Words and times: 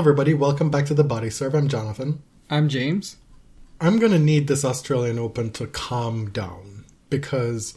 Everybody. 0.00 0.32
Welcome 0.32 0.70
back 0.70 0.86
to 0.86 0.94
the 0.94 1.04
Body 1.04 1.28
Serve. 1.28 1.54
I'm 1.54 1.68
Jonathan. 1.68 2.22
I'm 2.48 2.70
James. 2.70 3.16
I'm 3.82 3.98
going 3.98 4.12
to 4.12 4.18
need 4.18 4.48
this 4.48 4.64
Australian 4.64 5.18
Open 5.18 5.50
to 5.50 5.66
calm 5.66 6.30
down 6.30 6.86
because 7.10 7.76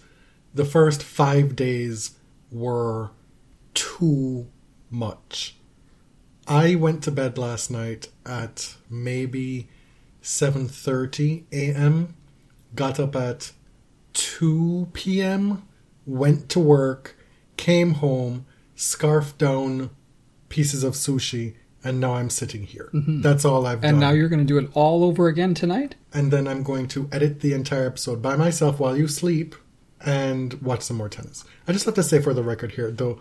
the 0.53 0.63
first 0.63 1.03
five 1.03 1.53
days 1.57 2.11
were 2.49 3.11
too 3.73 4.47
much. 4.89 5.57
I 6.47 6.75
went 6.75 7.03
to 7.03 7.11
bed 7.11 7.37
last 7.37 7.69
night 7.69 8.07
at 8.25 8.77
maybe 8.89 9.67
7:30 10.21 11.43
a.m. 11.51 12.15
Got 12.73 13.01
up 13.01 13.17
at 13.17 13.51
2 14.13 14.91
p.m. 14.93 15.67
Went 16.05 16.47
to 16.51 16.61
work, 16.61 17.17
came 17.57 17.95
home, 17.95 18.45
scarfed 18.75 19.37
down 19.37 19.89
pieces 20.47 20.85
of 20.85 20.93
sushi, 20.93 21.55
and 21.83 21.99
now 21.99 22.13
I'm 22.15 22.29
sitting 22.29 22.63
here. 22.63 22.89
That's 22.93 23.43
all 23.45 23.65
I've 23.65 23.79
Mm-hmm. 23.79 23.85
And 23.87 23.99
now 23.99 24.11
you're 24.11 24.29
going 24.29 24.39
to 24.39 24.45
do 24.45 24.57
it 24.57 24.69
all 24.73 25.03
over 25.03 25.27
again 25.27 25.53
tonight? 25.53 25.95
and 26.13 26.31
then 26.31 26.47
I'm 26.47 26.63
going 26.63 26.87
to 26.89 27.09
edit 27.11 27.39
the 27.41 27.53
entire 27.53 27.87
episode 27.87 28.21
by 28.21 28.35
myself 28.35 28.79
while 28.79 28.95
you 28.95 29.07
sleep 29.07 29.55
and 30.05 30.53
watch 30.61 30.81
some 30.81 30.97
more 30.97 31.09
tennis. 31.09 31.43
I 31.67 31.71
just 31.73 31.85
have 31.85 31.95
to 31.95 32.03
say 32.03 32.21
for 32.21 32.33
the 32.33 32.43
record 32.43 32.73
here, 32.73 32.91
though, 32.91 33.19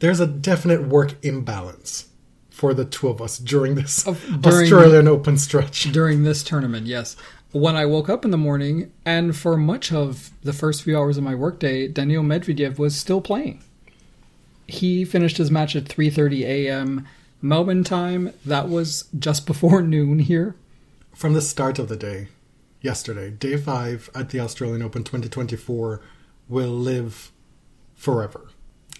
there's 0.00 0.20
a 0.20 0.26
definite 0.26 0.86
work 0.88 1.14
imbalance 1.24 2.08
for 2.50 2.74
the 2.74 2.84
two 2.84 3.08
of 3.08 3.20
us 3.22 3.38
during 3.38 3.74
this 3.74 4.06
Of- 4.06 4.22
during- 4.42 4.64
Australian 4.64 5.08
Open 5.08 5.38
stretch. 5.38 5.84
During 5.92 6.24
this 6.24 6.42
tournament, 6.42 6.86
yes. 6.86 7.16
When 7.52 7.76
I 7.76 7.86
woke 7.86 8.08
up 8.10 8.24
in 8.24 8.32
the 8.32 8.36
morning, 8.36 8.92
and 9.06 9.34
for 9.34 9.56
much 9.56 9.92
of 9.92 10.30
the 10.42 10.52
first 10.52 10.82
few 10.82 10.98
hours 10.98 11.16
of 11.16 11.22
my 11.24 11.34
workday, 11.34 11.88
Daniil 11.88 12.22
Medvedev 12.22 12.76
was 12.78 12.94
still 12.96 13.20
playing. 13.22 13.62
He 14.66 15.04
finished 15.04 15.36
his 15.38 15.50
match 15.50 15.76
at 15.76 15.84
3:30 15.84 16.42
a.m. 16.44 17.06
Melbourne 17.40 17.84
time. 17.84 18.32
That 18.44 18.68
was 18.68 19.08
just 19.18 19.46
before 19.46 19.82
noon 19.96 20.20
here. 20.20 20.56
From 21.14 21.34
the 21.34 21.40
start 21.40 21.78
of 21.78 21.88
the 21.88 21.96
day, 21.96 22.28
yesterday, 22.80 23.30
day 23.30 23.56
five 23.56 24.10
at 24.14 24.30
the 24.30 24.40
Australian 24.40 24.82
Open 24.82 25.02
2024 25.02 26.02
will 26.48 26.70
live 26.70 27.32
forever. 27.94 28.48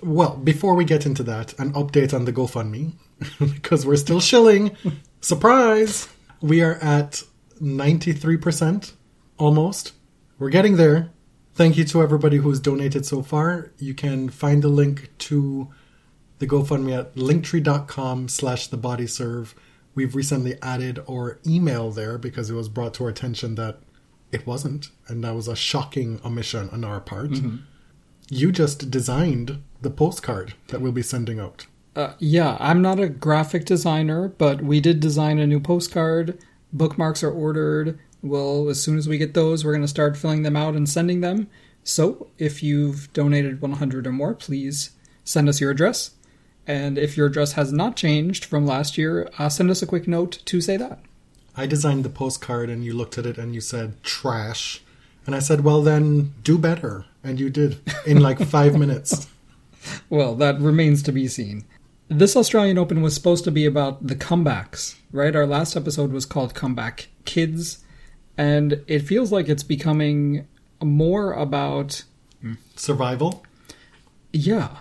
Well, 0.02 0.36
before 0.36 0.74
we 0.74 0.84
get 0.84 1.06
into 1.06 1.22
that, 1.24 1.58
an 1.58 1.72
update 1.72 2.12
on 2.12 2.24
the 2.24 2.32
GoFundMe, 2.32 2.92
because 3.38 3.86
we're 3.86 3.96
still 3.96 4.20
shilling. 4.20 4.76
Surprise! 5.20 6.08
We 6.40 6.62
are 6.62 6.74
at 6.76 7.22
93%, 7.60 8.92
almost. 9.38 9.92
We're 10.38 10.50
getting 10.50 10.76
there. 10.76 11.10
Thank 11.54 11.78
you 11.78 11.84
to 11.84 12.02
everybody 12.02 12.36
who's 12.36 12.60
donated 12.60 13.06
so 13.06 13.22
far. 13.22 13.72
You 13.78 13.94
can 13.94 14.28
find 14.28 14.62
the 14.62 14.68
link 14.68 15.10
to 15.18 15.68
the 16.38 16.46
GoFundMe 16.46 16.98
at 16.98 17.14
linktree.com 17.14 18.28
slash 18.28 18.66
the 18.68 18.76
body 18.76 19.06
serve. 19.06 19.54
We've 19.94 20.14
recently 20.14 20.60
added 20.62 21.02
our 21.08 21.38
email 21.46 21.90
there 21.90 22.18
because 22.18 22.50
it 22.50 22.54
was 22.54 22.68
brought 22.68 22.94
to 22.94 23.04
our 23.04 23.10
attention 23.10 23.54
that 23.54 23.78
it 24.32 24.46
wasn't, 24.46 24.90
and 25.08 25.24
that 25.24 25.34
was 25.34 25.48
a 25.48 25.56
shocking 25.56 26.20
omission 26.24 26.68
on 26.70 26.84
our 26.84 27.00
part. 27.00 27.30
You 28.28 28.52
just 28.52 28.90
designed 28.90 29.62
the 29.80 29.91
postcard 29.91 30.54
that 30.69 30.80
we'll 30.80 30.92
be 30.92 31.02
sending 31.02 31.38
out. 31.38 31.66
Uh, 31.94 32.12
yeah, 32.19 32.56
I'm 32.60 32.82
not 32.82 33.00
a 33.00 33.08
graphic 33.08 33.64
designer, 33.64 34.28
but 34.28 34.62
we 34.62 34.80
did 34.80 35.00
design 35.00 35.38
a 35.38 35.46
new 35.46 35.60
postcard. 35.60 36.38
Bookmarks 36.72 37.22
are 37.22 37.30
ordered. 37.30 37.98
Well, 38.22 38.69
as 38.69 38.82
soon 38.82 38.98
as 38.98 39.08
we 39.08 39.16
get 39.16 39.32
those, 39.32 39.64
we're 39.64 39.72
going 39.72 39.82
to 39.82 39.88
start 39.88 40.16
filling 40.16 40.42
them 40.42 40.56
out 40.56 40.75
and 40.75 40.88
sending 40.88 41.20
them. 41.20 41.48
So, 41.84 42.28
if 42.36 42.62
you've 42.62 43.10
donated 43.12 43.62
100 43.62 44.06
or 44.06 44.12
more, 44.12 44.34
please 44.34 44.91
send 45.25 45.48
us 45.48 45.60
your 45.60 45.70
address. 45.70 46.10
And 46.66 46.99
if 46.99 47.16
your 47.16 47.27
address 47.27 47.53
has 47.53 47.72
not 47.72 47.97
changed 47.97 48.44
from 48.44 48.66
last 48.66 48.99
year, 48.99 49.28
uh, 49.38 49.49
send 49.49 49.71
us 49.71 49.82
a 49.82 49.87
quick 49.87 50.09
note 50.09 50.43
to 50.47 50.60
say 50.60 50.77
that. 50.77 50.99
I 51.56 51.66
designed 51.66 52.04
the 52.04 52.10
postcard, 52.10 52.69
and 52.69 52.84
you 52.84 52.93
looked 52.93 53.16
at 53.19 53.25
it 53.27 53.38
and 53.38 53.54
you 53.54 53.60
said, 53.60 54.03
trash. 54.03 54.82
And 55.25 55.34
I 55.34 55.38
said, 55.38 55.62
well, 55.65 55.82
then 55.82 56.34
do 56.43 56.59
better. 56.59 57.05
And 57.25 57.41
you 57.41 57.50
did 57.50 57.81
in 58.06 58.21
like 58.21 58.38
five 58.47 58.78
minutes. 58.78 59.26
Well, 60.10 60.34
that 60.37 60.60
remains 60.60 61.03
to 61.05 61.12
be 61.12 61.28
seen. 61.28 61.65
This 62.09 62.37
Australian 62.37 62.78
Open 62.78 63.03
was 63.03 63.15
supposed 63.15 63.44
to 63.44 63.50
be 63.50 63.65
about 63.66 64.06
the 64.06 64.15
comebacks, 64.15 64.97
right? 65.12 65.34
Our 65.34 65.47
last 65.47 65.76
episode 65.76 66.12
was 66.12 66.26
called 66.26 66.55
Comeback 66.55 67.09
Kids, 67.25 67.84
and 68.37 68.84
it 68.87 69.00
feels 69.00 69.32
like 69.32 69.49
it's 69.49 69.65
becoming 69.65 70.47
more 70.82 71.32
about, 71.32 72.05
Survival. 72.76 73.44
yeah. 74.32 74.76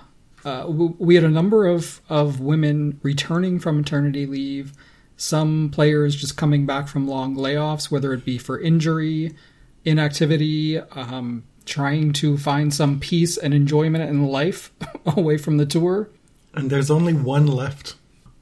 Uh, 0.45 0.65
we 0.67 1.15
had 1.15 1.23
a 1.23 1.29
number 1.29 1.65
of, 1.65 2.01
of 2.07 2.39
women 2.39 2.99
returning 3.01 3.59
from 3.59 3.77
maternity 3.77 4.27
leave, 4.27 4.73
some 5.17 5.71
players 5.71 6.15
just 6.15 6.37
coming 6.37 6.67
back 6.67 6.87
from 6.87 7.07
long 7.07 7.35
layoffs, 7.35 7.89
whether 7.89 8.13
it 8.13 8.23
be 8.23 8.37
for 8.37 8.59
injury, 8.59 9.35
inactivity, 9.83 10.77
um, 10.77 11.43
trying 11.65 12.13
to 12.13 12.37
find 12.37 12.71
some 12.71 12.99
peace 12.99 13.37
and 13.37 13.55
enjoyment 13.55 14.07
in 14.07 14.27
life 14.27 14.71
away 15.05 15.37
from 15.37 15.57
the 15.57 15.65
tour. 15.65 16.09
And 16.53 16.69
there's 16.69 16.91
only 16.91 17.13
one 17.13 17.47
left. 17.47 17.95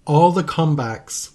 All 0.05 0.33
the 0.33 0.43
comebacks 0.43 1.31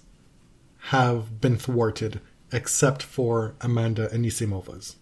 have 0.89 1.41
been 1.41 1.57
thwarted 1.57 2.21
except 2.51 3.01
for 3.01 3.55
Amanda 3.61 4.07
Anisimova's, 4.09 4.97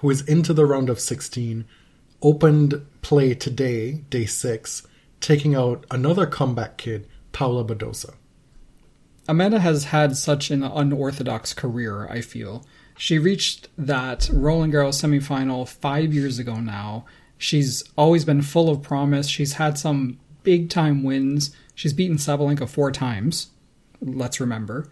who 0.00 0.10
is 0.10 0.22
into 0.22 0.52
the 0.52 0.66
round 0.66 0.90
of 0.90 0.98
16, 0.98 1.64
opened 2.22 2.84
play 3.02 3.34
today, 3.34 4.04
day 4.10 4.26
six, 4.26 4.86
taking 5.20 5.54
out 5.54 5.84
another 5.90 6.26
comeback 6.26 6.76
kid, 6.76 7.06
Paula 7.32 7.64
Badosa. 7.64 8.14
Amanda 9.28 9.58
has 9.58 9.84
had 9.84 10.16
such 10.16 10.50
an 10.50 10.62
unorthodox 10.62 11.52
career, 11.52 12.06
I 12.08 12.20
feel. 12.20 12.64
She 12.96 13.18
reached 13.18 13.68
that 13.76 14.30
Roland 14.32 14.72
Garros 14.72 15.02
semifinal 15.02 15.68
five 15.68 16.14
years 16.14 16.38
ago 16.38 16.56
now. 16.60 17.04
She's 17.36 17.82
always 17.96 18.24
been 18.24 18.40
full 18.40 18.70
of 18.70 18.82
promise. 18.82 19.28
She's 19.28 19.54
had 19.54 19.76
some 19.76 20.18
big 20.44 20.70
time 20.70 21.02
wins. 21.02 21.54
She's 21.74 21.92
beaten 21.92 22.16
Sabalenka 22.16 22.68
four 22.68 22.90
times, 22.92 23.48
let's 24.00 24.40
remember. 24.40 24.90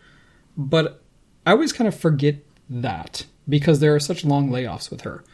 But 0.57 1.01
I 1.47 1.53
always 1.53 1.73
kind 1.73 1.89
of 1.89 1.99
forget 1.99 2.37
that 2.69 3.25
because 3.49 3.81
there 3.81 3.95
are 3.95 4.01
such 4.01 4.25
long 4.25 4.51
layoffs 4.51 4.91
with 4.91 5.03
her. 5.03 5.25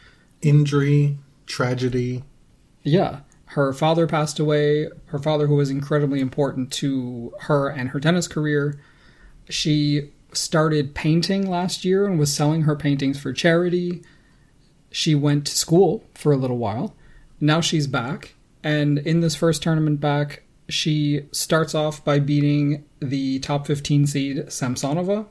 Injury, 0.41 1.17
tragedy, 1.45 2.23
Yeah. 2.83 3.19
Her 3.51 3.73
father 3.73 4.07
passed 4.07 4.39
away, 4.39 4.87
her 5.07 5.19
father, 5.19 5.47
who 5.47 5.55
was 5.55 5.69
incredibly 5.69 6.21
important 6.21 6.71
to 6.73 7.33
her 7.41 7.67
and 7.67 7.89
her 7.89 7.99
tennis 7.99 8.25
career. 8.25 8.79
She 9.49 10.11
started 10.31 10.95
painting 10.95 11.49
last 11.49 11.83
year 11.83 12.05
and 12.05 12.17
was 12.17 12.33
selling 12.33 12.61
her 12.61 12.77
paintings 12.77 13.19
for 13.19 13.33
charity. 13.33 14.03
She 14.89 15.15
went 15.15 15.47
to 15.47 15.57
school 15.57 16.05
for 16.15 16.31
a 16.31 16.37
little 16.37 16.59
while. 16.59 16.95
Now 17.41 17.59
she's 17.59 17.87
back. 17.87 18.35
And 18.63 18.99
in 18.99 19.19
this 19.19 19.35
first 19.35 19.61
tournament 19.61 19.99
back, 19.99 20.43
she 20.69 21.27
starts 21.33 21.75
off 21.75 22.05
by 22.05 22.19
beating 22.19 22.85
the 23.01 23.39
top 23.39 23.67
15 23.67 24.07
seed 24.07 24.37
Samsonova. 24.45 25.27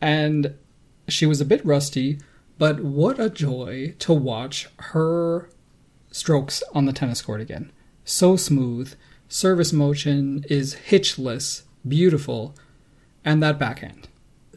And 0.00 0.54
she 1.06 1.26
was 1.26 1.42
a 1.42 1.44
bit 1.44 1.62
rusty, 1.66 2.18
but 2.56 2.80
what 2.80 3.20
a 3.20 3.28
joy 3.28 3.94
to 3.98 4.14
watch 4.14 4.70
her 4.78 5.50
strokes 6.18 6.62
on 6.74 6.84
the 6.86 6.92
tennis 6.92 7.22
court 7.22 7.40
again. 7.40 7.70
So 8.04 8.36
smooth. 8.36 8.94
Service 9.28 9.72
motion 9.72 10.44
is 10.48 10.76
hitchless, 10.90 11.62
beautiful, 11.86 12.54
and 13.24 13.42
that 13.42 13.58
backhand. 13.58 14.08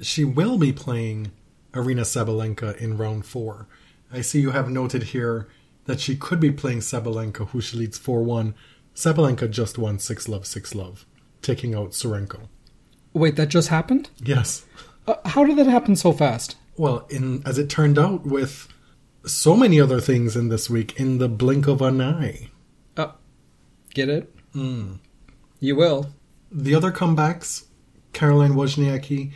she 0.01 0.23
will 0.23 0.57
be 0.57 0.71
playing 0.73 1.31
Aryna 1.73 2.05
Sabalenka 2.05 2.75
in 2.77 2.97
round 2.97 3.25
four. 3.25 3.67
I 4.11 4.21
see 4.21 4.41
you 4.41 4.51
have 4.51 4.69
noted 4.69 5.03
here 5.15 5.47
that 5.85 5.99
she 5.99 6.15
could 6.15 6.39
be 6.39 6.51
playing 6.51 6.79
Sabalenka, 6.79 7.49
who 7.49 7.61
she 7.61 7.77
leads 7.77 7.97
4 7.97 8.23
1. 8.23 8.53
Sabalenka 8.95 9.49
just 9.49 9.77
won 9.77 9.99
6 9.99 10.27
love, 10.27 10.45
6 10.45 10.75
love, 10.75 11.05
taking 11.41 11.73
out 11.73 11.91
Tsurenko. 11.91 12.47
Wait, 13.13 13.35
that 13.37 13.49
just 13.49 13.69
happened? 13.69 14.09
Yes. 14.21 14.65
Uh, 15.07 15.15
how 15.25 15.43
did 15.45 15.57
that 15.57 15.67
happen 15.67 15.95
so 15.95 16.11
fast? 16.11 16.55
Well, 16.77 17.05
in 17.09 17.41
as 17.45 17.57
it 17.57 17.69
turned 17.69 17.97
out, 17.97 18.25
with 18.25 18.67
so 19.25 19.55
many 19.55 19.79
other 19.79 19.99
things 19.99 20.35
in 20.35 20.49
this 20.49 20.69
week, 20.69 20.99
in 20.99 21.17
the 21.17 21.29
blink 21.29 21.67
of 21.67 21.81
an 21.81 22.01
eye. 22.01 22.49
Uh, 22.97 23.11
get 23.93 24.09
it? 24.09 24.33
You 25.59 25.75
will. 25.75 26.09
The 26.51 26.75
other 26.75 26.91
comebacks, 26.91 27.65
Caroline 28.13 28.53
Wozniacki 28.53 29.31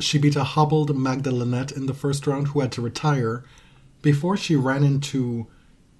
she 0.00 0.18
beat 0.18 0.36
a 0.36 0.44
hobbled 0.44 0.96
Magda 0.96 1.30
Linette 1.30 1.72
in 1.72 1.86
the 1.86 1.94
first 1.94 2.26
round 2.26 2.48
who 2.48 2.60
had 2.60 2.72
to 2.72 2.82
retire 2.82 3.44
before 4.00 4.36
she 4.36 4.54
ran 4.54 4.84
into 4.84 5.48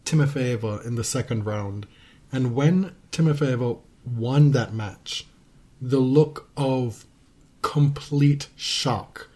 Timofeeva 0.05 0.85
in 0.87 0.95
the 0.95 1.05
second 1.05 1.45
round. 1.45 1.87
And 2.31 2.55
when 2.55 2.95
Timofeeva 3.11 3.81
won 4.05 4.53
that 4.53 4.73
match, 4.73 5.27
the 5.81 5.99
look 5.99 6.49
of 6.57 7.07
complete 7.63 8.49
shock 8.57 9.29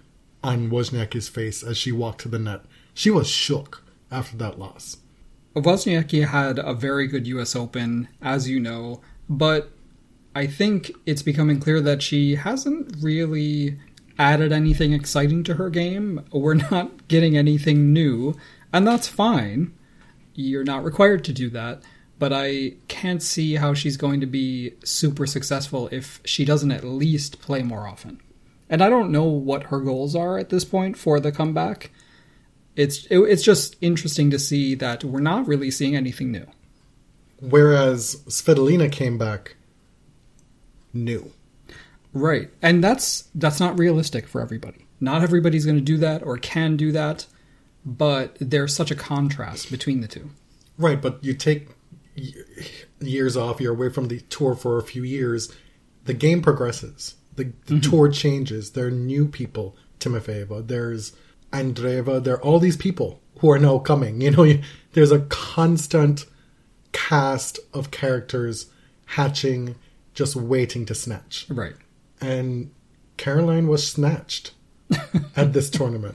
on 0.45 0.71
Wozniacki's 0.71 1.29
face 1.29 1.63
as 1.63 1.77
she 1.77 1.93
walked 1.93 2.21
to 2.23 2.29
the 2.29 2.39
net. 2.39 2.63
She 2.95 3.11
was 3.11 3.29
shook 3.29 3.83
after 4.13 4.37
that 4.37 4.59
loss. 4.59 4.99
Wozniacki 5.55 6.27
had 6.27 6.59
a 6.59 6.73
very 6.73 7.07
good 7.07 7.27
US 7.27 7.55
Open, 7.57 8.09
as 8.21 8.49
you 8.49 8.59
know, 8.59 9.01
but 9.29 9.71
I 10.35 10.47
think 10.47 10.93
it's 11.05 11.23
becoming 11.23 11.61
clear 11.61 11.81
that 11.81 12.03
she 12.03 12.37
hasn't 12.37 12.97
really 13.01 13.79
added 14.19 14.53
anything 14.53 14.93
exciting 14.93 15.43
to 15.45 15.55
her 15.55 15.69
game. 15.69 16.25
We're 16.33 16.55
not 16.55 17.09
getting 17.09 17.37
anything 17.37 17.93
new, 17.93 18.35
and 18.73 18.87
that's 18.87 19.09
fine. 19.09 19.75
You're 20.35 20.65
not 20.65 20.85
required 20.85 21.25
to 21.25 21.33
do 21.33 21.51
that, 21.51 21.83
but 22.19 22.33
I 22.33 22.75
can't 22.89 23.23
see 23.23 23.57
how 23.57 23.75
she's 23.75 23.97
going 23.99 24.21
to 24.21 24.27
be 24.27 24.75
super 24.85 25.27
successful 25.27 25.89
if 25.93 26.21
she 26.25 26.45
doesn't 26.45 26.73
at 26.73 26.85
least 26.85 27.43
play 27.43 27.63
more 27.63 27.87
often. 27.87 28.21
And 28.71 28.81
I 28.81 28.89
don't 28.89 29.13
know 29.13 29.25
what 29.25 29.65
her 29.65 29.81
goals 29.81 30.17
are 30.17 30.39
at 30.39 30.49
this 30.49 30.65
point 30.65 30.97
for 30.97 31.21
the 31.21 31.33
comeback. 31.33 31.91
It's 32.77 33.07
it, 33.07 33.19
it's 33.19 33.43
just 33.43 33.77
interesting 33.81 34.31
to 34.31 34.39
see 34.39 34.75
that 34.77 35.05
we're 35.05 35.21
not 35.21 35.47
really 35.47 35.71
seeing 35.71 35.97
anything 35.97 36.33
new. 36.33 36.47
Whereas 37.41 38.17
Svitolina 38.29 38.91
came 38.91 39.19
back 39.19 39.57
new. 40.93 41.33
Right. 42.13 42.51
And 42.61 42.83
that's 42.83 43.29
that's 43.35 43.61
not 43.61 43.79
realistic 43.79 44.29
for 44.29 44.41
everybody. 44.41 44.87
Not 45.01 45.23
everybody's 45.23 45.65
going 45.65 45.79
to 45.79 45.83
do 45.83 45.99
that 45.99 46.23
or 46.23 46.39
can 46.39 46.77
do 46.77 46.93
that, 46.93 47.27
but 47.85 48.37
there's 48.41 48.75
such 48.75 48.91
a 48.91 48.95
contrast 48.95 49.71
between 49.71 50.01
the 50.01 50.09
two. 50.09 50.31
Right, 50.79 51.01
but 51.01 51.23
you 51.25 51.35
take 51.35 51.69
years 53.01 53.37
off, 53.37 53.61
you're 53.61 53.75
away 53.75 53.89
from 53.89 54.09
the 54.09 54.21
tour 54.21 54.55
for 54.55 54.79
a 54.79 54.83
few 54.83 55.03
years, 55.03 55.53
the 56.05 56.15
game 56.15 56.43
progresses. 56.43 57.17
The, 57.35 57.45
the 57.67 57.75
mm-hmm. 57.75 57.91
tour 57.91 58.09
changes. 58.11 58.73
There 58.73 58.87
are 58.87 58.91
new 58.91 59.27
people, 59.27 59.77
Timofeeva, 59.99 60.69
there's 60.69 61.15
Andreeva, 61.53 62.23
there 62.23 62.35
are 62.35 62.43
all 62.43 62.59
these 62.59 62.77
people 62.77 63.21
who 63.39 63.51
are 63.51 63.59
now 63.59 63.79
coming. 63.79 64.21
You 64.21 64.31
know, 64.31 64.55
there's 64.93 65.13
a 65.13 65.21
constant 65.21 66.27
cast 66.93 67.59
of 67.73 67.91
characters 67.91 68.67
hatching, 69.07 69.77
just 70.15 70.37
waiting 70.37 70.87
to 70.87 70.95
snatch. 70.95 71.47
Right. 71.49 71.75
And 72.21 72.71
Caroline 73.17 73.69
was 73.69 73.87
snatched 73.87 74.53
at 75.37 75.53
this 75.53 75.71
tournament. 75.71 76.15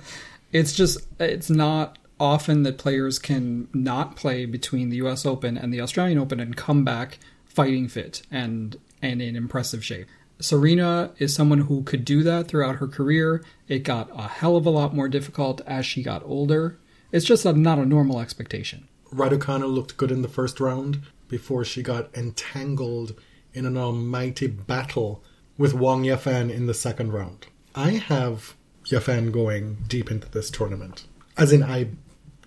It's 0.51 0.73
just, 0.73 0.99
it's 1.19 1.49
not 1.49 1.97
often 2.19 2.63
that 2.63 2.77
players 2.77 3.19
can 3.19 3.67
not 3.73 4.15
play 4.15 4.45
between 4.45 4.89
the 4.89 4.97
US 4.97 5.25
Open 5.25 5.57
and 5.57 5.73
the 5.73 5.81
Australian 5.81 6.17
Open 6.17 6.39
and 6.39 6.55
come 6.55 6.83
back 6.83 7.19
fighting 7.45 7.87
fit 7.87 8.21
and 8.31 8.77
and 9.01 9.21
in 9.21 9.35
impressive 9.35 9.83
shape. 9.83 10.07
Serena 10.39 11.11
is 11.17 11.33
someone 11.33 11.61
who 11.61 11.83
could 11.83 12.05
do 12.05 12.23
that 12.23 12.47
throughout 12.47 12.77
her 12.77 12.87
career. 12.87 13.43
It 13.67 13.79
got 13.79 14.09
a 14.13 14.27
hell 14.27 14.55
of 14.55 14.65
a 14.65 14.69
lot 14.69 14.95
more 14.95 15.09
difficult 15.09 15.61
as 15.65 15.85
she 15.85 16.03
got 16.03 16.23
older. 16.25 16.79
It's 17.11 17.25
just 17.25 17.45
a, 17.45 17.53
not 17.53 17.79
a 17.79 17.85
normal 17.85 18.19
expectation. 18.19 18.87
Raducanu 19.13 19.73
looked 19.73 19.97
good 19.97 20.11
in 20.11 20.21
the 20.21 20.27
first 20.27 20.59
round 20.59 21.01
before 21.27 21.63
she 21.65 21.81
got 21.81 22.15
entangled 22.15 23.19
in 23.53 23.65
an 23.65 23.77
almighty 23.77 24.47
battle 24.47 25.23
with 25.57 25.73
Wang 25.73 26.03
Yafan 26.03 26.51
in 26.51 26.67
the 26.67 26.73
second 26.73 27.11
round. 27.11 27.47
I 27.73 27.91
have 27.91 28.55
Yafan 28.85 29.31
going 29.31 29.77
deep 29.87 30.11
into 30.11 30.29
this 30.29 30.51
tournament. 30.51 31.05
As 31.37 31.51
in, 31.51 31.63
I 31.63 31.89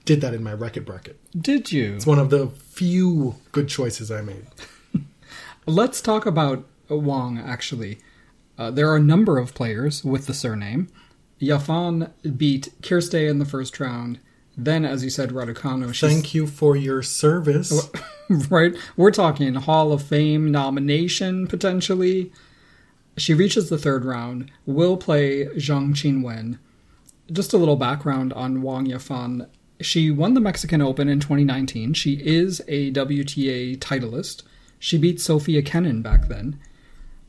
did 0.04 0.20
that 0.20 0.34
in 0.34 0.42
my 0.42 0.52
racket 0.52 0.84
bracket. 0.84 1.18
Did 1.38 1.72
you? 1.72 1.94
It's 1.94 2.06
one 2.06 2.18
of 2.18 2.30
the 2.30 2.48
few 2.48 3.36
good 3.52 3.68
choices 3.68 4.10
I 4.10 4.22
made. 4.22 4.46
Let's 5.66 6.00
talk 6.00 6.26
about 6.26 6.64
Wang, 6.96 7.38
actually. 7.38 7.98
Uh, 8.58 8.70
there 8.70 8.88
are 8.90 8.96
a 8.96 9.02
number 9.02 9.38
of 9.38 9.54
players 9.54 10.04
with 10.04 10.26
the 10.26 10.34
surname. 10.34 10.88
Yafan 11.40 12.10
beat 12.36 12.68
Kirste 12.82 13.28
in 13.28 13.38
the 13.38 13.44
first 13.44 13.80
round. 13.80 14.20
Then, 14.56 14.84
as 14.84 15.02
you 15.02 15.10
said, 15.10 15.30
Raducanu. 15.30 15.98
Thank 15.98 16.34
you 16.34 16.46
for 16.46 16.76
your 16.76 17.02
service. 17.02 17.90
right? 18.50 18.74
We're 18.96 19.10
talking 19.10 19.54
Hall 19.54 19.92
of 19.92 20.02
Fame 20.02 20.50
nomination, 20.50 21.46
potentially. 21.46 22.32
She 23.16 23.32
reaches 23.34 23.68
the 23.68 23.78
third 23.78 24.04
round, 24.04 24.50
will 24.66 24.96
play 24.96 25.46
Zhang 25.56 25.94
Qinwen. 25.94 26.58
Just 27.32 27.52
a 27.52 27.58
little 27.58 27.76
background 27.76 28.32
on 28.34 28.62
Wang 28.62 28.86
Yafan. 28.86 29.48
She 29.80 30.10
won 30.10 30.34
the 30.34 30.40
Mexican 30.40 30.82
Open 30.82 31.08
in 31.08 31.20
2019. 31.20 31.94
She 31.94 32.14
is 32.14 32.60
a 32.68 32.92
WTA 32.92 33.78
titleist. 33.78 34.42
She 34.78 34.98
beat 34.98 35.20
Sofia 35.20 35.62
Kenin 35.62 36.02
back 36.02 36.28
then. 36.28 36.58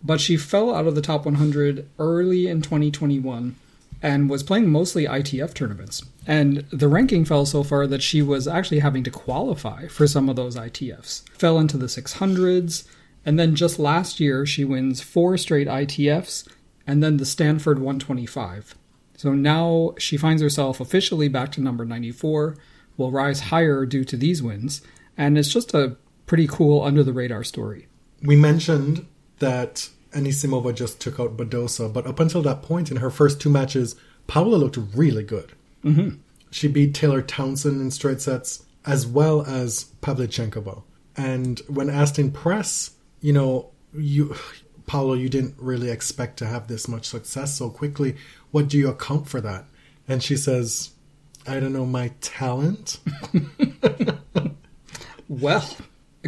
But 0.04 0.22
she 0.22 0.38
fell 0.38 0.74
out 0.74 0.88
of 0.88 0.96
the 0.96 1.02
top 1.02 1.26
100 1.26 1.88
early 2.00 2.48
in 2.48 2.62
2021 2.62 3.56
and 4.02 4.30
was 4.30 4.42
playing 4.42 4.70
mostly 4.70 5.06
ITF 5.06 5.54
tournaments. 5.54 6.04
And 6.26 6.66
the 6.72 6.88
ranking 6.88 7.24
fell 7.24 7.46
so 7.46 7.64
far 7.64 7.86
that 7.88 8.02
she 8.02 8.22
was 8.22 8.48
actually 8.48 8.80
having 8.80 9.04
to 9.04 9.12
qualify 9.12 9.88
for 9.88 10.08
some 10.08 10.28
of 10.28 10.36
those 10.36 10.56
ITFs. 10.56 11.28
Fell 11.30 11.60
into 11.60 11.78
the 11.78 11.86
600s, 11.86 12.88
and 13.26 13.40
then 13.40 13.56
just 13.56 13.78
last 13.78 14.20
year 14.20 14.46
she 14.46 14.66
wins 14.66 15.02
four 15.02 15.38
straight 15.38 15.68
ITFs 15.68 16.48
and 16.88 17.04
then 17.04 17.18
the 17.18 17.26
Stanford 17.26 17.78
125. 17.80 18.76
So 19.16 19.34
now 19.34 19.94
she 19.98 20.18
finds 20.18 20.42
herself 20.42 20.80
officially 20.80 21.28
back 21.28 21.52
to 21.54 21.62
number 21.62 21.86
94, 21.86 22.58
will 22.98 23.12
rise 23.12 23.40
higher 23.42 23.86
due 23.86 24.04
to 24.06 24.18
these 24.18 24.42
wins, 24.42 24.82
and 25.18 25.38
it's 25.38 25.54
just 25.54 25.74
a 25.74 25.96
pretty 26.26 26.48
cool 26.48 26.82
under 26.82 27.04
the 27.04 27.14
radar 27.14 27.44
story. 27.44 27.88
We 28.24 28.36
mentioned 28.36 29.06
that 29.42 29.90
Anisimova 30.14 30.74
just 30.74 31.00
took 31.00 31.20
out 31.20 31.38
Badosa, 31.38 31.92
but 31.92 32.08
up 32.08 32.20
until 32.20 32.42
that 32.44 32.64
point 32.64 32.90
in 32.90 32.98
her 32.98 33.12
first 33.12 33.40
two 33.40 33.50
matches, 33.50 33.96
Paula 34.28 34.56
looked 34.56 34.78
really 34.96 35.24
good. 35.24 35.52
Mm-hmm. 35.84 36.18
She 36.50 36.68
beat 36.68 36.94
Taylor 36.94 37.22
Townsend 37.22 37.82
in 37.82 37.92
straight 37.92 38.22
sets 38.22 38.64
as 38.86 39.06
well 39.06 39.44
as 39.44 39.92
Pavlyuchenkova. 40.02 40.84
And 41.16 41.60
when 41.68 41.90
asked 41.90 42.18
in 42.18 42.32
press, 42.32 42.92
you 43.20 43.34
know, 43.34 43.70
you 43.94 44.36
Paolo, 44.88 45.14
you 45.14 45.30
didn't 45.30 45.56
really 45.58 45.90
expect 45.90 46.38
to 46.38 46.46
have 46.46 46.68
this 46.68 46.88
much 46.88 47.06
success 47.06 47.56
so 47.56 47.70
quickly. 47.70 48.16
What 48.52 48.68
do 48.68 48.78
you 48.78 48.90
account 48.90 49.28
for 49.28 49.40
that? 49.42 49.66
And 50.08 50.22
she 50.22 50.36
says, 50.36 50.92
I 51.48 51.60
don't 51.60 51.74
know, 51.74 51.86
my 51.86 52.12
talent. 52.20 53.00
well, 55.30 55.78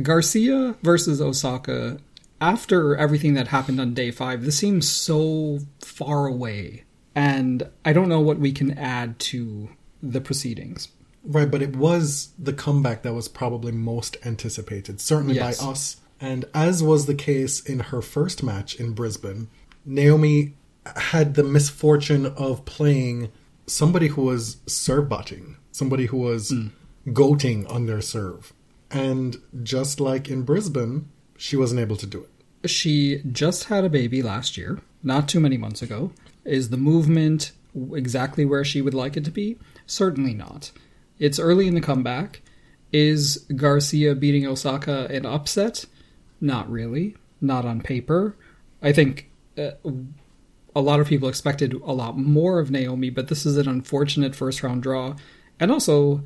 Garcia 0.01 0.75
versus 0.81 1.21
Osaka, 1.21 1.97
after 2.43 2.95
everything 2.95 3.33
that 3.35 3.47
happened 3.47 3.79
on 3.79 3.93
day 3.93 4.11
five, 4.11 4.43
this 4.43 4.57
seems 4.57 4.89
so 4.89 5.59
far 5.79 6.27
away. 6.27 6.83
And 7.15 7.69
I 7.85 7.93
don't 7.93 8.09
know 8.09 8.21
what 8.21 8.39
we 8.39 8.51
can 8.51 8.77
add 8.77 9.19
to 9.19 9.69
the 10.01 10.21
proceedings. 10.21 10.89
Right, 11.23 11.49
but 11.49 11.61
it 11.61 11.75
was 11.75 12.33
the 12.37 12.53
comeback 12.53 13.03
that 13.03 13.13
was 13.13 13.27
probably 13.27 13.71
most 13.71 14.17
anticipated, 14.25 14.99
certainly 14.99 15.35
yes. 15.35 15.63
by 15.63 15.71
us 15.71 16.01
and 16.23 16.45
as 16.53 16.81
was 16.81 17.05
the 17.05 17.15
case 17.15 17.59
in 17.59 17.79
her 17.79 18.01
first 18.01 18.43
match 18.43 18.75
in 18.75 18.93
Brisbane, 18.93 19.49
Naomi 19.83 20.53
had 20.95 21.35
the 21.35 21.43
misfortune 21.43 22.25
of 22.25 22.63
playing 22.63 23.29
somebody 23.67 24.07
who 24.07 24.21
was 24.21 24.55
serve 24.65 25.09
botting, 25.09 25.57
somebody 25.73 26.05
who 26.05 26.15
was 26.15 26.51
mm. 26.51 26.71
goating 27.07 27.69
on 27.69 27.87
their 27.87 27.99
serve. 27.99 28.53
And 28.89 29.35
just 29.63 29.99
like 29.99 30.29
in 30.29 30.43
Brisbane, 30.43 31.09
she 31.37 31.57
wasn't 31.57 31.81
able 31.81 31.97
to 31.97 32.05
do 32.05 32.21
it. 32.21 32.29
She 32.65 33.21
just 33.31 33.65
had 33.65 33.83
a 33.83 33.89
baby 33.89 34.21
last 34.21 34.57
year, 34.57 34.79
not 35.01 35.27
too 35.27 35.39
many 35.39 35.57
months 35.57 35.81
ago. 35.81 36.11
Is 36.45 36.69
the 36.69 36.77
movement 36.77 37.51
exactly 37.93 38.45
where 38.45 38.63
she 38.63 38.81
would 38.81 38.93
like 38.93 39.17
it 39.17 39.25
to 39.25 39.31
be? 39.31 39.57
Certainly 39.85 40.33
not. 40.33 40.71
It's 41.19 41.39
early 41.39 41.67
in 41.67 41.75
the 41.75 41.81
comeback. 41.81 42.41
Is 42.91 43.45
Garcia 43.55 44.15
beating 44.15 44.45
Osaka 44.45 45.07
an 45.09 45.25
upset? 45.25 45.85
Not 46.39 46.69
really. 46.69 47.15
Not 47.41 47.65
on 47.65 47.81
paper. 47.81 48.35
I 48.81 48.91
think 48.91 49.29
uh, 49.57 49.71
a 50.75 50.81
lot 50.81 50.99
of 50.99 51.07
people 51.07 51.29
expected 51.29 51.73
a 51.73 51.91
lot 51.91 52.17
more 52.17 52.59
of 52.59 52.71
Naomi, 52.71 53.09
but 53.09 53.27
this 53.27 53.45
is 53.45 53.57
an 53.57 53.67
unfortunate 53.67 54.35
first 54.35 54.63
round 54.63 54.83
draw. 54.83 55.15
And 55.59 55.71
also, 55.71 56.23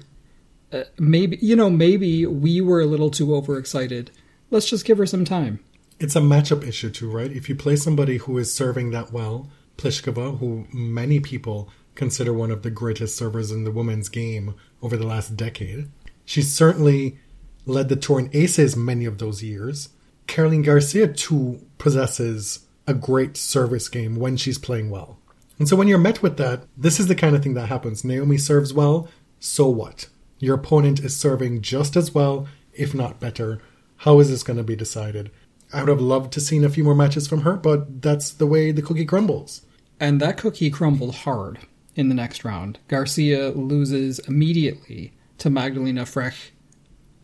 uh, 0.72 0.84
maybe, 0.98 1.38
you 1.42 1.56
know, 1.56 1.70
maybe 1.70 2.26
we 2.26 2.62
were 2.62 2.82
a 2.82 2.86
little 2.86 3.10
too 3.10 3.36
overexcited. 3.36 4.12
Let's 4.50 4.70
just 4.70 4.86
give 4.86 4.98
her 4.98 5.06
some 5.06 5.26
time. 5.26 5.60
It's 6.00 6.16
a 6.16 6.22
matchup 6.22 6.66
issue, 6.66 6.90
too, 6.90 7.10
right? 7.10 7.32
If 7.32 7.50
you 7.50 7.56
play 7.56 7.76
somebody 7.76 8.18
who 8.18 8.38
is 8.38 8.54
serving 8.54 8.92
that 8.92 9.12
well, 9.12 9.50
Pliskova, 9.78 10.40
who 10.40 10.68
many 10.72 11.20
people 11.20 11.70
consider 11.96 12.34
one 12.34 12.52
of 12.52 12.62
the 12.62 12.70
greatest 12.70 13.18
servers 13.18 13.52
in 13.52 13.64
the 13.64 13.72
women's 13.72 14.10
game 14.10 14.56
over 14.82 14.96
the 14.96 15.08
last 15.08 15.36
decade, 15.36 15.90
she 16.26 16.42
certainly 16.42 17.18
led 17.66 17.90
the 17.90 17.96
tour 17.96 18.20
in 18.20 18.30
aces 18.34 18.76
many 18.76 19.06
of 19.06 19.18
those 19.18 19.44
years. 19.44 19.90
Caroline 20.28 20.62
Garcia 20.62 21.08
too 21.08 21.66
possesses 21.78 22.68
a 22.86 22.94
great 22.94 23.36
service 23.36 23.90
game 23.90 24.16
when 24.16 24.38
she's 24.38 24.58
playing 24.58 24.90
well. 24.90 25.18
And 25.60 25.68
so 25.68 25.76
when 25.76 25.88
you're 25.88 25.98
met 25.98 26.22
with 26.22 26.38
that, 26.38 26.64
this 26.78 27.00
is 27.00 27.08
the 27.08 27.16
kind 27.16 27.36
of 27.36 27.44
thing 27.44 27.56
that 27.56 27.68
happens. 27.68 28.04
Naomi 28.04 28.38
serves 28.38 28.74
well, 28.74 29.10
so 29.40 29.68
what? 29.68 30.08
Your 30.40 30.56
opponent 30.56 31.00
is 31.00 31.16
serving 31.16 31.62
just 31.62 31.96
as 31.96 32.14
well, 32.14 32.48
if 32.74 32.94
not 32.94 33.20
better. 33.20 33.60
How 33.98 34.20
is 34.20 34.30
this 34.30 34.44
going 34.44 34.58
to 34.58 34.64
be 34.64 34.76
decided? 34.76 35.32
I 35.74 35.82
would 35.82 35.90
have 35.90 36.02
loved 36.02 36.34
to 36.34 36.42
seen 36.42 36.64
a 36.64 36.70
few 36.70 36.84
more 36.84 36.96
matches 36.96 37.28
from 37.28 37.42
her, 37.42 37.58
but 37.58 38.02
that's 38.02 38.32
the 38.32 38.48
way 38.48 38.72
the 38.72 38.82
cookie 38.82 39.06
crumbles. 39.06 39.62
And 40.00 40.22
that 40.22 40.38
cookie 40.38 40.70
crumbled 40.70 41.16
hard 41.16 41.60
in 41.96 42.10
the 42.10 42.16
next 42.16 42.46
round. 42.46 42.80
Garcia 42.88 43.50
loses 43.50 44.20
immediately 44.20 45.14
to 45.40 45.50
Magdalena 45.50 46.04
Frech 46.04 46.52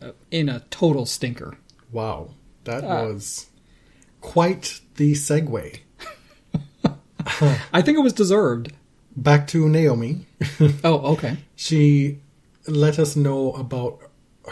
uh, 0.02 0.12
in 0.30 0.48
a 0.48 0.60
total 0.70 1.06
stinker. 1.06 1.56
Wow, 1.92 2.30
that 2.64 2.82
was 2.82 3.46
quite 4.20 4.80
the 4.96 5.12
segue. 5.12 5.78
I 7.72 7.82
think 7.82 7.98
it 7.98 8.02
was 8.02 8.12
deserved. 8.12 8.72
Back 9.16 9.46
to 9.48 9.68
Naomi. 9.68 10.26
Oh, 10.82 11.12
okay. 11.12 11.38
she 11.56 12.18
let 12.66 12.98
us 12.98 13.16
know 13.16 13.52
about 13.52 14.00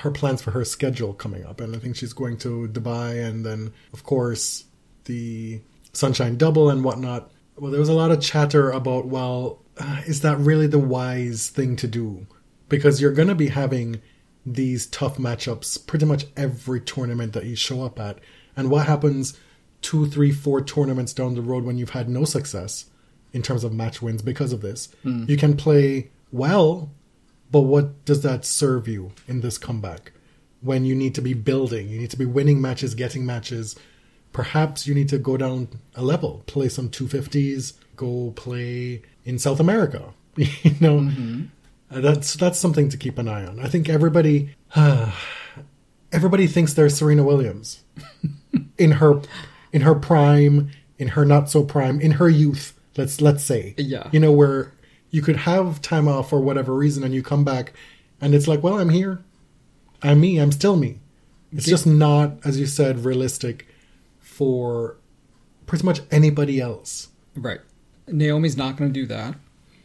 her 0.03 0.11
plans 0.11 0.43
for 0.43 0.51
her 0.51 0.65
schedule 0.65 1.15
coming 1.15 1.45
up, 1.45 1.61
and 1.61 1.77
I 1.77 1.79
think 1.79 1.95
she's 1.95 2.13
going 2.13 2.37
to 2.39 2.69
Dubai, 2.69 3.25
and 3.25 3.47
then 3.47 3.73
of 3.93 4.03
course 4.03 4.65
the 5.05 5.61
Sunshine 5.93 6.37
Double 6.37 6.71
and 6.71 6.83
whatnot. 6.83 7.31
Well, 7.57 7.71
there 7.71 7.81
was 7.81 7.89
a 7.89 7.95
lot 7.95 8.11
of 8.11 8.21
chatter 8.21 8.71
about, 8.71 9.07
well, 9.07 9.63
uh, 9.79 10.03
is 10.07 10.23
that 10.23 10.39
really 10.39 10.67
the 10.67 10.79
wise 10.79 11.51
thing 11.51 11.77
to 11.77 11.87
do? 11.87 12.27
Because 12.69 13.01
you're 13.01 13.13
going 13.13 13.29
to 13.29 13.35
be 13.35 13.49
having 13.49 14.01
these 14.45 14.87
tough 14.89 15.19
matchups 15.19 15.87
pretty 15.87 16.05
much 16.07 16.27
every 16.37 16.81
tournament 16.81 17.33
that 17.35 17.45
you 17.45 17.55
show 17.55 17.85
up 17.85 18.01
at, 18.01 18.19
and 18.57 18.71
what 18.71 18.87
happens 18.87 19.39
two, 19.83 20.07
three, 20.07 20.33
four 20.33 20.61
tournaments 20.63 21.13
down 21.13 21.35
the 21.35 21.43
road 21.43 21.65
when 21.65 21.79
you've 21.79 21.91
had 21.91 22.09
no 22.09 22.25
success 22.25 22.87
in 23.33 23.43
terms 23.43 23.63
of 23.63 23.73
match 23.73 24.03
wins 24.03 24.23
because 24.23 24.53
of 24.53 24.63
this? 24.63 24.89
You 25.29 25.37
can 25.37 25.57
play 25.57 26.11
well 26.33 26.91
but 27.53 27.61
what 27.61 28.05
does 28.05 28.23
that 28.23 28.45
serve 28.45 28.89
you 28.89 29.13
in 29.29 29.41
this 29.43 29.59
comeback? 29.59 30.13
When 30.63 30.85
you 30.85 30.95
need 30.95 31.15
to 31.17 31.23
be 31.23 31.35
building, 31.35 31.89
you 31.89 31.99
need 32.01 32.11
to 32.11 32.17
be 32.19 32.25
winning 32.25 32.61
matches, 32.61 32.95
getting 32.95 33.25
matches. 33.27 33.77
Perhaps 34.33 34.87
you 34.87 34.95
need 34.95 35.09
to 35.11 35.19
go 35.19 35.37
down 35.37 35.69
a 35.95 36.03
level, 36.03 36.43
play 36.47 36.69
some 36.69 36.89
250s, 36.89 37.75
go 37.97 38.33
play 38.35 39.03
in 39.25 39.39
South 39.39 39.61
America. 39.61 40.15
you 40.37 40.75
know, 40.81 41.11
Uh, 41.91 42.01
that's 42.01 42.35
that's 42.35 42.59
something 42.59 42.89
to 42.89 42.97
keep 42.97 43.19
an 43.19 43.29
eye 43.29 43.45
on. 43.45 43.61
I 43.61 43.69
think 43.69 43.89
everybody 43.91 44.55
everybody 46.13 46.47
thinks 46.47 46.75
they're 46.75 46.89
Serena 46.89 47.23
Williams 47.23 47.83
in 48.79 48.93
her 48.93 49.21
in 49.73 49.83
her 49.83 49.95
prime, 49.95 50.71
in 50.99 51.09
her 51.09 51.25
not 51.25 51.51
so 51.51 51.65
prime, 51.65 52.01
in 52.01 52.13
her 52.13 52.29
youth. 52.29 52.79
Let's 52.97 53.21
let's 53.21 53.43
say, 53.45 53.75
Yeah. 53.79 54.09
you 54.13 54.21
know, 54.21 54.33
where 54.33 54.73
you 55.13 55.23
could 55.23 55.37
have 55.37 55.81
time 55.81 56.09
off 56.09 56.31
for 56.31 56.41
whatever 56.41 56.75
reason, 56.75 57.05
and 57.05 57.15
you 57.15 57.23
come 57.23 57.45
back, 57.45 57.73
and 58.21 58.35
it's 58.35 58.49
like, 58.49 58.65
well, 58.65 58.81
I'm 58.81 58.89
here, 58.89 59.23
I'm 60.03 60.21
me, 60.21 60.39
I'm 60.39 60.51
still 60.51 60.75
me. 60.75 60.99
It's 61.53 61.67
just 61.67 61.87
not, 61.87 62.39
as 62.45 62.59
you 62.59 62.67
said, 62.67 63.05
realistic 63.05 63.69
for 64.19 64.97
pretty 65.67 65.85
much 65.85 66.01
anybody 66.11 66.61
else. 66.61 67.09
Right. 67.37 67.61
Naomi's 68.09 68.57
not 68.57 68.77
going 68.77 68.93
to 68.93 69.01
do 69.01 69.07
that. 69.07 69.37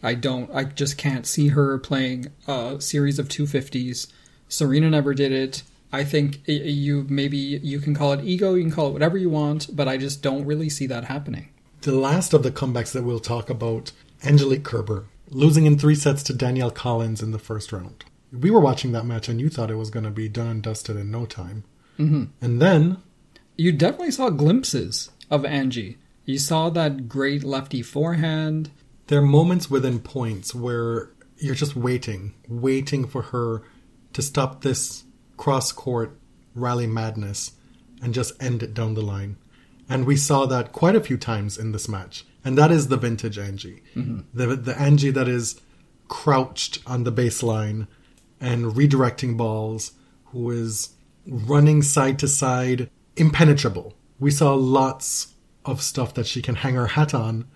I 0.01 0.13
don't. 0.13 0.49
I 0.53 0.63
just 0.63 0.97
can't 0.97 1.27
see 1.27 1.49
her 1.49 1.77
playing 1.77 2.27
a 2.47 2.79
series 2.79 3.19
of 3.19 3.27
250s. 3.27 4.07
Serena 4.47 4.89
never 4.89 5.13
did 5.13 5.33
it. 5.33 5.63
I 5.91 6.03
think 6.03 6.41
you 6.47 7.05
maybe 7.09 7.37
you 7.37 7.79
can 7.79 7.93
call 7.93 8.13
it 8.13 8.23
ego, 8.23 8.53
you 8.53 8.63
can 8.63 8.71
call 8.71 8.87
it 8.87 8.93
whatever 8.93 9.17
you 9.17 9.29
want, 9.29 9.75
but 9.75 9.87
I 9.87 9.97
just 9.97 10.21
don't 10.21 10.45
really 10.45 10.69
see 10.69 10.87
that 10.87 11.05
happening. 11.05 11.49
The 11.81 11.93
last 11.93 12.33
of 12.33 12.43
the 12.43 12.51
comebacks 12.51 12.91
that 12.93 13.03
we'll 13.03 13.19
talk 13.19 13.49
about, 13.49 13.91
Angelique 14.23 14.63
Kerber 14.63 15.05
losing 15.29 15.65
in 15.65 15.77
three 15.77 15.95
sets 15.95 16.23
to 16.23 16.33
Danielle 16.33 16.71
Collins 16.71 17.21
in 17.21 17.31
the 17.31 17.39
first 17.39 17.71
round. 17.71 18.05
We 18.31 18.51
were 18.51 18.59
watching 18.59 18.91
that 18.91 19.05
match, 19.05 19.29
and 19.29 19.39
you 19.39 19.49
thought 19.49 19.71
it 19.71 19.75
was 19.75 19.89
going 19.89 20.05
to 20.05 20.11
be 20.11 20.27
done 20.29 20.47
and 20.47 20.63
dusted 20.63 20.97
in 20.97 21.11
no 21.11 21.25
time. 21.25 21.63
Mm-hmm. 21.97 22.25
And 22.41 22.61
then 22.61 22.97
You 23.55 23.71
definitely 23.71 24.11
saw 24.11 24.29
glimpses 24.29 25.09
of 25.29 25.45
Angie. 25.45 25.97
You 26.25 26.37
saw 26.39 26.69
that 26.71 27.07
great 27.07 27.43
lefty 27.43 27.81
forehand. 27.81 28.69
there 29.07 29.19
are 29.19 29.25
moments 29.25 29.69
within 29.71 29.99
points 29.99 30.53
where 30.53 31.11
you're 31.37 31.55
just 31.55 31.75
waiting, 31.75 32.33
waiting 32.49 33.07
for 33.07 33.21
her 33.21 33.63
to 34.13 34.21
stop 34.21 34.61
this 34.61 35.03
cross 35.37 35.71
court 35.71 36.17
rally 36.53 36.87
madness 36.87 37.51
and 38.01 38.13
just 38.13 38.41
end 38.43 38.61
it 38.63 38.73
down 38.73 38.93
the 38.95 39.01
line. 39.01 39.37
And 39.89 40.05
we 40.05 40.17
saw 40.17 40.45
that 40.47 40.73
quite 40.73 40.95
a 40.95 41.01
few 41.01 41.15
times 41.17 41.57
in 41.57 41.71
this 41.71 41.87
match. 41.87 42.25
And 42.47 42.57
that 42.57 42.71
is 42.71 42.87
the 42.87 42.95
vintage 42.95 43.37
Angie. 43.37 43.83
Mm-hmm. 43.93 44.19
The, 44.33 44.55
the 44.55 44.79
Angie 44.79 45.11
that 45.11 45.27
is 45.27 45.59
crouched 46.07 46.79
on 46.87 47.03
the 47.03 47.11
baseline 47.11 47.87
and 48.39 48.67
redirecting 48.67 49.35
balls, 49.35 49.91
who 50.27 50.51
is 50.51 50.93
running 51.27 51.81
side 51.81 52.17
to 52.19 52.27
side, 52.29 52.89
impenetrable. 53.17 53.95
We 54.17 54.31
saw 54.31 54.53
lots 54.53 55.33
of 55.65 55.81
stuff 55.81 56.13
that 56.13 56.25
she 56.25 56.41
can 56.41 56.55
hang 56.55 56.75
her 56.75 56.87
hat 56.87 57.13
on. 57.13 57.49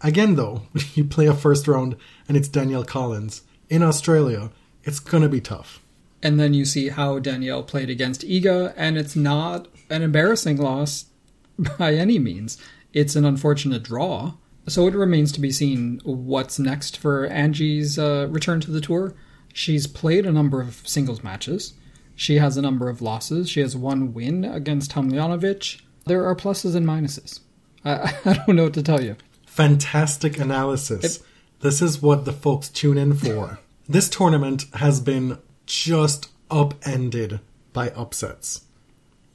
Again, 0.00 0.36
though, 0.36 0.62
you 0.94 1.04
play 1.04 1.26
a 1.26 1.34
first 1.34 1.68
round 1.68 1.96
and 2.26 2.34
it's 2.34 2.48
Danielle 2.48 2.86
Collins 2.86 3.42
in 3.68 3.82
Australia, 3.82 4.50
it's 4.84 5.00
going 5.00 5.22
to 5.22 5.28
be 5.28 5.42
tough. 5.42 5.82
And 6.22 6.40
then 6.40 6.54
you 6.54 6.64
see 6.64 6.88
how 6.88 7.18
Danielle 7.18 7.62
played 7.62 7.90
against 7.90 8.22
Iga, 8.22 8.72
and 8.74 8.96
it's 8.96 9.14
not 9.14 9.68
an 9.90 10.00
embarrassing 10.00 10.56
loss 10.56 11.04
by 11.78 11.92
any 11.92 12.18
means. 12.18 12.56
It's 12.92 13.16
an 13.16 13.24
unfortunate 13.24 13.82
draw. 13.82 14.34
So 14.68 14.86
it 14.86 14.94
remains 14.94 15.32
to 15.32 15.40
be 15.40 15.50
seen 15.50 16.00
what's 16.04 16.58
next 16.58 16.96
for 16.96 17.26
Angie's 17.26 17.98
uh, 17.98 18.28
return 18.30 18.60
to 18.60 18.70
the 18.70 18.80
tour. 18.80 19.14
She's 19.52 19.86
played 19.86 20.26
a 20.26 20.32
number 20.32 20.60
of 20.60 20.86
singles 20.86 21.24
matches. 21.24 21.74
She 22.14 22.36
has 22.36 22.56
a 22.56 22.62
number 22.62 22.88
of 22.88 23.00
losses. 23.00 23.48
She 23.48 23.60
has 23.60 23.76
one 23.76 24.12
win 24.12 24.44
against 24.44 24.92
Tomljanovic. 24.92 25.80
There 26.04 26.24
are 26.26 26.36
pluses 26.36 26.76
and 26.76 26.86
minuses. 26.86 27.40
I, 27.84 28.14
I 28.24 28.32
don't 28.34 28.56
know 28.56 28.64
what 28.64 28.74
to 28.74 28.82
tell 28.82 29.02
you. 29.02 29.16
Fantastic 29.46 30.38
analysis. 30.38 31.22
this 31.60 31.82
is 31.82 32.02
what 32.02 32.24
the 32.24 32.32
folks 32.32 32.68
tune 32.68 32.98
in 32.98 33.14
for. 33.14 33.58
this 33.88 34.08
tournament 34.08 34.66
has 34.74 35.00
been 35.00 35.38
just 35.66 36.28
upended 36.50 37.40
by 37.72 37.90
upsets. 37.90 38.66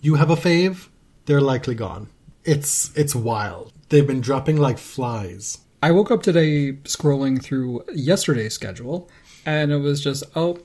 You 0.01 0.15
have 0.15 0.29
a 0.29 0.35
fave, 0.35 0.89
they're 1.25 1.41
likely 1.41 1.75
gone. 1.75 2.09
It's 2.45 2.95
it's 2.95 3.15
wild. 3.15 3.73
They've 3.89 4.05
been 4.05 4.21
dropping 4.21 4.57
like 4.57 4.77
flies. 4.77 5.59
I 5.81 5.91
woke 5.91 6.11
up 6.11 6.23
today 6.23 6.73
scrolling 6.83 7.41
through 7.43 7.83
yesterday's 7.93 8.53
schedule, 8.53 9.09
and 9.45 9.71
it 9.71 9.77
was 9.77 10.01
just, 10.03 10.23
oh, 10.35 10.57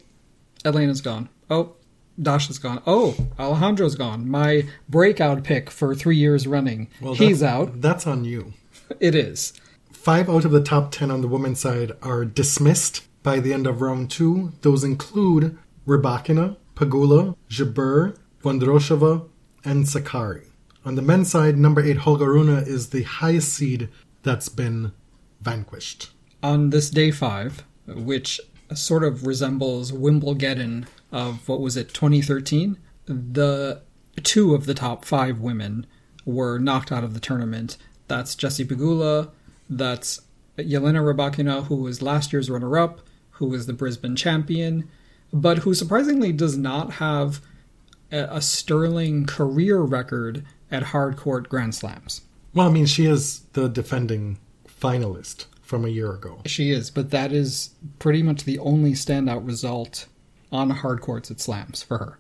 Elena's 0.65 1.01
gone. 1.03 1.29
Oh, 1.51 1.75
Dasha's 2.21 2.59
gone. 2.59 2.83
Oh, 2.87 3.15
Alejandro's 3.39 3.95
gone. 3.97 4.29
My 4.29 4.67
breakout 4.89 5.43
pick 5.45 5.71
for 5.71 5.95
three 5.95 6.17
years 6.17 6.47
running. 6.47 6.89
He's 7.15 7.41
that's- 7.41 7.43
out. 7.43 7.81
That's 7.81 8.07
on 8.07 8.25
you. 8.25 8.53
It 8.99 9.15
is. 9.15 9.53
Five 9.93 10.31
out 10.31 10.45
of 10.47 10.51
the 10.53 10.63
top 10.63 10.91
ten 10.93 11.11
on 11.11 11.21
the 11.21 11.29
women's 11.29 11.61
side 11.61 11.93
are 12.03 12.25
dismissed 12.25 13.07
by 13.23 13.41
the 13.41 13.53
end 13.53 13.67
of 13.67 13.83
round 13.83 14.11
two. 14.11 14.53
Those 14.63 14.83
include 14.85 15.59
Rybakina, 15.87 16.57
Pegula, 16.75 17.37
Jabeur, 17.51 18.17
Vondrousova, 18.43 19.29
and 19.65 19.85
Sakkari. 19.85 20.47
On 20.85 20.95
the 20.95 21.03
men's 21.03 21.31
side, 21.31 21.59
number 21.59 21.83
eight 21.83 21.99
Holger 21.99 22.33
Rune 22.33 22.49
is 22.49 22.89
the 22.89 23.03
highest 23.03 23.53
seed 23.53 23.89
that's 24.23 24.49
been 24.49 24.93
vanquished. 25.41 26.11
On 26.43 26.71
this 26.71 26.89
day 26.89 27.11
five, 27.11 27.65
which 27.87 28.41
sort 28.75 29.05
of 29.05 29.27
resembles 29.27 29.93
Wimbledon 29.93 30.87
of 31.13 31.49
what 31.49 31.61
was 31.61 31.77
it, 31.77 31.93
2013, 31.93 32.79
the 33.07 33.83
two 34.23 34.55
of 34.55 34.67
the 34.67 34.75
top 34.75 35.05
five 35.05 35.41
women 35.41 35.87
were 36.25 36.59
knocked 36.59 36.93
out 36.93 37.05
of 37.05 37.15
the 37.15 37.21
tournament. 37.21 37.77
That's 38.09 38.35
Jessie 38.35 38.65
Pegula, 38.65 39.31
that's 39.69 40.21
Yelena 40.57 41.03
Rybakina, 41.03 41.67
who 41.67 41.77
was 41.77 42.03
last 42.03 42.33
year's 42.33 42.51
runner-up, 42.51 43.01
who 43.33 43.47
was 43.47 43.67
the 43.67 43.73
Brisbane 43.73 44.17
champion, 44.17 44.89
but 45.33 45.59
who 45.59 45.75
surprisingly 45.75 46.33
does 46.33 46.57
not 46.57 46.95
have 46.95 47.41
a 48.11 48.43
sterling 48.43 49.27
career 49.27 49.81
record 49.81 50.45
at 50.71 50.85
hard 50.85 51.17
court 51.17 51.49
Grand 51.49 51.75
Slams. 51.75 52.23
Well, 52.55 52.69
I 52.69 52.71
mean, 52.71 52.87
she 52.87 53.07
is 53.07 53.41
the 53.53 53.69
defending 53.69 54.39
finalist 54.67 55.47
from 55.63 55.85
a 55.85 55.89
year 55.89 56.13
ago. 56.13 56.41
She 56.47 56.71
is, 56.73 56.91
but 56.91 57.11
that 57.11 57.33
is 57.33 57.71
pretty 57.99 58.23
much 58.23 58.45
the 58.45 58.59
only 58.59 58.93
standout 58.93 59.47
result 59.47 60.07
on 60.51 60.71
hard 60.71 61.01
courts 61.01 61.31
at 61.31 61.41
slams 61.41 61.83
for 61.83 61.99
her. 61.99 62.19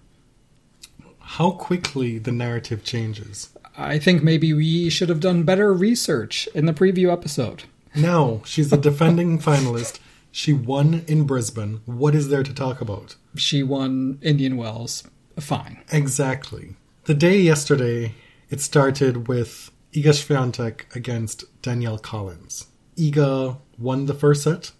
How 1.19 1.53
quickly 1.53 2.19
the 2.19 2.33
narrative 2.33 2.85
changes. 2.85 3.51
I 3.77 3.99
think 3.99 4.23
maybe 4.23 4.53
we 4.53 4.91
should 4.91 5.09
have 5.09 5.21
done 5.21 5.45
better 5.45 5.73
research 5.73 6.49
in 6.55 6.67
the 6.67 6.73
preview 6.73 7.13
episode. 7.13 7.65
No, 7.95 8.43
she's 8.47 8.71
the 8.71 8.77
defending 8.77 9.39
finalist. 9.39 9.99
She 10.33 10.53
won 10.53 11.05
in 11.09 11.25
Brisbane. 11.25 11.81
What 11.87 12.15
is 12.15 12.29
there 12.29 12.45
to 12.45 12.55
talk 12.55 12.81
about? 12.81 13.17
She 13.35 13.63
won 13.63 14.19
Indian 14.23 14.57
Wells. 14.57 15.03
Fine. 15.39 15.83
Exactly. 15.91 16.77
The 17.05 17.15
day 17.15 17.41
yesterday, 17.41 18.15
it 18.51 18.61
started 18.61 19.29
with 19.29 19.71
Iga 19.93 20.13
Swiatek 20.13 20.95
against 20.95 21.45
Danielle 21.63 21.99
Collins. 21.99 22.67
Iga 22.97 23.59
won 23.79 24.07
the 24.07 24.15
first 24.15 24.43
set. 24.43 24.73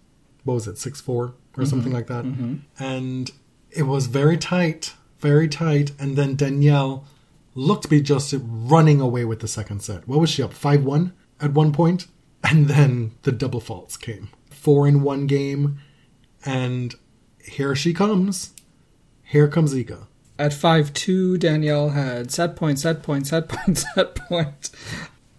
What 0.43 0.55
was 0.55 0.67
it, 0.67 0.77
6 0.77 1.01
4 1.01 1.23
or 1.23 1.27
mm-hmm. 1.29 1.63
something 1.65 1.91
like 1.91 2.07
that? 2.07 2.25
Mm-hmm. 2.25 2.55
And 2.79 3.31
it 3.71 3.83
was 3.83 4.07
very 4.07 4.37
tight, 4.37 4.93
very 5.19 5.47
tight. 5.47 5.91
And 5.99 6.17
then 6.17 6.35
Danielle 6.35 7.05
looked 7.55 7.83
to 7.83 7.89
be 7.89 8.01
just 8.01 8.33
running 8.41 9.01
away 9.01 9.25
with 9.25 9.39
the 9.39 9.47
second 9.47 9.81
set. 9.81 10.07
What 10.07 10.19
was 10.19 10.29
she 10.29 10.43
up? 10.43 10.53
5 10.53 10.83
1 10.83 11.13
at 11.39 11.53
one 11.53 11.71
point? 11.71 12.07
And 12.43 12.67
then 12.67 13.11
the 13.21 13.31
double 13.31 13.59
faults 13.59 13.97
came. 13.97 14.29
Four 14.49 14.87
in 14.87 15.03
one 15.03 15.27
game. 15.27 15.79
And 16.43 16.95
here 17.43 17.75
she 17.75 17.93
comes. 17.93 18.53
Here 19.23 19.47
comes 19.47 19.73
Iga. 19.75 20.07
At 20.41 20.53
5 20.53 20.91
2, 20.93 21.37
Danielle 21.37 21.89
had 21.89 22.31
set 22.31 22.55
point, 22.55 22.79
set 22.79 23.03
point, 23.03 23.27
set 23.27 23.47
point, 23.47 23.77
set 23.95 24.15
point. 24.15 24.71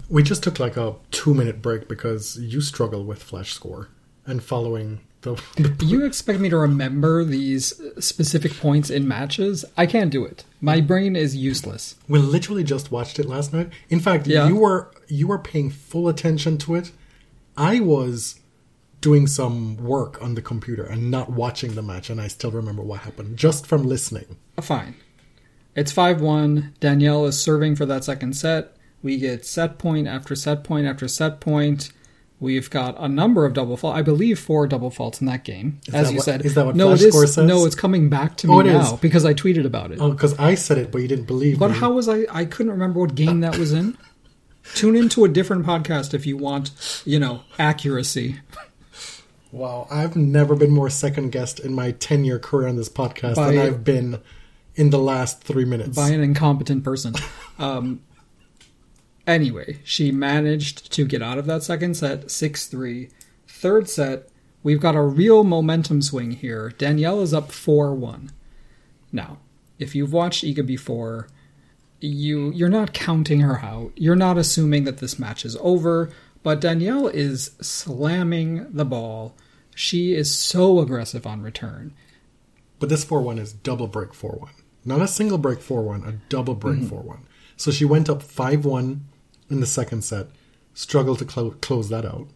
We 0.09 0.23
just 0.23 0.45
took 0.45 0.61
like 0.61 0.77
a 0.77 0.95
two 1.11 1.35
minute 1.35 1.61
break 1.61 1.89
because 1.89 2.39
you 2.39 2.61
struggle 2.61 3.05
with 3.05 3.21
Flash 3.21 3.53
Score 3.53 3.89
and 4.27 4.41
following 4.45 5.01
the. 5.23 5.43
You 5.81 6.05
expect 6.05 6.39
me 6.39 6.49
to 6.51 6.57
remember 6.57 7.25
these 7.25 7.73
specific 7.99 8.57
points 8.59 8.91
in 8.91 9.09
matches? 9.09 9.65
I 9.77 9.87
can't 9.87 10.13
do 10.13 10.25
it. 10.25 10.45
My 10.61 10.81
brain 10.81 11.17
is 11.17 11.35
useless. 11.35 11.97
we 12.07 12.21
literally 12.21 12.63
just 12.63 12.93
watched 12.93 13.19
it 13.19 13.27
last 13.27 13.53
night. 13.53 13.71
In 13.89 13.99
fact, 13.99 14.29
Yeah. 14.29 14.47
you 14.47 14.55
were 14.55 14.93
you 15.09 15.27
were 15.27 15.39
paying 15.41 15.69
full 15.71 16.07
attention 16.09 16.59
to 16.59 16.77
it. 16.77 16.93
I 17.57 17.81
was 17.81 18.39
doing 19.03 19.27
some 19.27 19.77
work 19.77 20.21
on 20.23 20.35
the 20.35 20.41
computer 20.41 20.85
and 20.85 21.11
not 21.11 21.29
watching 21.31 21.75
the 21.75 21.83
match, 21.83 22.09
and 22.09 22.19
I 22.21 22.29
still 22.29 22.51
remember 22.51 22.83
what 22.83 23.01
happened 23.01 23.37
just 23.37 23.67
from 23.67 23.83
listening. 23.83 24.37
Fine. 24.61 24.95
It's 25.77 25.93
5 25.93 26.21
1. 26.23 26.75
Danielle 26.81 27.27
is 27.27 27.39
serving 27.39 27.77
for 27.77 27.85
that 27.87 28.05
second 28.05 28.35
set. 28.37 28.77
We 29.03 29.19
get 29.19 29.45
set 29.45 29.79
point 29.79 30.07
after 30.07 30.35
set 30.35 30.65
point 30.65 30.87
after 30.87 31.09
set 31.09 31.41
point. 31.41 31.93
We've 32.41 32.69
got 32.71 32.97
a 32.99 33.09
number 33.09 33.45
of 33.47 33.55
double 33.55 33.77
faults. 33.77 33.97
I 33.97 34.03
believe 34.03 34.39
four 34.39 34.67
double 34.67 34.91
faults 34.91 35.21
in 35.21 35.27
that 35.29 35.45
game. 35.45 35.81
Is 35.87 35.95
as 35.95 36.07
that 36.07 36.13
you 36.13 36.17
what- 36.19 36.25
said. 36.25 36.45
is 36.45 36.55
that 36.55 36.67
what 36.67 36.75
no, 36.77 36.89
Flash 36.89 37.03
it 37.03 37.05
is. 37.07 37.15
Score 37.15 37.27
says? 37.27 37.47
No, 37.47 37.65
it's 37.67 37.75
coming 37.77 38.09
back 38.11 38.37
to 38.39 38.49
me 38.49 38.55
Oh, 38.55 38.61
now 38.63 38.95
is. 38.95 39.01
because 39.01 39.25
I 39.25 39.33
tweeted 39.35 39.65
about 39.65 39.93
it. 39.93 39.99
Oh, 40.01 40.11
because 40.11 40.37
I 40.39 40.55
said 40.57 40.77
it, 40.79 40.91
but 40.93 40.99
you 41.03 41.09
didn't 41.09 41.27
believe 41.27 41.55
it. 41.55 41.61
But 41.61 41.71
me. 41.73 41.79
how 41.79 41.93
was 41.93 42.09
I? 42.09 42.27
I 42.31 42.45
couldn't 42.45 42.73
remember 42.73 42.99
what 43.01 43.15
game 43.15 43.41
that 43.41 43.59
was 43.59 43.73
in. 43.73 43.97
Tune 44.75 44.95
into 44.97 45.25
a 45.25 45.29
different 45.29 45.67
podcast 45.67 46.15
if 46.15 46.27
you 46.27 46.37
want, 46.37 46.71
you 47.05 47.19
know, 47.19 47.43
accuracy. 47.59 48.41
Wow, 49.53 49.87
I've 49.91 50.17
never 50.17 50.57
been 50.57 50.71
more 50.71 50.89
second 50.91 51.31
guessed 51.31 51.61
in 51.61 51.75
my 51.75 51.93
10 51.93 52.25
year 52.25 52.39
career 52.39 52.67
on 52.69 52.77
this 52.77 52.89
podcast 52.89 53.37
By- 53.37 53.53
than 53.53 53.59
I've 53.59 53.85
been 53.85 54.21
in 54.75 54.89
the 54.91 54.99
last 54.99 55.43
three 55.45 55.67
minutes. 55.67 55.95
by 55.95 56.09
an 56.09 56.21
incompetent 56.23 56.83
person. 56.85 57.15
Um, 57.59 58.01
anyway, 59.27 59.79
she 59.85 60.11
managed 60.11 60.91
to 60.95 61.05
get 61.05 61.23
out 61.23 61.39
of 61.39 61.47
that 61.47 61.63
second 61.63 61.95
set 61.97 62.31
6 62.31 62.67
3. 62.67 63.09
Third 63.47 63.89
set, 63.89 64.29
we've 64.63 64.81
got 64.81 64.97
a 64.97 65.03
real 65.03 65.45
momentum 65.45 66.01
swing 66.03 66.33
here. 66.33 66.71
Danielle 66.79 67.21
is 67.21 67.35
up 67.35 67.53
4 67.53 67.95
1. 67.95 68.33
Now, 69.13 69.39
if 69.79 69.95
you've 69.95 70.13
watched 70.15 70.43
Iga 70.43 70.67
before, 70.67 71.29
you 72.01 72.51
you're 72.53 72.69
not 72.71 72.95
counting 72.95 73.41
her 73.41 73.61
out. 73.61 73.93
You're 73.95 74.17
not 74.17 74.39
assuming 74.39 74.85
that 74.85 74.99
this 74.99 75.19
match 75.19 75.45
is 75.45 75.57
over, 75.61 76.11
but 76.43 76.61
Danielle 76.61 77.07
is 77.07 77.53
slamming 77.61 78.67
the 78.73 78.87
ball. 78.87 79.37
She 79.75 80.15
is 80.15 80.31
so 80.31 80.81
aggressive 80.81 81.27
on 81.27 81.43
return. 81.43 81.93
But 82.79 82.89
this 82.89 83.05
4 83.05 83.21
1 83.21 83.39
is 83.39 83.53
double 83.53 83.87
break 83.87 84.13
4 84.13 84.33
1. 84.33 84.51
Not 84.85 85.03
a 85.03 85.09
single 85.09 85.39
break 85.39 85.61
4 85.61 85.83
1, 85.83 86.05
a 86.05 86.13
double 86.29 86.55
break 86.55 86.79
mm-hmm. 86.79 86.89
4 86.89 87.01
1. 87.01 87.27
So 87.57 87.71
she 87.71 87.85
went 87.85 88.11
up 88.11 88.23
5 88.23 88.65
1 88.65 89.05
in 89.51 89.61
the 89.61 89.67
second 89.67 90.03
set, 90.03 90.27
struggled 90.75 91.19
to 91.21 91.25
clo- 91.25 91.57
close 91.61 91.89
that 91.91 92.05
out. 92.05 92.29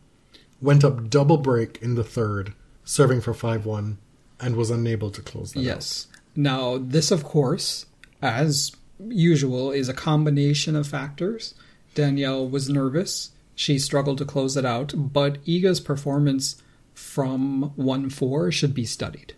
Went 0.61 0.85
up 0.85 1.11
double 1.11 1.37
break 1.37 1.79
in 1.83 1.97
the 1.97 2.05
third, 2.05 2.55
serving 2.85 3.21
for 3.21 3.35
5 3.35 3.67
1, 3.67 3.99
and 4.41 4.57
was 4.57 4.71
unable 4.71 5.11
to 5.11 5.23
close 5.23 5.53
that 5.53 5.61
out. 5.61 5.65
Yes. 5.65 6.07
Now, 6.35 6.79
this, 6.79 7.11
of 7.11 7.25
course, 7.25 7.87
as 8.23 8.73
usual, 9.09 9.73
is 9.73 9.89
a 9.89 9.95
combination 9.95 10.77
of 10.77 10.87
factors. 10.87 11.55
Danielle 11.95 12.47
was 12.49 12.69
nervous. 12.69 13.31
She 13.55 13.79
struggled 13.79 14.19
to 14.19 14.25
close 14.27 14.57
it 14.57 14.67
out, 14.67 14.93
but 14.97 15.43
Iga's 15.45 15.81
performance 15.81 16.63
from 16.97 17.73
1 17.77 18.11
4 18.11 18.51
should 18.51 18.75
be 18.75 18.87
studied. 18.87 19.35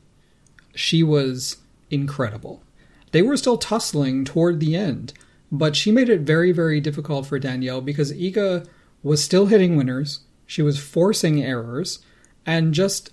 She 0.74 1.02
was 1.02 1.56
incredible. 1.90 2.62
They 3.10 3.20
were 3.20 3.36
still 3.36 3.58
tussling 3.58 4.24
toward 4.24 4.60
the 4.60 4.76
end, 4.76 5.12
but 5.50 5.74
she 5.74 5.90
made 5.90 6.08
it 6.08 6.20
very, 6.20 6.52
very 6.52 6.80
difficult 6.80 7.26
for 7.26 7.38
Danielle 7.38 7.80
because 7.80 8.12
Iga 8.12 8.66
was 9.02 9.22
still 9.22 9.46
hitting 9.46 9.76
winners. 9.76 10.20
She 10.46 10.62
was 10.62 10.78
forcing 10.78 11.42
errors 11.42 11.98
and 12.46 12.72
just 12.72 13.10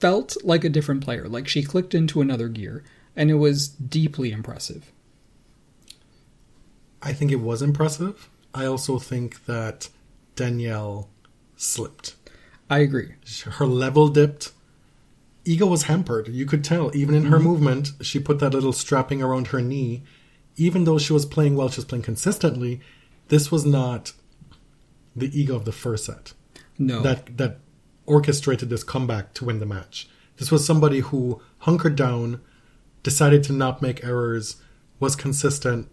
felt 0.00 0.36
like 0.42 0.64
a 0.64 0.70
different 0.70 1.04
player. 1.04 1.28
Like 1.28 1.46
she 1.46 1.62
clicked 1.62 1.94
into 1.94 2.20
another 2.20 2.48
gear, 2.48 2.82
and 3.14 3.30
it 3.30 3.34
was 3.34 3.68
deeply 3.68 4.32
impressive. 4.32 4.90
I 7.02 7.12
think 7.12 7.30
it 7.30 7.40
was 7.40 7.60
impressive. 7.60 8.30
I 8.54 8.64
also 8.64 8.98
think 8.98 9.44
that 9.44 9.88
Danielle 10.36 11.10
slipped. 11.56 12.14
I 12.70 12.78
agree. 12.78 13.14
her 13.44 13.66
level 13.66 14.08
dipped. 14.08 14.52
Iga 15.44 15.68
was 15.68 15.84
hampered. 15.84 16.28
You 16.28 16.46
could 16.46 16.62
tell, 16.64 16.94
even 16.96 17.14
in 17.14 17.26
her 17.26 17.36
mm-hmm. 17.38 17.48
movement, 17.48 17.92
she 18.00 18.18
put 18.20 18.38
that 18.38 18.54
little 18.54 18.72
strapping 18.72 19.22
around 19.22 19.48
her 19.48 19.60
knee. 19.60 20.02
Even 20.56 20.84
though 20.84 20.98
she 20.98 21.12
was 21.12 21.26
playing 21.26 21.56
well, 21.56 21.68
she 21.68 21.78
was 21.78 21.84
playing 21.84 22.02
consistently. 22.04 22.80
This 23.28 23.50
was 23.50 23.64
not 23.64 24.12
the 25.16 25.28
Iga 25.28 25.50
of 25.54 25.64
the 25.64 25.72
first 25.72 26.04
set 26.04 26.32
No. 26.78 27.02
that 27.02 27.36
that 27.38 27.58
orchestrated 28.06 28.70
this 28.70 28.84
comeback 28.84 29.34
to 29.34 29.44
win 29.44 29.60
the 29.60 29.66
match. 29.66 30.08
This 30.36 30.50
was 30.50 30.66
somebody 30.66 31.00
who 31.00 31.40
hunkered 31.58 31.96
down, 31.96 32.40
decided 33.02 33.42
to 33.44 33.52
not 33.52 33.82
make 33.82 34.04
errors, 34.04 34.56
was 34.98 35.14
consistent, 35.14 35.88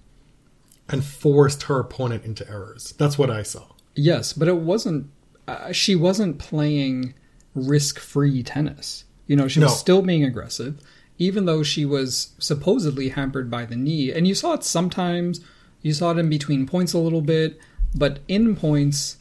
and 0.88 1.04
forced 1.04 1.64
her 1.64 1.80
opponent 1.80 2.26
into 2.26 2.50
errors. 2.50 2.94
That's 2.98 3.18
what 3.18 3.30
I 3.30 3.44
saw. 3.44 3.68
yes, 3.96 4.34
but 4.34 4.48
it 4.48 4.58
wasn't. 4.58 5.10
Uh, 5.50 5.72
she 5.72 5.96
wasn't 5.96 6.38
playing 6.38 7.16
risk-free 7.56 8.44
tennis. 8.44 9.06
You 9.26 9.36
know, 9.36 9.48
she 9.48 9.60
was 9.60 9.80
still 9.80 10.02
being 10.02 10.24
aggressive, 10.24 10.80
even 11.18 11.46
though 11.46 11.64
she 11.64 11.86
was 11.86 12.34
supposedly 12.40 13.10
hampered 13.10 13.50
by 13.50 13.66
the 13.66 13.76
knee. 13.76 14.12
And 14.12 14.28
you 14.28 14.36
saw 14.36 14.54
it 14.54 14.64
sometimes. 14.64 15.42
You 15.82 15.94
saw 15.94 16.12
it 16.12 16.18
in 16.18 16.30
between 16.30 16.68
points 16.68 16.94
a 16.94 17.00
little 17.00 17.22
bit, 17.22 17.60
but 17.96 18.20
in 18.28 18.56
points, 18.56 19.18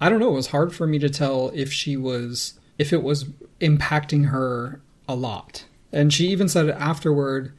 I 0.00 0.08
don't 0.08 0.20
know. 0.20 0.30
It 0.30 0.34
was 0.34 0.48
hard 0.48 0.74
for 0.74 0.86
me 0.86 0.98
to 0.98 1.08
tell 1.08 1.50
if 1.54 1.72
she 1.72 1.96
was 1.96 2.54
if 2.78 2.92
it 2.92 3.02
was 3.02 3.24
impacting 3.60 4.28
her 4.28 4.80
a 5.08 5.14
lot. 5.14 5.64
And 5.92 6.12
she 6.12 6.28
even 6.28 6.48
said 6.48 6.70
afterward, 6.70 7.52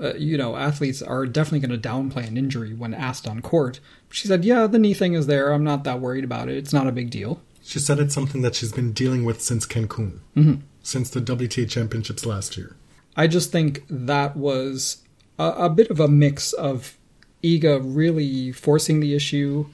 uh, 0.00 0.14
you 0.14 0.38
know, 0.38 0.56
athletes 0.56 1.02
are 1.02 1.26
definitely 1.26 1.66
going 1.66 1.80
to 1.80 1.88
downplay 1.88 2.26
an 2.26 2.36
injury 2.36 2.72
when 2.74 2.94
asked 2.94 3.28
on 3.28 3.42
court. 3.42 3.80
She 4.10 4.28
said, 4.28 4.44
"Yeah, 4.44 4.66
the 4.66 4.78
knee 4.78 4.94
thing 4.94 5.14
is 5.14 5.26
there. 5.26 5.52
I'm 5.52 5.64
not 5.64 5.84
that 5.84 6.00
worried 6.00 6.24
about 6.24 6.48
it. 6.48 6.56
It's 6.56 6.72
not 6.72 6.86
a 6.86 6.92
big 6.92 7.10
deal." 7.10 7.40
She 7.70 7.78
said 7.78 8.00
it's 8.00 8.12
something 8.12 8.42
that 8.42 8.56
she's 8.56 8.72
been 8.72 8.90
dealing 8.92 9.24
with 9.24 9.40
since 9.40 9.64
Cancun, 9.64 10.18
Mhm. 10.36 10.62
since 10.82 11.08
the 11.08 11.20
WTA 11.20 11.66
championships 11.66 12.26
last 12.26 12.56
year. 12.56 12.74
I 13.16 13.28
just 13.28 13.52
think 13.52 13.84
that 13.88 14.36
was 14.36 15.04
a, 15.38 15.44
a 15.66 15.70
bit 15.70 15.88
of 15.88 16.00
a 16.00 16.08
mix 16.08 16.52
of 16.52 16.96
Iga 17.44 17.80
really 17.84 18.50
forcing 18.50 18.98
the 18.98 19.14
issue, 19.14 19.66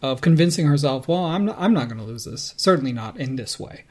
of 0.00 0.20
convincing 0.20 0.66
herself, 0.68 1.08
well, 1.08 1.24
I'm 1.24 1.46
not, 1.46 1.56
I'm 1.58 1.74
not 1.74 1.88
going 1.88 1.98
to 1.98 2.04
lose 2.06 2.26
this. 2.26 2.54
Certainly 2.56 2.92
not 2.92 3.18
in 3.18 3.34
this 3.34 3.58
way. 3.58 3.86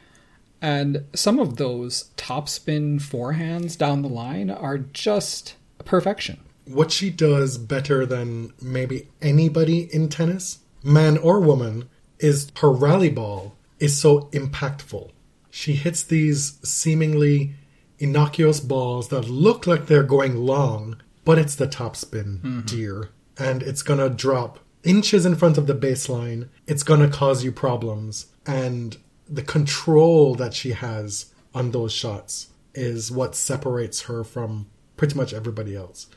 And 0.62 1.04
some 1.14 1.38
of 1.38 1.58
those 1.58 2.12
topspin 2.16 3.02
forehands 3.02 3.78
down 3.78 4.02
the 4.02 4.08
line 4.08 4.50
are 4.50 4.78
just 4.78 5.56
perfection. 5.84 6.40
What 6.64 6.90
she 6.90 7.10
does 7.10 7.58
better 7.58 8.06
than 8.06 8.54
maybe 8.62 9.10
anybody 9.22 9.90
in 9.94 10.08
tennis, 10.08 10.60
man 10.84 11.18
or 11.18 11.42
woman, 11.42 11.90
is 12.20 12.52
her 12.58 12.72
rally 12.72 13.10
ball 13.10 13.56
is 13.80 14.00
so 14.00 14.22
impactful. 14.32 15.12
She 15.50 15.74
hits 15.74 16.04
these 16.04 16.60
seemingly 16.68 17.56
innocuous 17.98 18.60
balls 18.60 19.10
that 19.10 19.30
look 19.30 19.66
like 19.66 19.86
they're 19.86 20.04
going 20.04 20.36
long, 20.36 20.98
but 21.24 21.38
it's 21.38 21.56
the 21.56 21.68
topspin, 21.68 22.66
dear. 22.66 22.94
Mm-hmm. 22.94 23.44
And 23.44 23.64
it's 23.64 23.82
gonna 23.82 24.10
drop 24.10 24.60
inches 24.84 25.26
in 25.26 25.36
front 25.36 25.58
of 25.58 25.68
the 25.68 25.76
baseline. 25.76 26.50
It's 26.68 26.84
gonna 26.84 27.10
cause 27.10 27.44
you 27.44 27.52
problems. 27.52 28.28
And 28.46 28.98
the 29.28 29.42
control 29.42 30.36
that 30.36 30.54
she 30.54 30.72
has 30.72 31.34
on 31.54 31.72
those 31.72 31.94
shots 31.94 32.50
is 32.74 33.12
what 33.12 33.36
separates 33.36 34.04
her 34.04 34.24
from 34.24 34.68
pretty 34.98 35.16
much 35.16 35.34
everybody 35.34 35.76
else. 35.76 36.08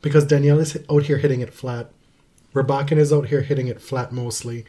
Because 0.00 0.24
Danielle 0.24 0.60
is 0.60 0.78
out 0.90 1.04
here 1.04 1.18
hitting 1.18 1.40
it 1.40 1.52
flat. 1.52 1.90
Rabakin 2.54 2.98
is 2.98 3.12
out 3.12 3.28
here 3.28 3.42
hitting 3.42 3.66
it 3.66 3.80
flat 3.80 4.12
mostly. 4.12 4.64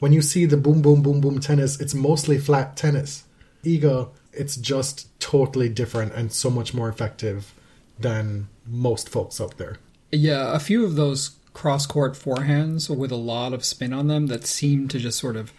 When 0.00 0.12
you 0.12 0.22
see 0.22 0.46
the 0.46 0.56
boom, 0.56 0.82
boom, 0.82 1.02
boom, 1.02 1.20
boom 1.20 1.38
tennis, 1.40 1.78
it's 1.80 1.94
mostly 1.94 2.38
flat 2.38 2.76
tennis. 2.76 3.24
Iga, 3.62 4.08
it's 4.32 4.56
just 4.56 5.08
totally 5.20 5.68
different 5.68 6.14
and 6.14 6.32
so 6.32 6.50
much 6.50 6.74
more 6.74 6.88
effective 6.88 7.54
than 7.98 8.48
most 8.66 9.08
folks 9.08 9.40
out 9.40 9.58
there. 9.58 9.76
Yeah, 10.10 10.54
a 10.54 10.58
few 10.58 10.84
of 10.84 10.96
those 10.96 11.36
cross 11.52 11.86
court 11.86 12.14
forehands 12.14 12.94
with 12.94 13.12
a 13.12 13.16
lot 13.16 13.52
of 13.52 13.64
spin 13.64 13.92
on 13.92 14.08
them 14.08 14.28
that 14.28 14.46
seem 14.46 14.88
to 14.88 14.98
just 14.98 15.18
sort 15.18 15.36
of 15.36 15.52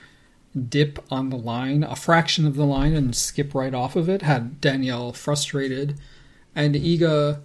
dip 0.67 0.99
on 1.11 1.29
the 1.29 1.37
line, 1.37 1.83
a 1.83 1.95
fraction 1.95 2.45
of 2.45 2.55
the 2.55 2.65
line, 2.65 2.93
and 2.93 3.15
skip 3.15 3.53
right 3.53 3.73
off 3.73 3.95
of 3.95 4.09
it 4.09 4.21
had 4.21 4.59
Danielle 4.59 5.13
frustrated. 5.13 5.97
And 6.55 6.75
Iga 6.75 7.41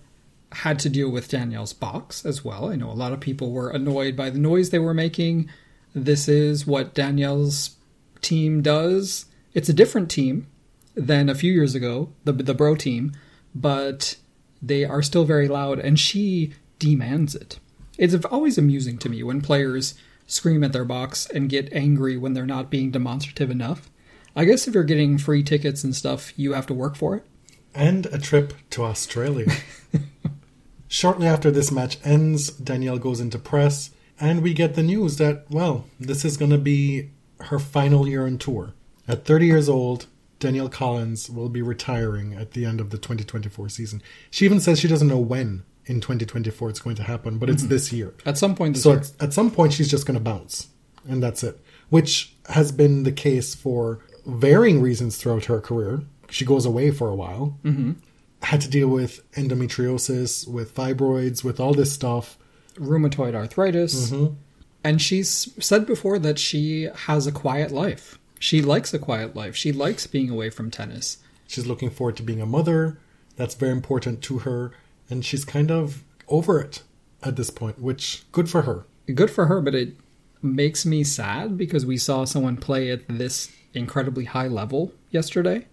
had 0.52 0.78
to 0.80 0.88
deal 0.88 1.11
with 1.11 1.28
Danielle's 1.28 1.72
box 1.72 2.24
as 2.24 2.44
well. 2.44 2.70
I 2.70 2.76
know 2.76 2.90
a 2.90 2.92
lot 2.92 3.12
of 3.12 3.20
people 3.20 3.52
were 3.52 3.70
annoyed 3.70 4.16
by 4.16 4.30
the 4.30 4.38
noise 4.38 4.70
they 4.70 4.78
were 4.78 4.94
making. 4.94 5.50
This 5.96 6.28
is 6.28 6.66
what 6.66 6.92
Danielle's 6.92 7.76
team 8.20 8.61
does. 8.61 9.24
It's 9.54 9.70
a 9.70 9.72
different 9.72 10.11
team 10.11 10.46
than 10.94 11.30
a 11.30 11.35
few 11.35 11.50
years 11.50 11.74
ago, 11.74 12.12
the 12.24 12.35
the 12.35 12.52
bro 12.52 12.76
team, 12.76 13.12
but 13.54 14.16
they 14.61 14.85
are 14.85 15.00
still 15.00 15.24
very 15.24 15.48
loud 15.48 15.78
and 15.78 15.98
she 15.98 16.52
demands 16.78 17.35
it. 17.35 17.59
It's 17.96 18.14
always 18.26 18.59
amusing 18.59 18.98
to 18.98 19.09
me 19.09 19.22
when 19.22 19.40
players 19.40 19.94
scream 20.26 20.62
at 20.62 20.74
their 20.74 20.85
box 20.85 21.24
and 21.30 21.48
get 21.48 21.72
angry 21.72 22.18
when 22.18 22.35
they're 22.35 22.44
not 22.44 22.68
being 22.68 22.90
demonstrative 22.90 23.50
enough. 23.50 23.88
I 24.35 24.44
guess 24.44 24.68
if 24.68 24.74
you're 24.74 24.85
getting 24.85 25.16
free 25.16 25.42
tickets 25.42 25.82
and 25.82 25.96
stuff, 25.96 26.38
you 26.38 26.52
have 26.52 26.66
to 26.66 26.74
work 26.74 26.94
for 26.94 27.16
it. 27.16 27.24
And 27.74 28.04
a 28.06 28.18
trip 28.18 28.52
to 28.70 28.85
Australia. 28.85 29.50
Shortly 30.88 31.26
after 31.26 31.50
this 31.50 31.72
match 31.72 31.96
ends, 32.04 32.50
Danielle 32.50 32.98
goes 32.98 33.18
into 33.18 33.38
press, 33.38 33.92
and 34.20 34.42
we 34.42 34.55
get 34.55 34.74
the 34.74 34.83
news 34.83 35.18
that, 35.18 35.46
well, 35.50 35.87
this 36.00 36.24
is 36.24 36.37
going 36.37 36.50
to 36.50 36.59
be 36.59 37.11
her 37.40 37.59
final 37.59 38.09
year 38.09 38.26
on 38.26 38.38
tour. 38.38 38.72
At 39.09 39.24
30 39.24 39.46
years 39.46 39.68
old, 39.68 40.07
Danielle 40.38 40.68
Collins 40.68 41.31
will 41.31 41.48
be 41.48 41.62
retiring 41.62 42.35
at 42.35 42.52
the 42.52 42.64
end 42.64 42.81
of 42.81 42.90
the 42.90 42.98
2024 42.98 43.68
season. 43.68 44.02
She 44.31 44.44
even 44.44 44.61
says 44.61 44.79
she 44.79 44.88
doesn't 44.88 45.09
know 45.09 45.18
when 45.18 45.64
in 45.87 46.00
2024 46.00 46.70
it's 46.70 46.81
going 46.81 46.96
to 46.96 47.02
happen, 47.02 47.38
but 47.38 47.48
it's 47.48 47.62
mm-hmm. 47.62 47.70
this 47.70 47.92
year. 47.92 48.14
At 48.24 48.37
some 48.37 48.55
point 48.55 48.74
this 48.74 48.83
so 48.83 48.92
year. 48.92 49.00
At, 49.00 49.12
at 49.20 49.33
some 49.33 49.50
point 49.50 49.72
she's 49.72 49.90
just 49.90 50.07
going 50.07 50.18
to 50.18 50.22
bounce, 50.22 50.68
and 51.09 51.22
that's 51.22 51.42
it. 51.42 51.61
Which 51.88 52.35
has 52.48 52.72
been 52.72 53.05
the 53.05 53.12
case 53.12 53.55
for 53.55 54.00
varying 54.26 54.83
reasons 54.83 55.16
throughout 55.16 55.46
her 55.46 55.61
career. 55.61 56.02
She 56.29 56.44
goes 56.44 56.66
away 56.66 56.90
for 56.90 57.09
a 57.09 57.14
while. 57.14 57.59
Mm-hmm. 57.64 57.92
Had 58.42 58.61
to 58.62 58.68
deal 58.68 58.88
with 58.88 59.29
endometriosis, 59.33 60.46
with 60.48 60.74
fibroids, 60.74 61.44
with 61.44 61.61
all 61.61 61.72
this 61.72 61.92
stuff. 61.92 62.37
Rheumatoid 62.76 63.34
arthritis. 63.34 64.10
Mm-hmm. 64.10 64.34
And 64.84 65.02
she's 65.02 65.52
said 65.64 65.86
before 65.86 66.18
that 66.20 66.38
she 66.38 66.88
has 66.94 67.26
a 67.26 67.32
quiet 67.32 67.72
life. 67.72 68.18
She 68.38 68.62
likes 68.62 68.94
a 68.94 68.98
quiet 68.98 69.34
life. 69.34 69.56
She 69.56 69.72
likes 69.72 70.06
being 70.06 70.30
away 70.30 70.50
from 70.50 70.70
tennis. 70.70 71.18
She's 71.48 71.66
looking 71.66 71.90
forward 71.90 72.16
to 72.18 72.22
being 72.22 72.40
a 72.40 72.46
mother. 72.46 73.00
That's 73.36 73.54
very 73.54 73.72
important 73.72 74.22
to 74.22 74.40
her 74.40 74.72
and 75.08 75.24
she's 75.24 75.44
kind 75.44 75.70
of 75.70 76.02
over 76.28 76.60
it 76.60 76.82
at 77.22 77.36
this 77.36 77.50
point, 77.50 77.80
which 77.80 78.24
good 78.32 78.48
for 78.48 78.62
her. 78.62 78.86
Good 79.12 79.30
for 79.30 79.46
her, 79.46 79.60
but 79.60 79.74
it 79.74 79.96
makes 80.42 80.84
me 80.84 81.04
sad 81.04 81.56
because 81.56 81.86
we 81.86 81.96
saw 81.96 82.24
someone 82.24 82.56
play 82.56 82.90
at 82.90 83.02
this 83.08 83.52
incredibly 83.72 84.24
high 84.24 84.48
level 84.48 84.92
yesterday 85.10 85.66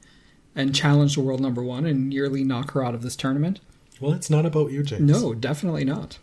and 0.56 0.76
challenge 0.76 1.16
the 1.16 1.22
world 1.22 1.42
number 1.42 1.64
one 1.64 1.86
and 1.86 2.10
nearly 2.10 2.44
knock 2.44 2.72
her 2.72 2.84
out 2.84 2.94
of 2.94 3.02
this 3.02 3.16
tournament. 3.16 3.60
Well, 4.00 4.14
it's 4.14 4.30
not 4.30 4.46
about 4.46 4.72
you, 4.72 4.84
James. 4.84 5.02
No, 5.02 5.34
definitely 5.34 5.86
not. 5.86 6.20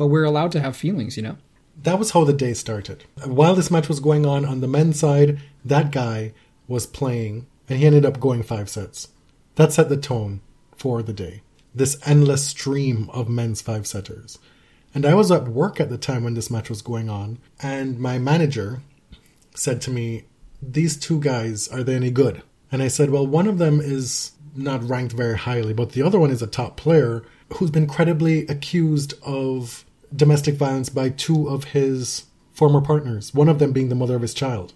But 0.00 0.06
we're 0.06 0.24
allowed 0.24 0.52
to 0.52 0.60
have 0.60 0.78
feelings, 0.78 1.18
you 1.18 1.22
know? 1.22 1.36
That 1.82 1.98
was 1.98 2.12
how 2.12 2.24
the 2.24 2.32
day 2.32 2.54
started. 2.54 3.04
While 3.22 3.54
this 3.54 3.70
match 3.70 3.86
was 3.86 4.00
going 4.00 4.24
on 4.24 4.46
on 4.46 4.62
the 4.62 4.66
men's 4.66 4.98
side, 4.98 5.40
that 5.62 5.90
guy 5.90 6.32
was 6.66 6.86
playing 6.86 7.46
and 7.68 7.78
he 7.78 7.84
ended 7.84 8.06
up 8.06 8.18
going 8.18 8.42
five 8.42 8.70
sets. 8.70 9.08
That 9.56 9.74
set 9.74 9.90
the 9.90 9.98
tone 9.98 10.40
for 10.74 11.02
the 11.02 11.12
day 11.12 11.42
this 11.74 11.98
endless 12.06 12.48
stream 12.48 13.10
of 13.12 13.28
men's 13.28 13.60
five 13.60 13.86
setters. 13.86 14.38
And 14.94 15.04
I 15.04 15.14
was 15.14 15.30
at 15.30 15.48
work 15.48 15.78
at 15.78 15.90
the 15.90 15.98
time 15.98 16.24
when 16.24 16.32
this 16.32 16.50
match 16.50 16.70
was 16.70 16.80
going 16.80 17.10
on, 17.10 17.38
and 17.62 18.00
my 18.00 18.18
manager 18.18 18.80
said 19.54 19.82
to 19.82 19.90
me, 19.90 20.24
These 20.62 20.96
two 20.96 21.20
guys, 21.20 21.68
are 21.68 21.82
they 21.82 21.94
any 21.94 22.10
good? 22.10 22.42
And 22.72 22.82
I 22.82 22.88
said, 22.88 23.10
Well, 23.10 23.26
one 23.26 23.46
of 23.46 23.58
them 23.58 23.82
is 23.82 24.32
not 24.56 24.82
ranked 24.88 25.12
very 25.12 25.36
highly, 25.36 25.74
but 25.74 25.92
the 25.92 26.02
other 26.02 26.18
one 26.18 26.30
is 26.30 26.40
a 26.40 26.46
top 26.46 26.78
player 26.78 27.22
who's 27.54 27.70
been 27.70 27.86
credibly 27.86 28.46
accused 28.46 29.12
of 29.22 29.84
domestic 30.14 30.56
violence 30.56 30.88
by 30.88 31.10
two 31.10 31.48
of 31.48 31.64
his 31.64 32.26
former 32.52 32.80
partners, 32.80 33.32
one 33.34 33.48
of 33.48 33.58
them 33.58 33.72
being 33.72 33.88
the 33.88 33.94
mother 33.94 34.16
of 34.16 34.22
his 34.22 34.34
child. 34.34 34.74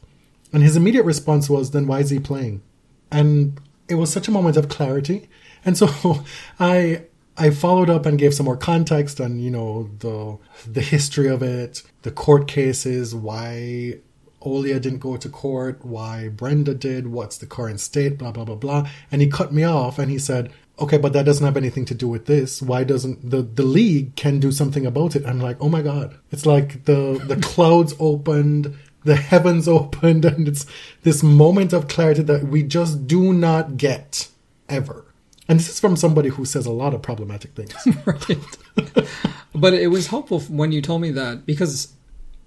And 0.53 0.63
his 0.63 0.77
immediate 0.77 1.05
response 1.05 1.51
was, 1.51 1.71
Then 1.71 1.87
why 1.87 2.01
is 2.01 2.11
he 2.11 2.19
playing? 2.19 2.63
And 3.11 3.61
it 3.89 3.97
was 3.97 4.13
such 4.13 4.29
a 4.29 4.31
moment 4.31 4.57
of 4.57 4.69
clarity 4.69 5.29
and 5.65 5.77
so 5.77 6.25
I 6.61 7.03
I 7.37 7.51
followed 7.51 7.91
up 7.91 8.07
and 8.07 8.19
gave 8.19 8.33
some 8.33 8.47
more 8.47 8.57
context 8.57 9.21
on, 9.21 9.39
you 9.39 9.51
know, 9.51 9.91
the 9.99 10.39
the 10.71 10.81
history 10.81 11.29
of 11.29 11.43
it, 11.43 11.83
the 12.03 12.11
court 12.11 12.47
cases, 12.47 13.15
why 13.15 13.99
Olia 14.43 14.81
didn't 14.81 14.99
go 14.99 15.17
to 15.17 15.29
court, 15.29 15.85
why 15.85 16.29
Brenda 16.29 16.75
did, 16.75 17.09
what's 17.09 17.39
the 17.39 17.47
current 17.47 17.81
state, 17.81 18.19
blah 18.19 18.33
blah 18.33 18.45
blah 18.45 18.57
blah. 18.57 18.89
And 19.11 19.23
he 19.23 19.29
cut 19.29 19.53
me 19.53 19.65
off 19.65 19.99
and 19.99 20.11
he 20.11 20.19
said, 20.19 20.53
Okay, 20.79 20.99
but 20.99 21.13
that 21.13 21.25
doesn't 21.25 21.45
have 21.45 21.57
anything 21.57 21.85
to 21.85 21.95
do 21.95 22.09
with 22.09 22.27
this. 22.27 22.61
Why 22.61 22.83
doesn't 22.83 23.31
the, 23.31 23.43
the 23.43 23.63
league 23.63 24.17
can 24.17 24.41
do 24.41 24.51
something 24.51 24.85
about 24.85 25.15
it? 25.15 25.25
I'm 25.25 25.41
like, 25.41 25.57
oh 25.61 25.69
my 25.69 25.83
god. 25.83 26.19
It's 26.33 26.47
like 26.47 26.85
the 26.85 27.23
the 27.25 27.37
clouds 27.37 27.95
opened, 28.01 28.77
the 29.05 29.17
heavens 29.17 29.69
opened, 29.79 30.25
and 30.25 30.49
it's 30.49 30.67
this 31.03 31.23
moment 31.23 31.73
of 31.73 31.89
clarity 31.89 32.23
that 32.23 32.45
we 32.45 32.63
just 32.65 33.07
do 33.07 33.33
not 33.33 33.77
get 33.77 34.29
ever. 34.69 35.05
And 35.49 35.61
this 35.61 35.69
is 35.69 35.79
from 35.79 35.97
somebody 35.97 36.31
who 36.31 36.45
says 36.45 36.67
a 36.67 36.73
lot 36.73 36.95
of 36.95 37.03
problematic 37.03 37.53
things. 37.55 37.75
right. 38.07 39.09
but 39.55 39.75
it 39.75 39.89
was 39.89 40.09
helpful 40.09 40.41
when 40.41 40.73
you 40.73 40.81
told 40.81 41.03
me 41.03 41.11
that 41.13 41.45
because 41.45 41.93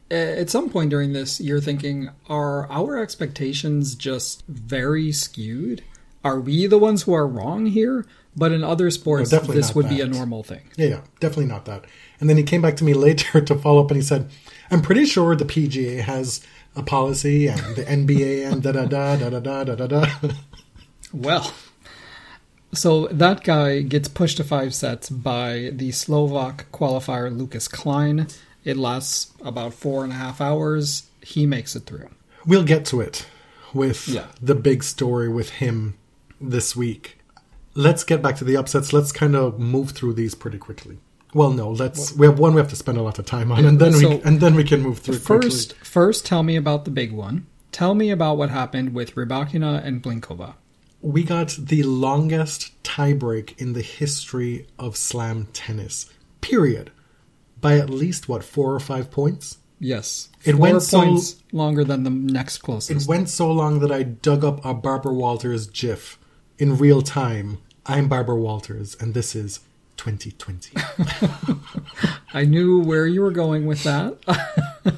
at 0.09 0.49
some 0.49 0.69
point 0.69 0.89
during 0.89 1.13
this, 1.13 1.39
you're 1.39 1.61
thinking, 1.61 2.09
are 2.27 2.69
our 2.71 2.97
expectations 2.97 3.95
just 3.95 4.43
very 4.47 5.11
skewed? 5.11 5.83
Are 6.23 6.39
we 6.39 6.65
the 6.67 6.77
ones 6.77 7.03
who 7.03 7.13
are 7.13 7.27
wrong 7.27 7.67
here? 7.67 8.05
But 8.37 8.51
in 8.51 8.63
other 8.63 8.91
sports, 8.91 9.31
no, 9.31 9.39
this 9.39 9.73
would 9.73 9.85
that. 9.85 9.89
be 9.89 9.99
a 9.99 10.05
normal 10.05 10.43
thing. 10.43 10.61
Yeah, 10.75 10.87
yeah, 10.87 11.01
definitely 11.19 11.47
not 11.47 11.65
that. 11.65 11.85
And 12.19 12.29
then 12.29 12.37
he 12.37 12.43
came 12.43 12.61
back 12.61 12.77
to 12.77 12.83
me 12.83 12.93
later 12.93 13.41
to 13.49 13.55
follow 13.55 13.83
up 13.83 13.89
and 13.89 13.97
he 13.97 14.03
said, 14.03 14.29
I'm 14.69 14.81
pretty 14.81 15.05
sure 15.05 15.35
the 15.35 15.45
PGA 15.45 16.01
has 16.01 16.45
a 16.75 16.83
policy 16.83 17.47
and 17.47 17.75
the 17.75 17.83
NBA 17.83 18.51
and 18.51 18.61
da 18.61 18.71
da 18.71 18.85
da 18.85 19.15
da 19.15 19.29
da 19.29 19.63
da 19.63 19.75
da 19.75 19.87
da. 19.87 20.05
Well, 21.13 21.53
so 22.73 23.07
that 23.07 23.45
guy 23.45 23.81
gets 23.81 24.09
pushed 24.09 24.37
to 24.37 24.43
five 24.43 24.75
sets 24.75 25.09
by 25.09 25.71
the 25.73 25.91
Slovak 25.91 26.69
qualifier 26.71 27.35
Lukas 27.35 27.67
Klein. 27.69 28.27
It 28.65 28.75
lasts 28.75 29.33
about 29.41 29.73
four 29.73 30.03
and 30.03 30.11
a 30.11 30.17
half 30.17 30.41
hours. 30.41 31.09
He 31.21 31.45
makes 31.45 31.77
it 31.77 31.85
through. 31.85 32.09
We'll 32.45 32.65
get 32.65 32.85
to 32.87 32.99
it 32.99 33.25
with 33.73 34.09
yeah. 34.09 34.27
the 34.41 34.53
big 34.53 34.83
story 34.83 35.29
with 35.29 35.49
him 35.49 35.97
this 36.41 36.75
week. 36.75 37.16
Let's 37.77 38.03
get 38.03 38.21
back 38.21 38.35
to 38.37 38.43
the 38.43 38.57
upsets. 38.57 38.91
Let's 38.91 39.11
kind 39.11 39.35
of 39.35 39.59
move 39.59 39.91
through 39.91 40.13
these 40.13 40.35
pretty 40.35 40.57
quickly. 40.57 40.97
Well, 41.33 41.51
no, 41.51 41.69
let's. 41.69 42.13
we 42.13 42.25
have 42.25 42.39
one 42.39 42.53
we 42.53 42.59
have 42.59 42.69
to 42.69 42.75
spend 42.75 42.97
a 42.97 43.01
lot 43.01 43.19
of 43.19 43.25
time 43.25 43.51
on, 43.51 43.63
and 43.65 43.79
then 43.79 43.93
so 43.93 44.09
we 44.09 44.21
and 44.23 44.39
then 44.41 44.55
we 44.55 44.63
can 44.63 44.81
move 44.81 44.99
through. 44.99 45.19
First, 45.19 45.69
quickly. 45.69 45.85
first, 45.85 46.25
tell 46.25 46.43
me 46.43 46.55
about 46.55 46.85
the 46.85 46.91
big 46.91 47.11
one. 47.11 47.45
Tell 47.71 47.93
me 47.93 48.09
about 48.09 48.37
what 48.37 48.49
happened 48.49 48.93
with 48.93 49.15
Rybakina 49.15 49.83
and 49.85 50.01
Blinkova 50.01 50.55
we 51.01 51.23
got 51.23 51.49
the 51.57 51.83
longest 51.83 52.83
tiebreak 52.83 53.59
in 53.59 53.73
the 53.73 53.81
history 53.81 54.67
of 54.79 54.97
slam 54.97 55.47
tennis. 55.53 56.11
Period. 56.41 56.91
By 57.59 57.77
at 57.77 57.89
least 57.89 58.27
what 58.27 58.43
four 58.43 58.73
or 58.73 58.79
five 58.79 59.11
points. 59.11 59.59
Yes, 59.79 60.29
it 60.43 60.53
four 60.53 60.61
went 60.61 60.81
so 60.81 61.19
longer 61.51 61.83
than 61.83 62.03
the 62.03 62.09
next 62.09 62.59
closest. 62.59 63.03
It 63.03 63.07
went 63.07 63.29
so 63.29 63.51
long 63.51 63.79
that 63.79 63.91
I 63.91 64.03
dug 64.03 64.43
up 64.43 64.63
a 64.65 64.73
Barbara 64.73 65.13
Walters 65.13 65.67
GIF 65.67 66.17
in 66.57 66.77
real 66.77 67.01
time. 67.01 67.59
I'm 67.89 68.09
Barbara 68.09 68.35
Walters, 68.35 68.97
and 68.99 69.13
this 69.13 69.33
is 69.33 69.61
2020. 69.95 70.75
I 72.33 72.43
knew 72.43 72.81
where 72.81 73.07
you 73.07 73.21
were 73.21 73.31
going 73.31 73.65
with 73.65 73.83
that, 73.83 74.17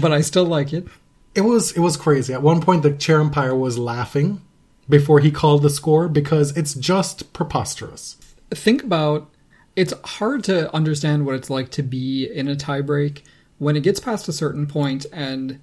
but 0.00 0.12
I 0.12 0.22
still 0.22 0.44
like 0.44 0.72
it. 0.72 0.88
It 1.36 1.42
was 1.42 1.70
it 1.76 1.80
was 1.80 1.96
crazy. 1.96 2.34
At 2.34 2.42
one 2.42 2.60
point, 2.60 2.82
the 2.82 2.92
chair 2.92 3.20
umpire 3.20 3.54
was 3.54 3.78
laughing 3.78 4.42
before 4.88 5.20
he 5.20 5.30
called 5.30 5.62
the 5.62 5.70
score 5.70 6.08
because 6.08 6.56
it's 6.56 6.74
just 6.74 7.32
preposterous. 7.32 8.16
Think 8.50 8.82
about 8.82 9.30
it's 9.76 9.94
hard 10.04 10.42
to 10.44 10.74
understand 10.74 11.24
what 11.24 11.36
it's 11.36 11.50
like 11.50 11.70
to 11.70 11.84
be 11.84 12.26
in 12.26 12.48
a 12.48 12.56
tiebreak 12.56 13.22
when 13.58 13.76
it 13.76 13.84
gets 13.84 14.00
past 14.00 14.26
a 14.26 14.32
certain 14.32 14.66
point 14.66 15.06
and 15.12 15.60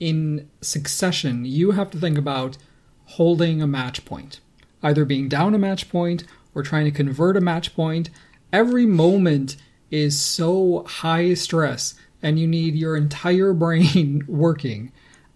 in 0.00 0.48
succession 0.62 1.44
you 1.44 1.72
have 1.72 1.90
to 1.90 1.98
think 1.98 2.16
about 2.16 2.56
holding 3.04 3.60
a 3.60 3.66
match 3.66 4.06
point, 4.06 4.40
either 4.82 5.04
being 5.04 5.28
down 5.28 5.54
a 5.54 5.58
match 5.58 5.88
point 5.88 6.24
or 6.54 6.62
trying 6.62 6.84
to 6.84 6.90
convert 6.90 7.36
a 7.36 7.40
match 7.40 7.74
point. 7.74 8.10
Every 8.52 8.86
moment 8.86 9.56
is 9.90 10.20
so 10.20 10.84
high 10.86 11.34
stress 11.34 11.94
and 12.22 12.38
you 12.38 12.46
need 12.46 12.74
your 12.74 12.96
entire 12.96 13.52
brain 13.64 14.24
working. 14.28 14.92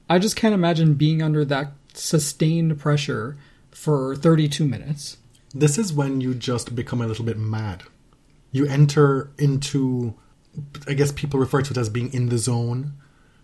I 0.08 0.18
just 0.18 0.36
can't 0.36 0.54
imagine 0.54 0.94
being 0.94 1.22
under 1.22 1.44
that 1.46 1.72
sustained 1.94 2.78
pressure 2.78 3.36
for 3.70 4.16
32 4.16 4.66
minutes. 4.66 5.18
This 5.54 5.78
is 5.78 5.92
when 5.92 6.20
you 6.20 6.34
just 6.34 6.74
become 6.74 7.00
a 7.00 7.06
little 7.06 7.24
bit 7.24 7.38
mad. 7.38 7.82
You 8.50 8.66
enter 8.66 9.30
into, 9.38 10.14
I 10.86 10.94
guess 10.94 11.12
people 11.12 11.40
refer 11.40 11.62
to 11.62 11.70
it 11.70 11.76
as 11.76 11.88
being 11.88 12.12
in 12.12 12.28
the 12.28 12.38
zone, 12.38 12.94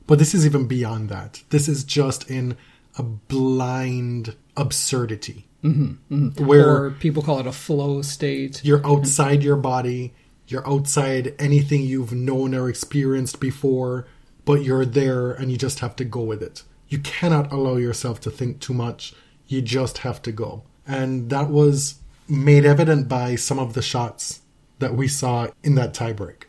But 0.07 0.19
this 0.19 0.35
is 0.35 0.47
even 0.47 0.67
beyond 0.67 1.11
that. 1.11 1.43
This 1.51 1.69
is 1.69 1.85
just 1.85 2.31
in 2.31 2.57
a 2.97 3.03
blind 3.03 4.35
absurdity. 4.57 5.48
Mm-hmm, 5.65 6.45
Where 6.45 6.85
or 6.85 6.91
people 6.93 7.23
call 7.23 7.41
it 7.41 7.47
a 7.47 7.53
flow 7.53 8.01
state. 8.03 8.65
you're 8.65 8.87
outside 8.87 9.43
your 9.43 9.57
body, 9.57 10.15
you're 10.47 10.67
outside 10.69 11.35
anything 11.39 11.83
you've 11.83 12.13
known 12.13 12.55
or 12.55 12.69
experienced 12.69 13.41
before, 13.41 14.07
but 14.45 14.63
you're 14.63 14.85
there 14.87 15.33
and 15.33 15.51
you 15.51 15.59
just 15.59 15.81
have 15.81 15.97
to 15.97 16.05
go 16.05 16.21
with 16.21 16.43
it. 16.43 16.63
You 16.89 17.01
cannot 17.01 17.53
allow 17.53 17.77
yourself 17.77 18.21
to 18.21 18.31
think 18.31 18.61
too 18.61 18.73
much. 18.73 19.15
You 19.47 19.61
just 19.61 19.99
have 19.99 20.23
to 20.23 20.33
go. 20.33 20.63
And 20.87 21.29
that 21.31 21.51
was 21.51 21.97
made 22.29 22.65
evident 22.65 23.09
by 23.09 23.35
some 23.35 23.59
of 23.59 23.75
the 23.75 23.83
shots 23.83 24.41
that 24.79 24.95
we 24.95 25.09
saw 25.09 25.49
in 25.63 25.75
that 25.75 25.93
tiebreak. 25.93 26.45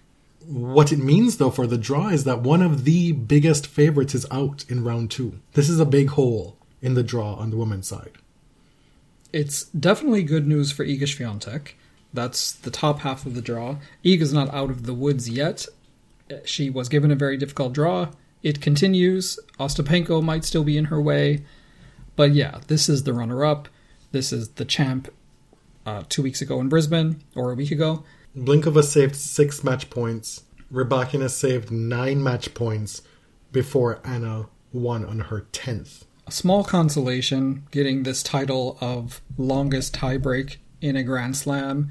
What 0.46 0.92
it 0.92 1.00
means, 1.00 1.38
though, 1.38 1.52
for 1.52 1.68
the 1.68 1.78
draw 1.78 2.08
is 2.10 2.24
that 2.24 2.42
one 2.42 2.62
of 2.62 2.84
the 2.86 3.12
biggest 3.12 3.68
favorites 3.68 4.16
is 4.16 4.26
out 4.32 4.66
in 4.70 4.84
round 4.84 5.12
two. 5.12 5.40
This 5.54 5.70
is 5.70 5.80
a 5.80 5.86
big 5.86 6.10
hole 6.10 6.58
in 6.82 6.94
the 6.94 7.04
draw 7.04 7.34
on 7.36 7.50
the 7.50 7.58
women's 7.58 7.88
side. 7.88 8.14
It's 9.32 9.66
definitely 9.66 10.24
good 10.24 10.48
news 10.48 10.72
for 10.72 10.86
Iga 10.86 11.04
Swiatek. 11.04 11.74
That's 12.14 12.52
the 12.52 12.72
top 12.72 13.00
half 13.00 13.26
of 13.26 13.36
the 13.36 13.42
draw. 13.42 13.78
Iga's 14.04 14.34
not 14.34 14.52
out 14.54 14.72
of 14.72 14.86
the 14.86 14.94
woods 14.94 15.30
yet. 15.30 15.68
She 16.46 16.70
was 16.70 16.90
given 16.90 17.12
a 17.12 17.16
very 17.16 17.38
difficult 17.38 17.74
draw. 17.74 18.10
It 18.42 18.62
continues. 18.62 19.40
Ostapenko 19.60 20.24
might 20.24 20.46
still 20.46 20.64
be 20.64 20.78
in 20.78 20.86
her 20.86 21.02
way. 21.02 21.44
But 22.16 22.34
yeah, 22.34 22.60
this 22.68 22.90
is 22.90 23.04
the 23.04 23.14
runner 23.14 23.46
up. 23.46 23.70
This 24.12 24.34
is 24.34 24.50
the 24.50 24.66
champ 24.66 25.10
uh, 25.86 26.04
two 26.10 26.24
weeks 26.24 26.42
ago 26.42 26.60
in 26.60 26.70
Brisbane, 26.70 27.22
or 27.36 27.52
a 27.52 27.56
week 27.56 27.72
ago. 27.72 28.04
Blinkova 28.36 28.84
saved 28.84 29.16
six 29.16 29.64
match 29.64 29.90
points. 29.90 30.44
Rybakina 30.72 31.30
saved 31.30 31.72
nine 31.72 32.24
match 32.24 32.54
points 32.54 33.02
before 33.52 34.00
Anna 34.04 34.48
won 34.72 35.04
on 35.04 35.20
her 35.20 35.48
10th. 35.52 36.04
A 36.30 36.32
small 36.32 36.64
consolation 36.64 37.64
getting 37.72 38.04
this 38.04 38.22
title 38.22 38.78
of 38.80 39.20
longest 39.36 39.96
tiebreak 39.96 40.58
in 40.80 40.96
a 40.96 41.02
Grand 41.02 41.36
Slam 41.36 41.90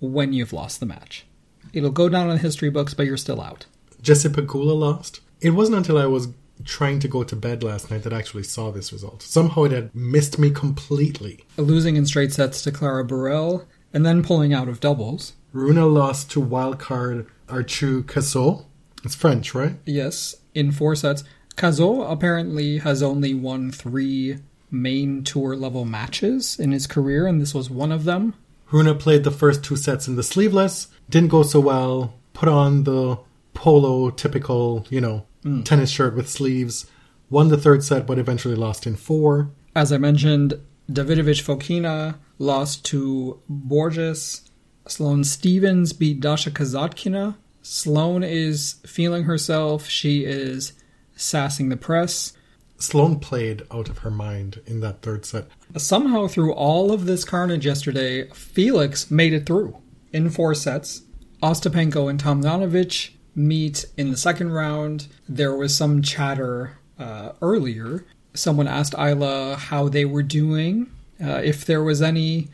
when 0.00 0.32
you've 0.32 0.52
lost 0.52 0.80
the 0.80 0.86
match. 0.86 1.26
It'll 1.72 1.92
go 1.92 2.08
down 2.08 2.28
in 2.28 2.34
the 2.34 2.42
history 2.42 2.70
books, 2.70 2.92
but 2.92 3.06
you're 3.06 3.16
still 3.16 3.40
out. 3.40 3.66
Jessie 4.02 4.30
Pegula 4.30 4.76
lost. 4.76 5.20
It 5.40 5.50
wasn't 5.50 5.76
until 5.76 5.96
I 5.96 6.06
was 6.06 6.26
trying 6.64 6.98
to 6.98 7.06
go 7.06 7.22
to 7.22 7.36
bed 7.36 7.62
last 7.62 7.88
night 7.88 8.02
that 8.02 8.12
I 8.12 8.18
actually 8.18 8.42
saw 8.42 8.72
this 8.72 8.92
result. 8.92 9.22
Somehow 9.22 9.62
it 9.62 9.70
had 9.70 9.94
missed 9.94 10.40
me 10.40 10.50
completely. 10.50 11.44
Losing 11.56 11.94
in 11.94 12.04
straight 12.04 12.32
sets 12.32 12.62
to 12.62 12.72
Clara 12.72 13.06
Burel, 13.06 13.64
and 13.94 14.04
then 14.04 14.24
pulling 14.24 14.52
out 14.52 14.66
of 14.66 14.80
doubles. 14.80 15.34
Rune 15.52 15.76
lost 15.94 16.32
to 16.32 16.42
wildcard 16.42 17.28
Arthur 17.48 18.02
Cazaux. 18.02 18.66
It's 19.04 19.14
French, 19.14 19.54
right? 19.54 19.76
Yes, 19.86 20.34
in 20.52 20.72
four 20.72 20.96
sets. 20.96 21.22
Cazaux 21.58 22.02
apparently 22.02 22.78
has 22.78 23.02
only 23.02 23.34
won 23.34 23.72
three 23.72 24.38
main 24.70 25.24
tour 25.24 25.56
level 25.56 25.84
matches 25.84 26.58
in 26.58 26.70
his 26.70 26.86
career, 26.86 27.26
and 27.26 27.42
this 27.42 27.52
was 27.52 27.68
one 27.68 27.90
of 27.90 28.04
them. 28.04 28.34
Rune 28.70 28.96
played 28.96 29.24
the 29.24 29.32
first 29.32 29.64
two 29.64 29.74
sets 29.74 30.06
in 30.06 30.14
the 30.14 30.22
sleeveless, 30.22 30.86
didn't 31.10 31.30
go 31.30 31.42
so 31.42 31.58
well, 31.58 32.14
put 32.32 32.48
on 32.48 32.84
the 32.84 33.18
polo 33.54 34.10
typical, 34.10 34.86
you 34.88 35.00
know, 35.00 35.26
mm. 35.44 35.64
tennis 35.64 35.90
shirt 35.90 36.14
with 36.14 36.28
sleeves, 36.28 36.86
won 37.28 37.48
the 37.48 37.56
third 37.58 37.82
set, 37.82 38.06
but 38.06 38.20
eventually 38.20 38.54
lost 38.54 38.86
in 38.86 38.94
four. 38.94 39.50
As 39.74 39.92
I 39.92 39.98
mentioned, 39.98 40.60
Davidovich 40.88 41.42
Fokina 41.42 42.18
lost 42.38 42.84
to 42.86 43.42
Borges. 43.48 44.48
Sloane 44.86 45.24
Stevens 45.24 45.92
beat 45.92 46.20
Dasha 46.20 46.52
Kasatkina. 46.52 47.34
Sloane 47.62 48.22
is 48.22 48.76
feeling 48.86 49.24
herself. 49.24 49.88
She 49.88 50.24
is 50.24 50.72
sassing 51.18 51.68
the 51.68 51.76
press. 51.76 52.32
Sloane 52.78 53.18
played 53.18 53.62
out 53.72 53.88
of 53.88 53.98
her 53.98 54.10
mind 54.10 54.60
in 54.64 54.80
that 54.80 55.02
third 55.02 55.26
set. 55.26 55.48
Somehow, 55.76 56.28
through 56.28 56.52
all 56.52 56.92
of 56.92 57.06
this 57.06 57.24
carnage 57.24 57.66
yesterday, 57.66 58.28
Felix 58.30 59.10
made 59.10 59.32
it 59.32 59.46
through 59.46 59.76
in 60.12 60.30
four 60.30 60.54
sets. 60.54 61.02
Ostapenko 61.42 62.08
and 62.08 62.22
Tomljanovic 62.22 63.10
meet 63.34 63.84
in 63.96 64.10
the 64.10 64.16
second 64.16 64.52
round. 64.52 65.08
There 65.28 65.56
was 65.56 65.76
some 65.76 66.02
chatter 66.02 66.78
uh, 66.98 67.32
earlier. 67.42 68.04
Someone 68.34 68.68
asked 68.68 68.92
Ajla 68.92 69.56
how 69.56 69.88
they 69.88 70.04
were 70.04 70.22
doing, 70.22 70.90
uh, 71.22 71.40
if 71.44 71.64
there 71.64 71.82
was 71.82 72.00
any 72.00 72.48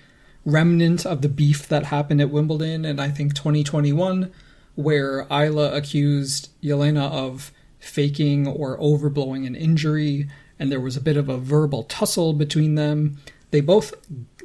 remnant 0.46 1.04
of 1.06 1.22
the 1.22 1.28
beef 1.28 1.68
that 1.68 1.86
happened 1.86 2.20
at 2.20 2.30
Wimbledon, 2.30 2.84
and 2.84 3.00
I 3.00 3.10
think 3.10 3.34
2021, 3.34 4.32
where 4.74 5.24
Ajla 5.26 5.74
accused 5.74 6.50
Jelena 6.62 7.10
of 7.10 7.52
faking 7.84 8.46
or 8.46 8.78
overblowing 8.78 9.46
an 9.46 9.54
injury, 9.54 10.28
and 10.58 10.70
there 10.70 10.80
was 10.80 10.96
a 10.96 11.00
bit 11.00 11.16
of 11.16 11.28
a 11.28 11.38
verbal 11.38 11.84
tussle 11.84 12.32
between 12.32 12.74
them. 12.74 13.18
They 13.50 13.60
both 13.60 13.94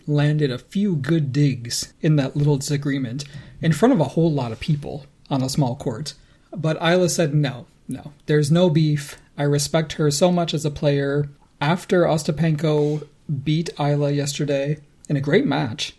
landed 0.08 0.52
a 0.52 0.58
few 0.58 0.96
good 0.96 1.32
digs 1.32 1.94
in 2.02 2.16
that 2.16 2.36
little 2.36 2.58
disagreement 2.58 3.26
in 3.62 3.74
front 3.74 3.94
of 3.94 4.00
a 4.00 4.06
whole 4.06 4.32
lot 4.32 4.52
of 4.52 4.60
people 4.60 5.06
on 5.30 5.42
a 5.42 5.50
small 5.50 5.76
court. 5.76 6.14
But 6.56 6.80
Ajla 6.80 7.10
said, 7.10 7.34
no, 7.34 7.68
no, 7.88 8.14
there's 8.26 8.52
no 8.52 8.70
beef. 8.70 9.18
I 9.38 9.44
respect 9.44 9.94
her 9.94 10.12
so 10.12 10.32
much 10.32 10.54
as 10.54 10.66
a 10.66 10.72
player. 10.72 11.30
After 11.62 12.04
Ostapenko 12.04 13.08
beat 13.44 13.70
Ajla 13.78 14.16
yesterday 14.16 14.80
in 15.08 15.16
a 15.16 15.22
great 15.22 15.46
match, 15.46 15.96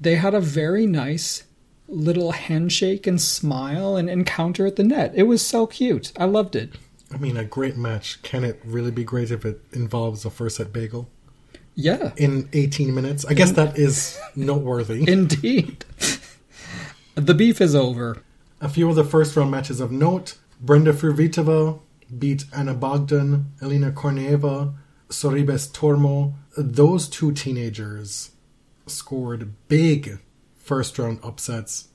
they 0.00 0.16
had 0.16 0.34
a 0.34 0.40
very 0.40 0.86
nice 0.86 1.44
little 1.88 2.32
handshake 2.32 3.06
and 3.06 3.20
smile 3.20 3.96
and 3.96 4.08
encounter 4.10 4.66
at 4.66 4.76
the 4.76 4.82
net. 4.84 5.12
It 5.14 5.24
was 5.24 5.44
so 5.44 5.66
cute. 5.66 6.12
I 6.18 6.24
loved 6.24 6.56
it. 6.56 6.70
I 7.12 7.18
mean, 7.18 7.36
a 7.36 7.44
great 7.44 7.76
match. 7.76 8.20
Can 8.22 8.42
it 8.44 8.60
really 8.64 8.90
be 8.90 9.04
great 9.04 9.30
if 9.30 9.44
it 9.44 9.60
involves 9.72 10.24
a 10.24 10.30
first 10.30 10.56
set 10.56 10.72
bagel 10.72 11.08
Yeah, 11.74 12.12
in 12.16 12.48
18 12.52 12.92
minutes? 12.94 13.24
I 13.24 13.34
guess 13.34 13.52
that 13.52 13.78
is 13.78 14.18
noteworthy. 14.34 15.08
indeed. 15.08 15.84
the 17.14 17.34
beef 17.34 17.60
is 17.60 17.74
over. 17.74 18.22
A 18.60 18.68
few 18.68 18.88
of 18.88 18.96
the 18.96 19.04
first 19.04 19.36
round 19.36 19.50
matches 19.50 19.80
of 19.80 19.92
note 19.92 20.36
Brenda 20.60 20.92
Fruhvirtova 20.92 21.78
beat 22.18 22.44
Ana 22.52 22.74
Bogdan, 22.74 23.52
Alina 23.60 23.92
Korneeva, 23.92 24.74
Sorribes 25.08 25.70
Tormo. 25.70 26.34
Those 26.56 27.08
two 27.08 27.32
teenagers 27.32 28.30
scored 28.86 29.52
big 29.68 30.18
first 30.66 30.98
round 30.98 31.20
upsets. 31.22 31.88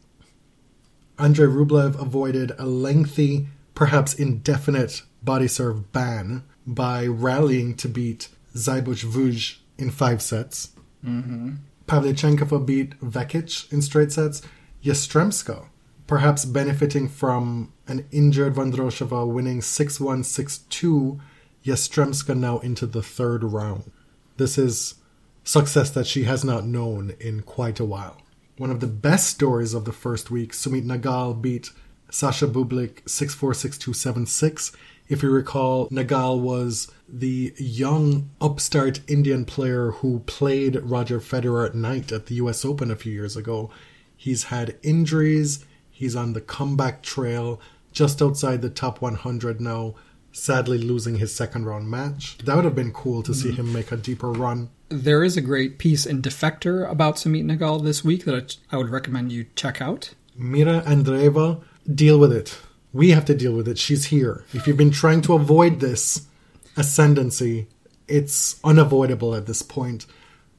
Andrei 1.20 1.46
Rublev 1.48 2.00
avoided 2.02 2.54
a 2.58 2.66
lengthy, 2.66 3.48
perhaps 3.76 4.14
indefinite 4.14 5.04
body 5.22 5.48
serve 5.48 5.92
ban 5.92 6.44
by 6.66 7.06
rallying 7.06 7.76
to 7.76 7.90
beat 7.90 8.30
Seyboth 8.56 9.04
Wild 9.04 9.60
in 9.78 9.92
five 9.92 10.22
sets. 10.22 10.70
Mm-hmm. 11.06 11.56
Pavlyuchenkova 11.88 12.66
beat 12.66 13.00
Vekic 13.02 13.72
in 13.74 13.82
straight 13.82 14.12
sets. 14.12 14.42
Yastremska, 14.84 15.68
perhaps 16.08 16.46
benefiting 16.46 17.08
from 17.08 17.74
an 17.88 18.06
injured 18.12 18.56
Vondrousova 18.56 19.28
winning 19.28 19.62
6 19.62 20.00
1 20.00 20.24
6 20.24 20.58
2, 20.58 21.20
Yastremska 21.66 22.38
now 22.38 22.60
into 22.60 22.88
the 22.88 23.04
third 23.04 23.44
round. 23.44 23.92
This 24.38 24.58
is 24.58 24.96
success 25.44 25.90
that 25.92 26.08
she 26.08 26.24
has 26.24 26.44
not 26.44 26.66
known 26.66 27.14
in 27.20 27.42
quite 27.42 27.80
a 27.80 27.86
while. 27.86 28.21
One 28.62 28.70
of 28.70 28.80
the 28.80 28.86
best 28.86 29.28
stories 29.28 29.74
of 29.74 29.86
the 29.86 29.92
first 29.92 30.30
week, 30.30 30.52
Sumit 30.52 30.86
Nagal 30.86 31.42
beat 31.42 31.72
Sasha 32.12 32.46
Bublik 32.46 33.00
6 33.10 33.34
4 33.34 33.56
6 33.56 33.76
2 33.80 33.92
7 33.92 34.26
6. 34.28 34.72
If 35.10 35.24
you 35.24 35.32
recall, 35.32 35.90
Nagal 35.90 36.40
was 36.40 36.88
the 37.10 37.56
young 37.58 38.30
upstart 38.40 39.00
Indian 39.10 39.46
player 39.46 39.94
who 39.94 40.20
played 40.28 40.76
Roger 40.76 41.20
Federer 41.20 41.66
at 41.66 41.74
night 41.74 42.12
at 42.12 42.28
the 42.28 42.36
US 42.36 42.64
Open 42.64 42.92
a 42.92 42.96
few 42.96 43.12
years 43.12 43.36
ago. 43.36 43.72
He's 44.16 44.44
had 44.44 44.78
injuries, 44.84 45.66
he's 45.90 46.16
on 46.16 46.34
the 46.34 46.40
comeback 46.40 47.02
trail, 47.02 47.60
just 47.92 48.22
outside 48.22 48.62
the 48.62 48.70
top 48.70 49.02
100 49.02 49.60
now, 49.60 49.96
sadly 50.32 50.78
losing 50.78 51.16
his 51.16 51.34
second 51.34 51.66
round 51.66 51.90
match. 51.90 52.38
That 52.38 52.58
would 52.58 52.66
have 52.66 52.76
been 52.76 52.94
cool 52.94 53.24
to 53.24 53.34
see 53.34 53.50
mm. 53.50 53.56
him 53.56 53.74
make 53.74 53.92
a 53.92 53.98
deeper 53.98 54.32
run. 54.32 54.70
There 54.92 55.24
is 55.24 55.38
a 55.38 55.42
great 55.42 55.78
piece 55.78 56.06
in 56.06 56.22
Defector 56.22 56.90
about 56.92 57.16
Sumit 57.16 57.46
Nagal 57.46 57.82
this 57.82 58.04
week 58.04 58.26
that 58.26 58.58
I 58.74 58.76
would 58.76 58.90
recommend 58.90 59.32
you 59.32 59.46
check 59.56 59.82
out. 59.82 60.14
Mira 60.36 60.82
Andreeva, 60.82 61.64
deal 61.96 62.20
with 62.20 62.34
it. 62.34 62.60
We 62.92 63.12
have 63.12 63.24
to 63.26 63.34
deal 63.34 63.54
with 63.54 63.70
it. 63.70 63.78
She's 63.78 64.08
here. 64.08 64.44
If 64.52 64.68
you've 64.68 64.76
been 64.76 64.92
trying 64.92 65.22
to 65.22 65.34
avoid 65.34 65.80
this 65.80 66.28
ascendancy, 66.76 67.70
it's 68.10 68.60
unavoidable 68.66 69.34
at 69.34 69.46
this 69.46 69.62
point. 69.62 70.08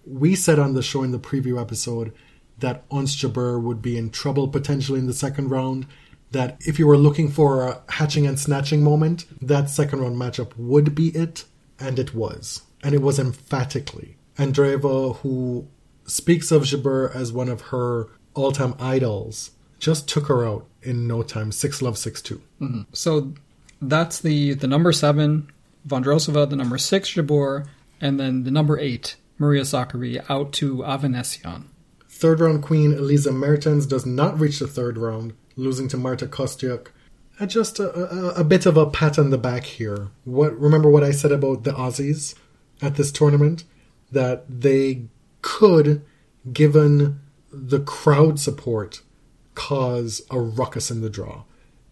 We 0.06 0.34
said 0.34 0.58
on 0.58 0.72
the 0.72 0.82
show 0.82 1.02
in 1.02 1.10
the 1.10 1.18
preview 1.18 1.60
episode 1.60 2.14
that 2.56 2.84
Ons 2.90 3.14
Jabeur 3.14 3.60
would 3.60 3.82
be 3.82 3.98
in 3.98 4.08
trouble 4.08 4.48
potentially 4.48 4.98
in 4.98 5.06
the 5.08 5.12
second 5.12 5.50
round. 5.50 5.86
That 6.30 6.56
if 6.60 6.78
you 6.78 6.86
were 6.86 6.96
looking 6.96 7.30
for 7.30 7.68
a 7.68 7.82
hatching 7.90 8.26
and 8.26 8.40
snatching 8.40 8.82
moment, 8.82 9.26
that 9.46 9.68
second 9.68 10.00
round 10.00 10.16
matchup 10.16 10.56
would 10.56 10.94
be 10.94 11.08
it, 11.08 11.44
and 11.78 11.98
it 11.98 12.14
was. 12.14 12.62
And 12.82 12.94
it 12.94 13.02
was 13.02 13.18
emphatically. 13.18 14.16
Andreeva, 14.42 15.16
who 15.18 15.66
speaks 16.06 16.50
of 16.50 16.62
Jabeur 16.62 17.14
as 17.14 17.32
one 17.32 17.48
of 17.48 17.60
her 17.72 18.08
all 18.34 18.52
time 18.52 18.74
idols, 18.78 19.52
just 19.78 20.08
took 20.08 20.26
her 20.26 20.46
out 20.46 20.66
in 20.82 21.06
no 21.06 21.22
time. 21.22 21.52
Six 21.52 21.82
love, 21.82 21.96
six 21.98 22.20
two. 22.22 22.40
So 22.92 23.32
That's 23.80 24.20
the 24.20 24.54
the 24.54 24.68
number 24.68 24.92
seven 24.92 25.50
Vondrousova, 25.86 26.48
the 26.48 26.56
number 26.56 26.78
six 26.78 27.10
Jabeur, 27.14 27.66
and 28.00 28.18
then 28.18 28.44
the 28.44 28.50
number 28.50 28.78
eight 28.78 29.16
Maria 29.38 29.62
Sakkari 29.62 30.24
out 30.30 30.52
to 30.54 30.78
Avanesyan. 30.78 31.64
Third 32.08 32.40
round 32.40 32.62
queen 32.62 32.92
Elise 32.92 33.26
Mertens 33.26 33.86
does 33.86 34.06
not 34.06 34.38
reach 34.38 34.60
the 34.60 34.68
third 34.68 34.96
round, 34.96 35.34
losing 35.56 35.88
to 35.88 35.96
Marta 35.96 36.26
Kostyuk. 36.26 36.88
Uh, 37.40 37.46
just 37.46 37.80
a, 37.80 37.90
a, 37.92 38.40
a 38.40 38.44
bit 38.44 38.66
of 38.66 38.76
a 38.76 38.86
pat 38.86 39.18
on 39.18 39.30
the 39.30 39.38
back 39.38 39.64
here. 39.64 40.08
What 40.24 40.56
remember 40.58 40.88
what 40.88 41.02
I 41.02 41.10
said 41.10 41.32
about 41.32 41.64
the 41.64 41.72
Aussies 41.72 42.36
at 42.80 42.94
this 42.94 43.10
tournament? 43.10 43.64
That 44.12 44.44
they 44.48 45.06
could, 45.40 46.04
given 46.52 47.20
the 47.50 47.80
crowd 47.80 48.38
support, 48.38 49.02
cause 49.54 50.22
a 50.30 50.40
ruckus 50.40 50.90
in 50.90 51.00
the 51.00 51.10
draw. 51.10 51.44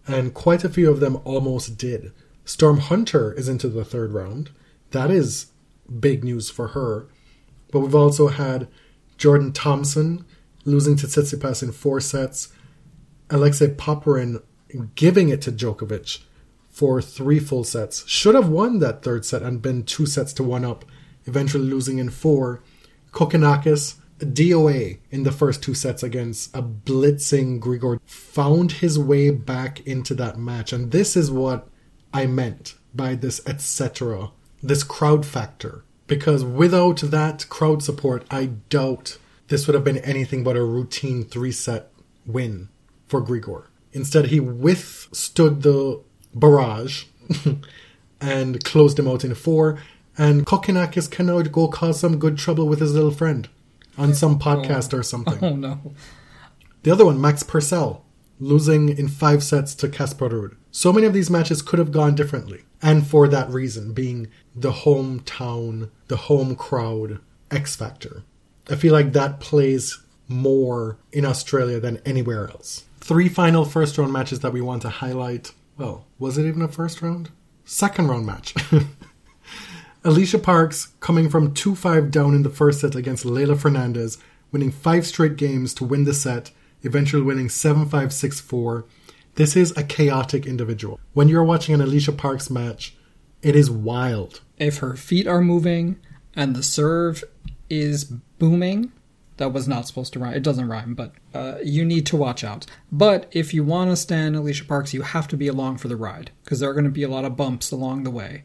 And 0.07 0.33
quite 0.33 0.65
a 0.65 0.69
few 0.69 0.91
of 0.91 1.01
them 1.01 1.21
almost 1.25 1.77
did. 1.77 2.13
Storm 2.45 2.79
Hunter 2.79 3.33
is 3.33 3.49
into 3.49 3.69
the 3.69 3.85
third 3.85 4.13
round. 4.13 4.51
That 4.93 5.11
is 5.11 5.47
big 5.99 6.25
news 6.25 6.51
for 6.51 6.69
her. 6.69 7.07
But 7.71 7.81
we've 7.81 7.95
also 7.95 8.29
had 8.29 8.69
Jordan 9.19 9.53
Thompson 9.53 10.25
losing 10.65 10.97
to 10.97 11.07
Tsitsipas 11.07 11.63
in 11.63 11.73
four 11.73 12.01
sets, 12.01 12.53
Alexei 13.29 13.69
Popyrin 13.69 14.43
giving 14.95 15.29
it 15.29 15.43
to 15.43 15.53
Djokovic 15.53 16.23
for 16.71 17.03
three 17.03 17.39
full 17.39 17.65
sets. 17.65 18.07
Should 18.09 18.35
have 18.35 18.49
won 18.49 18.79
that 18.79 19.03
third 19.03 19.25
set 19.25 19.43
and 19.43 19.63
been 19.63 19.85
two 19.85 20.07
sets 20.07 20.33
to 20.35 20.43
one 20.43 20.65
up, 20.65 20.85
eventually 21.25 21.65
losing 21.65 21.99
in 21.99 22.11
four. 22.11 22.63
Kokkinakis, 23.13 23.97
DOA 24.19 24.99
in 25.11 25.23
the 25.23 25.33
first 25.33 25.63
two 25.63 25.75
sets 25.75 26.03
against 26.03 26.55
a 26.55 26.63
blitzing 26.63 27.61
Grigor, 27.61 27.99
found 28.05 28.73
his 28.73 28.99
way 28.99 29.31
back 29.31 29.81
into 29.87 30.15
that 30.15 30.39
match. 30.39 30.73
And 30.73 30.91
this 30.91 31.17
is 31.17 31.31
what 31.31 31.69
I 32.13 32.27
meant 32.27 32.75
by 32.95 33.15
this 33.15 33.41
etc. 33.47 34.31
This 34.63 34.83
crowd 34.83 35.25
factor. 35.25 35.85
Because 36.07 36.45
without 36.45 36.99
that 36.99 37.49
crowd 37.49 37.83
support, 37.83 38.27
I 38.31 38.47
doubt 38.47 39.17
this 39.49 39.67
would 39.67 39.75
have 39.75 39.85
been 39.85 39.99
anything 39.99 40.43
but 40.43 40.57
a 40.57 40.65
routine 40.65 41.25
three 41.25 41.53
set 41.53 41.93
win 42.27 42.69
for 43.07 43.23
Grigor. 43.23 43.67
Instead, 43.93 44.27
he 44.27 44.41
withstood 44.41 45.63
the 45.63 46.01
barrage 46.35 47.05
and 48.21 48.65
closed 48.65 48.99
him 48.99 49.09
out 49.09 49.25
in 49.25 49.35
four. 49.35 49.81
And 50.21 50.45
Kokkinakis 50.45 51.11
can 51.11 51.27
now 51.27 51.41
go 51.41 51.67
cause 51.67 51.99
some 51.99 52.19
good 52.19 52.37
trouble 52.37 52.69
with 52.69 52.79
his 52.79 52.93
little 52.93 53.11
friend 53.11 53.49
on 53.97 54.13
some 54.13 54.35
oh. 54.35 54.39
podcast 54.39 54.93
or 54.93 55.03
something. 55.03 55.39
Oh 55.43 55.57
no. 55.57 55.95
The 56.83 56.91
other 56.91 57.07
one, 57.07 57.19
Max 57.19 57.43
Purcell, 57.43 58.05
losing 58.39 58.91
in 58.91 59.09
five 59.09 59.43
sets 59.43 59.75
to 59.77 59.89
Casper 59.89 60.29
Ruud. 60.29 60.57
So 60.71 60.93
many 60.93 61.07
of 61.07 61.15
these 61.15 61.31
matches 61.31 61.63
could 61.63 61.79
have 61.79 61.91
gone 61.91 62.15
differently. 62.15 62.65
And 62.83 63.07
for 63.07 63.29
that 63.29 63.49
reason, 63.49 63.95
being 63.95 64.29
the 64.55 64.73
hometown, 64.73 65.89
the 66.09 66.17
home 66.17 66.55
crowd 66.55 67.21
X 67.51 67.75
factor. 67.75 68.23
I 68.69 68.77
feel 68.77 68.93
like 68.93 69.15
that 69.15 69.41
plays 69.41 70.01
more 70.29 70.99
in 71.13 71.25
Australia 71.25 71.81
than 71.81 71.97
anywhere 72.05 72.51
else. 72.51 72.85
Three 73.01 73.31
final 73.31 73.65
first 73.65 73.97
round 73.97 74.13
matches 74.13 74.41
that 74.41 74.53
we 74.53 74.61
want 74.61 74.83
to 74.83 74.91
highlight. 74.91 75.53
Well, 75.79 76.05
was 76.19 76.37
it 76.37 76.47
even 76.47 76.61
a 76.61 76.69
first 76.69 77.01
round? 77.01 77.31
Second 77.65 78.09
round 78.09 78.27
match. 78.27 78.55
Alycia 80.03 80.43
Parks 80.43 80.95
coming 81.01 81.29
from 81.29 81.53
2 81.53 81.75
5 81.75 82.11
down 82.11 82.35
in 82.35 82.43
the 82.43 82.49
first 82.49 82.81
set 82.81 82.95
against 82.95 83.27
Leylah 83.27 83.59
Fernandez, 83.59 84.17
winning 84.51 84.71
five 84.71 85.07
straight 85.07 85.37
games 85.37 85.75
to 85.75 85.85
win 85.85 86.05
the 86.05 86.15
set, 86.15 86.51
eventually 86.83 87.23
winning 87.23 87.51
7 87.51 87.87
5 87.87 88.13
6 88.13 88.41
4. 88.41 88.87
This 89.35 89.57
is 89.57 89.77
a 89.77 89.85
chaotic 89.85 90.47
individual. 90.47 90.99
When 91.13 91.29
you're 91.29 91.45
watching 91.45 91.75
an 91.75 91.83
Alycia 91.83 92.17
Parks 92.17 92.49
match, 92.49 92.97
it 93.43 93.55
is 93.55 93.71
wild. 93.71 94.41
If 94.57 94.79
her 94.79 94.97
feet 94.97 95.27
are 95.27 95.43
moving 95.43 95.99
and 96.35 96.57
the 96.57 96.63
serve 96.63 97.23
is 97.69 98.05
booming, 98.05 98.93
that 99.37 99.53
was 99.53 99.69
not 99.69 99.87
supposed 99.87 100.15
to 100.15 100.19
rhyme. 100.19 100.33
It 100.33 100.43
doesn't 100.43 100.69
rhyme, 100.69 100.95
but 100.95 101.13
uh, 101.35 101.59
you 101.63 101.85
need 101.85 102.07
to 102.07 102.17
watch 102.17 102.43
out. 102.43 102.65
But 102.91 103.29
if 103.33 103.53
you 103.53 103.65
want 103.65 103.91
to 103.91 103.97
stand 103.97 104.35
Alycia 104.35 104.67
Parks, 104.67 104.95
you 104.95 105.03
have 105.03 105.29
to 105.29 105.37
be 105.37 105.49
along 105.49 105.77
for 105.77 105.89
the 105.89 105.97
ride 105.97 106.31
because 106.43 106.61
there 106.61 106.71
are 106.71 106.75
going 106.75 106.85
to 106.85 106.91
be 106.91 107.03
a 107.03 107.09
lot 107.09 107.27
of 107.27 107.37
bumps 107.37 107.71
along 107.71 108.05
the 108.05 108.11
way. 108.11 108.45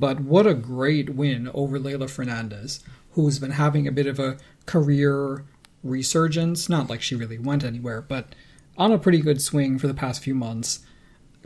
But 0.00 0.20
what 0.20 0.46
a 0.46 0.54
great 0.54 1.10
win 1.10 1.50
over 1.52 1.78
Leylah 1.78 2.08
Fernandez, 2.08 2.80
who's 3.12 3.38
been 3.38 3.50
having 3.52 3.86
a 3.86 3.92
bit 3.92 4.06
of 4.06 4.18
a 4.18 4.38
career 4.64 5.44
resurgence. 5.84 6.70
Not 6.70 6.88
like 6.88 7.02
she 7.02 7.14
really 7.14 7.38
went 7.38 7.62
anywhere, 7.64 8.00
but 8.00 8.34
on 8.78 8.92
a 8.92 8.98
pretty 8.98 9.20
good 9.20 9.42
swing 9.42 9.78
for 9.78 9.86
the 9.86 9.94
past 9.94 10.22
few 10.22 10.34
months. 10.34 10.80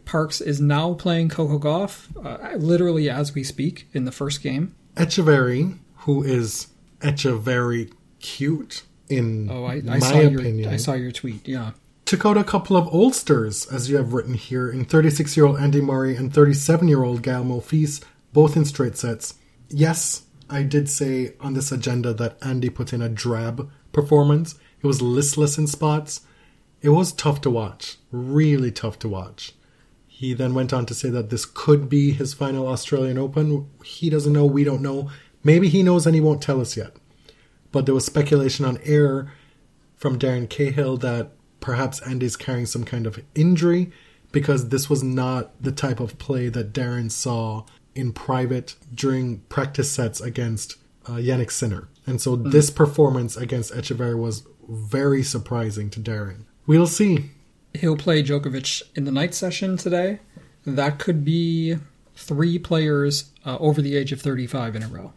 Parks 0.05 0.41
is 0.41 0.61
now 0.61 0.95
playing 0.95 1.31
Coco 1.31 1.59
Gauff, 1.59 2.09
uh, 2.25 2.57
literally 2.57 3.11
as 3.11 3.35
we 3.35 3.43
speak, 3.43 3.89
in 3.93 4.05
the 4.05 4.13
first 4.13 4.41
game. 4.41 4.77
Etcheverry, 4.95 5.79
who 5.99 6.23
is 6.23 6.69
Etcheverry 7.01 7.93
cute 8.21 8.85
in 9.09 9.51
Oh, 9.51 9.65
I, 9.65 9.75
I 9.77 9.81
my 9.81 9.99
saw 9.99 10.21
your 10.21 10.41
opinion. 10.41 10.73
I 10.73 10.77
saw 10.77 10.93
your 10.93 11.11
tweet. 11.11 11.49
Yeah, 11.49 11.73
took 12.05 12.25
out 12.25 12.37
a 12.37 12.45
couple 12.45 12.77
of 12.77 12.87
oldsters, 12.89 13.67
as 13.73 13.91
you 13.91 13.97
have 13.97 14.13
written 14.13 14.35
here, 14.35 14.71
in 14.71 14.85
36 14.85 15.37
year 15.37 15.47
old 15.47 15.59
Andy 15.59 15.81
Murray 15.81 16.15
and 16.17 16.33
37 16.33 16.87
year 16.87 17.03
old 17.03 17.23
Gael 17.23 17.45
Monfils, 17.45 18.03
both 18.35 18.57
in 18.57 18.67
straight 18.67 18.99
sets. 18.99 19.35
Yes, 19.71 20.25
I 20.51 20.63
did 20.63 20.91
say 20.91 21.33
on 21.41 21.55
this 21.55 21.73
agenda 21.73 22.13
that 22.13 22.37
Andy 22.43 22.69
put 22.69 22.93
in 22.93 23.01
a 23.01 23.09
drab 23.09 23.71
performance. 23.93 24.57
It 24.83 24.87
was 24.87 25.01
listless 25.01 25.57
in 25.57 25.67
spots. 25.67 26.21
It 26.83 26.91
was 26.91 27.13
tough 27.13 27.41
to 27.43 27.51
watch, 27.51 27.97
really 28.11 28.71
tough 28.71 28.99
to 28.99 29.09
watch. 29.09 29.55
He 30.07 30.35
then 30.35 30.53
went 30.53 30.73
on 30.73 30.85
to 30.87 30.95
say 30.95 31.09
that 31.11 31.31
this 31.31 31.47
could 31.47 31.89
be 31.89 32.13
his 32.13 32.35
final 32.35 32.69
Australian 32.69 33.19
Open. 33.19 33.71
He 33.83 34.11
doesn't 34.11 34.33
know, 34.33 34.45
we 34.45 34.65
don't 34.65 34.83
know. 34.83 35.11
Maybe 35.43 35.69
he 35.69 35.83
knows 35.83 36.07
and 36.07 36.15
he 36.15 36.21
won't 36.21 36.43
tell 36.43 36.61
us 36.61 36.77
yet. 36.77 36.93
But 37.73 37.87
there 37.87 37.95
was 37.95 38.05
speculation 38.05 38.65
on 38.65 38.79
air 38.85 39.33
from 39.97 40.19
Darren 40.19 40.49
Cahill 40.49 40.97
that 40.99 41.33
perhaps 41.61 42.01
Andy's 42.03 42.37
carrying 42.37 42.67
some 42.67 42.85
kind 42.85 43.07
of 43.07 43.23
injury 43.35 43.91
because 44.33 44.69
this 44.69 44.91
was 44.91 45.03
not 45.03 45.53
the 45.63 45.73
type 45.73 46.01
of 46.01 46.19
play 46.19 46.49
that 46.49 46.73
Darren 46.73 47.11
saw 47.11 47.65
in 47.95 48.13
private 48.13 48.75
during 48.95 49.41
practice 49.49 49.91
sets 49.91 50.21
against 50.21 50.77
uh, 51.07 51.13
Jannik 51.13 51.51
Sinner. 51.51 51.89
And 52.07 52.21
so 52.21 52.37
this 52.37 52.71
performance 52.71 53.37
against 53.37 53.73
Etcheverry 53.73 54.19
was 54.19 54.47
very 54.69 55.23
surprising 55.23 55.91
to 55.91 56.01
Darren. 56.01 56.45
We'll 56.67 56.87
see. 56.87 57.31
he'll 57.75 57.97
play 57.97 58.23
Djokovic 58.23 58.83
in 58.95 59.05
the 59.05 59.13
night 59.13 59.35
session 59.35 59.77
today. 59.77 60.21
That 60.67 60.99
could 60.99 61.25
be 61.25 61.77
three 62.17 62.59
players 62.59 63.31
uh, 63.45 63.59
over 63.59 63.83
the 63.83 63.97
age 63.97 64.13
of 64.13 64.21
35 64.21 64.77
in 64.77 64.83
a 64.83 64.89
row. 64.89 65.13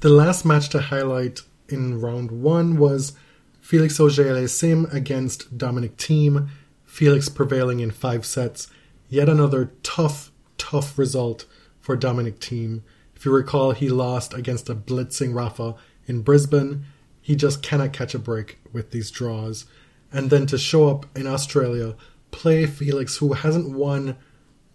The 0.00 0.08
last 0.08 0.44
match 0.44 0.68
to 0.70 0.80
highlight 0.80 1.40
in 1.68 2.00
round 2.00 2.30
one 2.30 2.78
was 2.78 3.12
Felix 3.60 3.98
Auger 4.00 4.46
Sim 4.48 4.86
against 4.92 5.58
Dominic 5.58 5.96
Thiem. 5.96 6.48
Felix 6.84 7.28
prevailing 7.28 7.80
in 7.80 7.90
five 7.90 8.24
sets. 8.24 8.68
Yet 9.08 9.28
another 9.28 9.72
tough, 9.82 10.30
tough 10.56 10.98
result 10.98 11.44
for 11.88 11.96
Dominic 11.96 12.38
Thiem. 12.38 12.82
If 13.16 13.24
you 13.24 13.32
recall, 13.32 13.70
he 13.70 13.88
lost 13.88 14.34
against 14.34 14.68
a 14.68 14.74
blitzing 14.74 15.34
Rafa 15.34 15.74
in 16.06 16.20
Brisbane. 16.20 16.84
He 17.22 17.34
just 17.34 17.62
cannot 17.62 17.94
catch 17.94 18.14
a 18.14 18.18
break 18.18 18.58
with 18.74 18.90
these 18.90 19.10
draws. 19.10 19.64
And 20.12 20.28
then 20.28 20.44
to 20.48 20.58
show 20.58 20.90
up 20.90 21.06
in 21.16 21.26
Australia, 21.26 21.96
play 22.30 22.66
Felix, 22.66 23.16
who 23.16 23.32
hasn't 23.32 23.74
won 23.74 24.18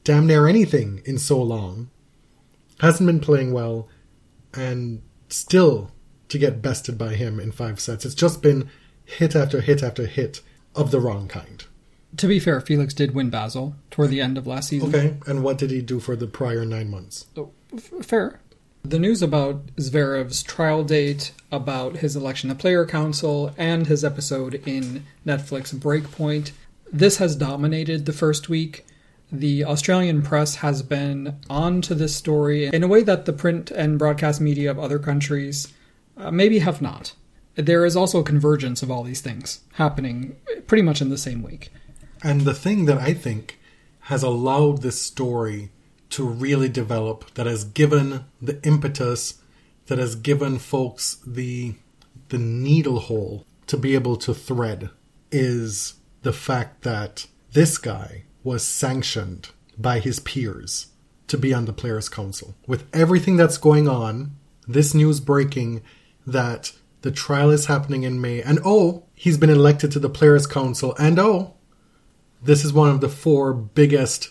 damn 0.03 0.25
near 0.25 0.47
anything 0.47 1.03
in 1.05 1.19
so 1.19 1.39
long, 1.39 1.91
hasn't 2.79 3.05
been 3.05 3.19
playing 3.19 3.53
well, 3.53 3.87
and 4.51 5.03
still 5.29 5.91
to 6.29 6.39
get 6.39 6.63
bested 6.63 6.97
by 6.97 7.13
him 7.13 7.39
in 7.39 7.51
five 7.51 7.79
sets. 7.79 8.05
It's 8.05 8.15
just 8.15 8.41
been 8.41 8.71
hit 9.05 9.35
after 9.35 9.61
hit 9.61 9.83
after 9.83 10.07
hit 10.07 10.41
of 10.73 10.89
the 10.89 10.99
wrong 10.99 11.27
kind. 11.27 11.63
To 12.17 12.27
be 12.27 12.39
fair, 12.39 12.61
Felix 12.61 12.93
did 12.93 13.13
win 13.15 13.29
Basel 13.29 13.75
toward 13.89 14.09
the 14.09 14.21
end 14.21 14.37
of 14.37 14.45
last 14.45 14.69
season. 14.69 14.89
Okay, 14.89 15.17
and 15.25 15.43
what 15.43 15.57
did 15.57 15.71
he 15.71 15.81
do 15.81 15.99
for 15.99 16.15
the 16.15 16.27
prior 16.27 16.65
nine 16.65 16.89
months? 16.91 17.25
So, 17.35 17.51
f- 17.75 18.05
fair. 18.05 18.39
The 18.83 18.99
news 18.99 19.21
about 19.21 19.65
Zverev's 19.77 20.43
trial 20.43 20.83
date, 20.83 21.31
about 21.51 21.97
his 21.97 22.15
election 22.15 22.49
to 22.49 22.55
player 22.55 22.85
council, 22.85 23.53
and 23.57 23.87
his 23.87 24.03
episode 24.03 24.55
in 24.67 25.05
Netflix 25.25 25.73
Breakpoint, 25.73 26.51
this 26.91 27.17
has 27.17 27.35
dominated 27.35 28.05
the 28.05 28.13
first 28.13 28.49
week. 28.49 28.85
The 29.31 29.63
Australian 29.63 30.21
press 30.21 30.55
has 30.55 30.83
been 30.83 31.37
on 31.49 31.81
to 31.83 31.95
this 31.95 32.15
story 32.15 32.65
in 32.65 32.83
a 32.83 32.87
way 32.87 33.01
that 33.03 33.25
the 33.25 33.33
print 33.33 33.71
and 33.71 33.97
broadcast 33.97 34.39
media 34.41 34.69
of 34.69 34.77
other 34.77 34.99
countries 34.99 35.73
uh, 36.17 36.29
maybe 36.29 36.59
have 36.59 36.81
not. 36.81 37.13
There 37.55 37.85
is 37.85 37.95
also 37.95 38.19
a 38.19 38.23
convergence 38.23 38.83
of 38.83 38.91
all 38.91 39.03
these 39.03 39.21
things 39.21 39.61
happening 39.73 40.35
pretty 40.67 40.81
much 40.83 41.01
in 41.01 41.09
the 41.09 41.17
same 41.17 41.41
week. 41.41 41.71
And 42.23 42.41
the 42.41 42.53
thing 42.53 42.85
that 42.85 42.97
I 42.97 43.13
think 43.13 43.59
has 44.01 44.23
allowed 44.23 44.81
this 44.81 45.01
story 45.01 45.71
to 46.11 46.25
really 46.25 46.69
develop, 46.69 47.33
that 47.33 47.45
has 47.45 47.63
given 47.63 48.25
the 48.41 48.61
impetus, 48.63 49.41
that 49.87 49.97
has 49.97 50.15
given 50.15 50.59
folks 50.59 51.17
the 51.27 51.75
the 52.29 52.37
needle 52.37 52.99
hole 52.99 53.45
to 53.67 53.77
be 53.77 53.93
able 53.93 54.15
to 54.17 54.33
thread, 54.33 54.89
is 55.31 55.95
the 56.21 56.33
fact 56.33 56.83
that 56.83 57.27
this 57.51 57.77
guy 57.77 58.23
was 58.43 58.63
sanctioned 58.63 59.49
by 59.77 59.99
his 59.99 60.19
peers 60.19 60.87
to 61.27 61.37
be 61.37 61.53
on 61.53 61.65
the 61.65 61.73
Players 61.73 62.09
Council. 62.09 62.55
With 62.67 62.85
everything 62.93 63.37
that's 63.37 63.57
going 63.57 63.87
on, 63.87 64.35
this 64.67 64.93
news 64.93 65.19
breaking 65.19 65.81
that 66.25 66.71
the 67.01 67.11
trial 67.11 67.49
is 67.49 67.65
happening 67.65 68.03
in 68.03 68.21
May, 68.21 68.41
and 68.41 68.59
oh, 68.63 69.03
he's 69.13 69.37
been 69.37 69.49
elected 69.49 69.91
to 69.91 69.99
the 69.99 70.09
Players 70.09 70.47
Council, 70.47 70.95
and 70.97 71.19
oh, 71.19 71.52
this 72.43 72.65
is 72.65 72.73
one 72.73 72.89
of 72.89 73.01
the 73.01 73.09
four 73.09 73.53
biggest 73.53 74.29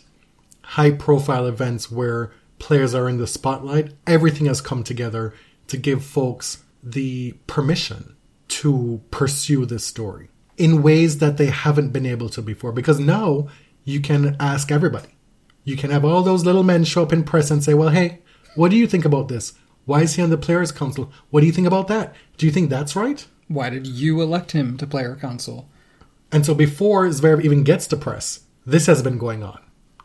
high 0.62 0.90
profile 0.90 1.46
events 1.46 1.90
where 1.90 2.32
players 2.58 2.94
are 2.94 3.08
in 3.08 3.18
the 3.18 3.26
spotlight. 3.26 3.92
Everything 4.06 4.46
has 4.46 4.60
come 4.60 4.84
together 4.84 5.34
to 5.68 5.76
give 5.76 6.04
folks 6.04 6.64
the 6.82 7.32
permission 7.46 8.16
to 8.48 9.00
pursue 9.10 9.64
this 9.64 9.84
story 9.84 10.28
in 10.58 10.82
ways 10.82 11.18
that 11.18 11.38
they 11.38 11.46
haven't 11.46 11.90
been 11.90 12.06
able 12.06 12.28
to 12.28 12.42
before 12.42 12.72
because 12.72 13.00
now 13.00 13.48
you 13.84 14.00
can 14.00 14.36
ask 14.38 14.70
everybody. 14.70 15.08
You 15.64 15.76
can 15.76 15.90
have 15.90 16.04
all 16.04 16.22
those 16.22 16.44
little 16.44 16.62
men 16.62 16.84
show 16.84 17.02
up 17.02 17.12
in 17.12 17.24
press 17.24 17.50
and 17.50 17.62
say, 17.64 17.72
Well, 17.74 17.88
hey, 17.88 18.20
what 18.54 18.70
do 18.70 18.76
you 18.76 18.86
think 18.86 19.04
about 19.04 19.28
this? 19.28 19.54
Why 19.84 20.02
is 20.02 20.14
he 20.14 20.22
on 20.22 20.30
the 20.30 20.36
Players 20.36 20.70
Council? 20.70 21.10
What 21.30 21.40
do 21.40 21.46
you 21.46 21.52
think 21.52 21.66
about 21.66 21.88
that? 21.88 22.14
Do 22.36 22.46
you 22.46 22.52
think 22.52 22.68
that's 22.68 22.94
right? 22.94 23.26
Why 23.48 23.70
did 23.70 23.86
you 23.86 24.20
elect 24.20 24.52
him 24.52 24.76
to 24.78 24.86
player 24.86 25.16
council? 25.16 25.68
And 26.32 26.46
so 26.46 26.54
before 26.54 27.06
Zverev 27.08 27.44
even 27.44 27.62
gets 27.62 27.86
to 27.88 27.96
press, 27.96 28.40
this 28.64 28.86
has 28.86 29.02
been 29.02 29.18
going 29.18 29.42
on 29.42 29.60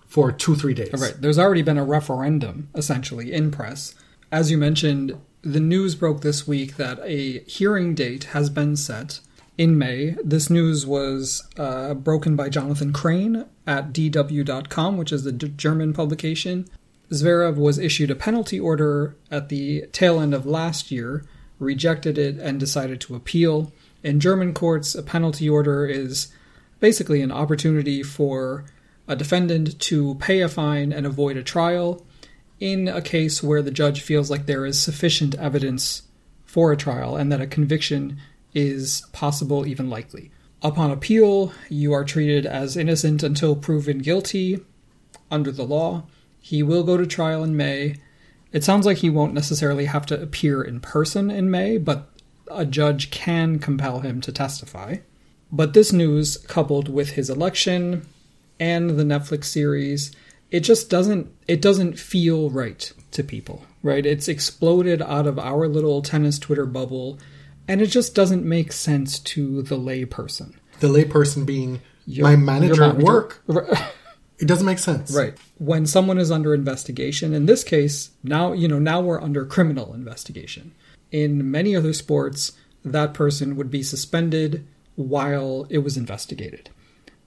for 0.05 0.31
two, 0.31 0.55
three 0.55 0.73
days. 0.73 0.93
Right. 0.93 1.15
There's 1.19 1.39
already 1.39 1.61
been 1.61 1.77
a 1.77 1.85
referendum, 1.85 2.69
essentially, 2.75 3.31
in 3.31 3.51
press. 3.51 3.95
As 4.31 4.51
you 4.51 4.57
mentioned, 4.57 5.17
the 5.41 5.59
news 5.59 5.95
broke 5.95 6.21
this 6.21 6.47
week 6.47 6.75
that 6.75 6.99
a 7.03 7.39
hearing 7.43 7.95
date 7.95 8.25
has 8.25 8.49
been 8.49 8.75
set 8.75 9.21
in 9.57 9.77
May. 9.77 10.15
This 10.23 10.49
news 10.49 10.85
was 10.85 11.47
uh, 11.57 11.93
broken 11.93 12.35
by 12.35 12.49
Jonathan 12.49 12.93
Crane 12.93 13.45
at 13.65 13.93
DW.com, 13.93 14.97
which 14.97 15.11
is 15.11 15.23
the 15.23 15.31
D- 15.31 15.53
German 15.55 15.93
publication. 15.93 16.67
Zverev 17.11 17.55
was 17.55 17.79
issued 17.79 18.11
a 18.11 18.15
penalty 18.15 18.59
order 18.59 19.15
at 19.31 19.49
the 19.49 19.85
tail 19.93 20.19
end 20.19 20.33
of 20.33 20.45
last 20.45 20.91
year, 20.91 21.23
rejected 21.59 22.17
it, 22.17 22.37
and 22.37 22.59
decided 22.59 22.99
to 23.01 23.15
appeal. 23.15 23.71
In 24.07 24.21
German 24.21 24.53
courts, 24.53 24.95
a 24.95 25.03
penalty 25.03 25.49
order 25.49 25.85
is 25.85 26.29
basically 26.79 27.21
an 27.21 27.29
opportunity 27.29 28.03
for 28.03 28.63
a 29.05 29.17
defendant 29.17 29.77
to 29.81 30.15
pay 30.15 30.39
a 30.39 30.47
fine 30.47 30.93
and 30.93 31.05
avoid 31.05 31.35
a 31.35 31.43
trial 31.43 32.05
in 32.57 32.87
a 32.87 33.01
case 33.01 33.43
where 33.43 33.61
the 33.61 33.69
judge 33.69 33.99
feels 33.99 34.31
like 34.31 34.45
there 34.45 34.65
is 34.65 34.81
sufficient 34.81 35.35
evidence 35.35 36.03
for 36.45 36.71
a 36.71 36.77
trial 36.77 37.17
and 37.17 37.33
that 37.33 37.41
a 37.41 37.47
conviction 37.47 38.17
is 38.53 39.01
possible, 39.11 39.67
even 39.67 39.89
likely. 39.89 40.31
Upon 40.61 40.89
appeal, 40.89 41.51
you 41.67 41.91
are 41.91 42.05
treated 42.05 42.45
as 42.45 42.77
innocent 42.77 43.23
until 43.23 43.57
proven 43.57 43.97
guilty 43.97 44.63
under 45.29 45.51
the 45.51 45.65
law. 45.65 46.05
He 46.39 46.63
will 46.63 46.83
go 46.83 46.95
to 46.95 47.05
trial 47.05 47.43
in 47.43 47.57
May. 47.57 47.97
It 48.53 48.63
sounds 48.63 48.85
like 48.85 48.99
he 48.99 49.09
won't 49.09 49.33
necessarily 49.33 49.83
have 49.83 50.05
to 50.05 50.21
appear 50.21 50.61
in 50.61 50.79
person 50.79 51.29
in 51.29 51.51
May, 51.51 51.77
but 51.77 52.09
a 52.51 52.65
judge 52.65 53.11
can 53.11 53.59
compel 53.59 53.99
him 53.99 54.21
to 54.21 54.31
testify. 54.31 54.97
But 55.51 55.73
this 55.73 55.93
news, 55.93 56.37
coupled 56.37 56.89
with 56.89 57.11
his 57.11 57.29
election 57.29 58.05
and 58.59 58.91
the 58.91 59.03
Netflix 59.03 59.45
series, 59.45 60.11
it 60.51 60.61
just 60.61 60.89
doesn't 60.89 61.31
it 61.47 61.61
doesn't 61.61 61.99
feel 61.99 62.49
right 62.49 62.91
to 63.11 63.23
people, 63.23 63.63
right? 63.83 64.05
It's 64.05 64.27
exploded 64.27 65.01
out 65.01 65.27
of 65.27 65.39
our 65.39 65.67
little 65.67 66.01
tennis 66.01 66.39
Twitter 66.39 66.65
bubble, 66.65 67.19
and 67.67 67.81
it 67.81 67.87
just 67.87 68.15
doesn't 68.15 68.43
make 68.43 68.71
sense 68.71 69.19
to 69.19 69.61
the 69.61 69.77
layperson. 69.77 70.55
The 70.79 70.87
layperson 70.87 71.45
being 71.45 71.81
Your- 72.05 72.27
my 72.27 72.35
manager, 72.35 72.75
your 72.75 72.85
at 72.85 72.97
work. 72.97 73.43
It 74.39 74.47
doesn't 74.47 74.65
make 74.65 74.79
sense. 74.79 75.15
Right. 75.15 75.33
When 75.57 75.87
someone 75.87 76.19
is 76.19 76.29
under 76.29 76.53
investigation, 76.53 77.33
in 77.33 77.47
this 77.47 77.63
case, 77.63 78.11
now, 78.23 78.53
you 78.53 78.67
know, 78.67 78.77
now 78.77 79.01
we're 79.01 79.21
under 79.21 79.45
criminal 79.45 79.93
investigation. 79.93 80.73
In 81.11 81.49
many 81.49 81.75
other 81.75 81.93
sports, 81.93 82.53
that 82.83 83.13
person 83.13 83.55
would 83.55 83.71
be 83.71 83.83
suspended 83.83 84.65
while 84.95 85.67
it 85.69 85.79
was 85.79 85.97
investigated. 85.97 86.69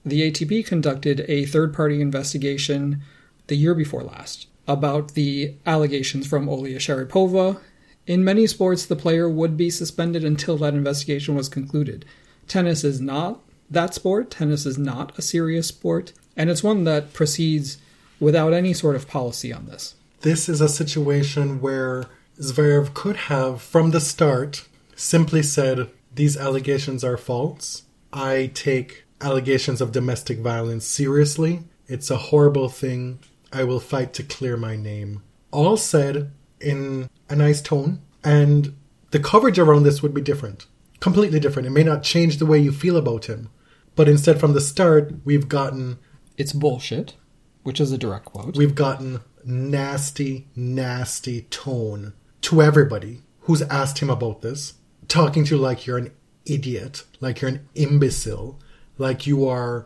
The 0.05 0.31
ATP 0.31 0.65
conducted 0.65 1.25
a 1.27 1.45
third 1.45 1.73
party 1.73 2.01
investigation 2.01 3.01
the 3.47 3.55
year 3.55 3.75
before 3.75 4.03
last 4.03 4.47
about 4.67 5.13
the 5.13 5.55
allegations 5.65 6.27
from 6.27 6.47
Olya 6.47 6.77
Sharypova. 6.77 7.59
In 8.07 8.23
many 8.23 8.47
sports, 8.47 8.85
the 8.85 8.95
player 8.95 9.29
would 9.29 9.57
be 9.57 9.69
suspended 9.69 10.23
until 10.23 10.57
that 10.57 10.73
investigation 10.73 11.35
was 11.35 11.49
concluded. 11.49 12.05
Tennis 12.47 12.83
is 12.83 12.99
not 12.99 13.41
that 13.69 13.93
sport. 13.93 14.31
Tennis 14.31 14.65
is 14.65 14.77
not 14.77 15.17
a 15.17 15.21
serious 15.21 15.67
sport, 15.67 16.13
and 16.35 16.49
it's 16.49 16.63
one 16.63 16.83
that 16.85 17.13
proceeds 17.13 17.77
without 18.19 18.53
any 18.53 18.73
sort 18.73 18.95
of 18.95 19.07
policy 19.07 19.53
on 19.53 19.65
this. 19.65 19.95
This 20.21 20.49
is 20.49 20.61
a 20.61 20.69
situation 20.69 21.61
where 21.61 22.05
Zverev 22.41 22.95
could 22.95 23.17
have, 23.17 23.61
from 23.61 23.91
the 23.91 23.99
start, 23.99 24.67
simply 24.95 25.43
said, 25.43 25.91
These 26.13 26.35
allegations 26.35 27.03
are 27.03 27.15
false. 27.15 27.83
I 28.11 28.49
take 28.55 29.03
allegations 29.21 29.79
of 29.79 29.91
domestic 29.91 30.39
violence 30.39 30.83
seriously. 30.83 31.65
It's 31.87 32.09
a 32.09 32.17
horrible 32.17 32.67
thing. 32.67 33.19
I 33.53 33.63
will 33.63 33.79
fight 33.79 34.13
to 34.13 34.23
clear 34.23 34.57
my 34.57 34.75
name. 34.75 35.21
All 35.51 35.77
said 35.77 36.31
in 36.59 37.11
a 37.29 37.35
nice 37.35 37.61
tone, 37.61 38.01
and 38.23 38.75
the 39.11 39.19
coverage 39.19 39.59
around 39.59 39.83
this 39.83 40.01
would 40.01 40.13
be 40.13 40.21
different. 40.21 40.65
Completely 40.99 41.39
different. 41.39 41.67
It 41.67 41.71
may 41.71 41.83
not 41.83 42.01
change 42.01 42.37
the 42.37 42.47
way 42.47 42.57
you 42.57 42.71
feel 42.71 42.97
about 42.97 43.25
him. 43.25 43.51
But 43.95 44.09
instead, 44.09 44.39
from 44.39 44.53
the 44.53 44.61
start, 44.61 45.13
we've 45.25 45.47
gotten 45.47 45.99
It's 46.37 46.53
bullshit, 46.53 47.13
which 47.61 47.79
is 47.79 47.91
a 47.91 47.99
direct 47.99 48.25
quote. 48.25 48.57
we've 48.57 48.73
gotten 48.73 49.19
nasty, 49.45 50.47
nasty 50.55 51.41
tone 51.43 52.13
to 52.41 52.61
everybody 52.61 53.21
who's 53.41 53.61
asked 53.63 53.99
him 53.99 54.09
about 54.09 54.41
this, 54.41 54.75
talking 55.07 55.43
to 55.45 55.55
you 55.55 55.61
like 55.61 55.85
you're 55.85 55.97
an 55.97 56.11
idiot, 56.45 57.03
like 57.19 57.41
you're 57.41 57.51
an 57.51 57.67
imbecile, 57.75 58.59
like 58.97 59.27
you 59.27 59.47
are 59.47 59.85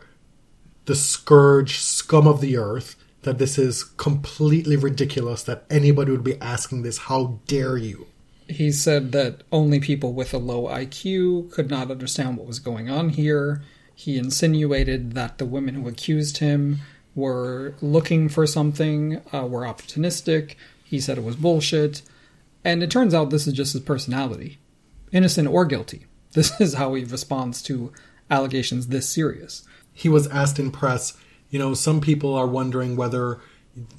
the 0.85 0.95
scourge, 0.95 1.79
scum 1.79 2.27
of 2.27 2.41
the 2.41 2.57
earth, 2.57 2.95
that 3.23 3.39
this 3.39 3.57
is 3.57 3.83
completely 3.83 4.75
ridiculous 4.75 5.43
that 5.43 5.65
anybody 5.69 6.11
would 6.11 6.23
be 6.23 6.39
asking 6.39 6.83
this. 6.83 6.99
How 6.99 7.39
dare 7.47 7.77
you? 7.77 8.07
He 8.47 8.71
said 8.71 9.11
that 9.13 9.41
only 9.51 9.79
people 9.79 10.13
with 10.13 10.33
a 10.33 10.37
low 10.37 10.67
IQ 10.67 11.51
could 11.51 11.69
not 11.69 11.89
understand 11.89 12.37
what 12.37 12.45
was 12.45 12.59
going 12.59 12.89
on 12.89 13.09
here. 13.09 13.63
He 13.95 14.17
insinuated 14.17 15.13
that 15.13 15.39
the 15.39 15.45
women 15.45 15.75
who 15.75 15.87
accused 15.87 16.37
him 16.37 16.81
were 17.15 17.73
looking 17.81 18.29
for 18.29 18.45
something, 18.45 19.21
uh, 19.33 19.47
were 19.47 19.61
opportunistic. 19.61 20.55
He 20.83 20.99
said 20.99 21.17
it 21.17 21.23
was 21.23 21.35
bullshit. 21.35 22.03
And 22.65 22.83
it 22.83 22.91
turns 22.91 23.13
out 23.13 23.29
this 23.29 23.47
is 23.47 23.53
just 23.53 23.73
his 23.73 23.81
personality 23.83 24.59
innocent 25.11 25.47
or 25.47 25.65
guilty. 25.65 26.05
This 26.33 26.59
is 26.59 26.73
how 26.73 26.93
he 26.95 27.05
responds 27.05 27.61
to 27.63 27.93
allegations 28.29 28.87
this 28.87 29.07
serious. 29.07 29.63
he 29.93 30.09
was 30.09 30.27
asked 30.27 30.59
in 30.59 30.71
press, 30.71 31.15
you 31.49 31.57
know, 31.59 31.73
some 31.73 32.01
people 32.01 32.35
are 32.35 32.47
wondering 32.47 32.97
whether 32.97 33.39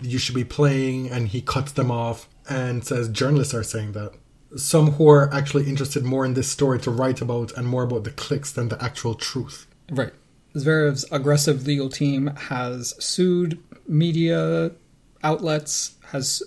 you 0.03 0.19
should 0.19 0.35
be 0.35 0.45
playing, 0.45 1.09
and 1.11 1.29
he 1.29 1.41
cuts 1.41 1.73
them 1.73 1.91
off 1.91 2.29
and 2.49 2.85
says 2.85 3.09
journalists 3.09 3.55
are 3.55 3.63
saying 3.63 3.93
that. 3.93 4.13
Some 4.57 4.93
who 4.93 5.09
are 5.09 5.33
actually 5.33 5.69
interested 5.69 6.05
more 6.05 6.25
in 6.25 6.35
this 6.35 6.51
story 6.51 6.79
to 6.81 6.91
write 6.91 7.21
about 7.21 7.53
and 7.57 7.67
more 7.67 7.83
about 7.85 8.05
the 8.05 8.11
clicks 8.11 8.53
than 8.53 8.69
the 8.69 8.83
actual 8.83 9.15
truth. 9.15 9.67
Right. 9.91 10.13
Zverev's 10.55 11.05
aggressive 11.11 11.67
legal 11.67 11.89
team 11.89 12.29
has 12.49 12.95
sued 13.03 13.59
media 13.87 14.73
outlets, 15.23 15.95
has 16.11 16.43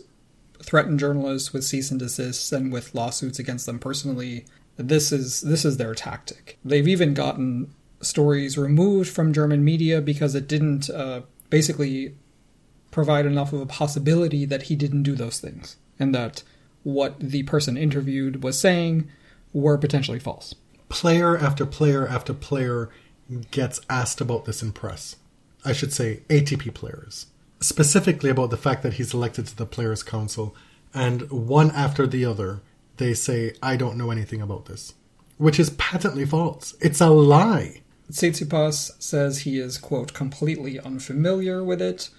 threatened 0.69 0.99
journalists 0.99 1.51
with 1.51 1.63
cease 1.63 1.89
and 1.89 1.99
desists 1.99 2.51
and 2.51 2.71
with 2.71 2.93
lawsuits 2.93 3.39
against 3.39 3.65
them 3.65 3.79
personally. 3.79 4.45
This 4.77 5.11
is 5.11 5.41
this 5.41 5.65
is 5.65 5.77
their 5.77 5.95
tactic. 5.95 6.59
They've 6.63 6.87
even 6.87 7.15
gotten 7.15 7.73
stories 8.01 8.55
removed 8.55 9.09
from 9.09 9.33
German 9.33 9.63
media 9.65 9.99
because 9.99 10.35
it 10.35 10.47
didn't 10.47 10.87
uh, 10.91 11.21
basically 11.49 12.15
provide 12.91 13.25
enough 13.25 13.51
of 13.51 13.61
a 13.61 13.65
possibility 13.65 14.45
that 14.45 14.63
he 14.63 14.75
didn't 14.75 15.03
do 15.03 15.15
those 15.15 15.39
things 15.39 15.77
and 15.97 16.13
that 16.13 16.43
what 16.83 17.19
the 17.19 17.43
person 17.43 17.75
interviewed 17.75 18.43
was 18.43 18.57
saying 18.57 19.09
were 19.51 19.77
potentially 19.77 20.19
false. 20.19 20.53
Player 20.87 21.35
after 21.35 21.65
player 21.65 22.07
after 22.07 22.33
player 22.33 22.89
gets 23.49 23.81
asked 23.89 24.21
about 24.21 24.45
this 24.45 24.61
in 24.61 24.71
press. 24.71 25.15
I 25.65 25.73
should 25.73 25.93
say 25.93 26.21
ATP 26.29 26.75
players. 26.75 27.25
Specifically 27.59 28.29
about 28.29 28.51
the 28.51 28.57
fact 28.57 28.83
that 28.83 28.93
he's 28.93 29.13
elected 29.13 29.47
to 29.47 29.55
the 29.55 29.65
Players' 29.65 30.03
Council, 30.03 30.55
and 30.93 31.29
one 31.29 31.71
after 31.71 32.07
the 32.07 32.25
other, 32.25 32.61
they 32.97 33.13
say, 33.13 33.53
I 33.61 33.75
don't 33.75 33.97
know 33.97 34.11
anything 34.11 34.41
about 34.41 34.65
this. 34.65 34.93
Which 35.37 35.59
is 35.59 35.69
patently 35.71 36.25
false. 36.25 36.75
It's 36.81 37.01
a 37.01 37.09
lie. 37.09 37.81
Tsitsipas 38.11 39.01
says 39.01 39.39
he 39.39 39.59
is, 39.59 39.77
quote, 39.77 40.13
completely 40.13 40.79
unfamiliar 40.79 41.63
with 41.63 41.81
it. 41.81 42.09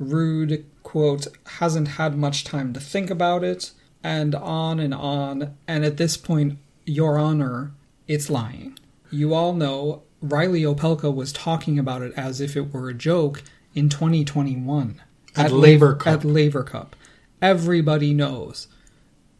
Ruud, 0.00 0.64
quote, 0.82 1.28
hasn't 1.46 1.88
had 1.88 2.16
much 2.16 2.44
time 2.44 2.72
to 2.72 2.80
think 2.80 3.10
about 3.10 3.44
it, 3.44 3.72
and 4.02 4.34
on 4.34 4.80
and 4.80 4.94
on. 4.94 5.56
And 5.68 5.84
at 5.84 5.96
this 5.96 6.16
point, 6.16 6.58
Your 6.84 7.18
Honor, 7.18 7.72
it's 8.08 8.30
lying. 8.30 8.78
You 9.10 9.34
all 9.34 9.52
know 9.52 10.02
Reilly 10.20 10.62
Opelka 10.62 11.14
was 11.14 11.32
talking 11.32 11.78
about 11.78 12.02
it 12.02 12.12
as 12.16 12.40
if 12.40 12.56
it 12.56 12.72
were 12.72 12.88
a 12.88 12.94
joke 12.94 13.42
in 13.76 13.88
2021. 13.88 15.00
At 15.36 15.52
Laver 15.52 15.90
Lav- 15.90 15.98
Cup. 15.98 16.12
At 16.12 16.24
Laver 16.24 16.64
Cup. 16.64 16.96
Everybody 17.40 18.12
knows. 18.14 18.66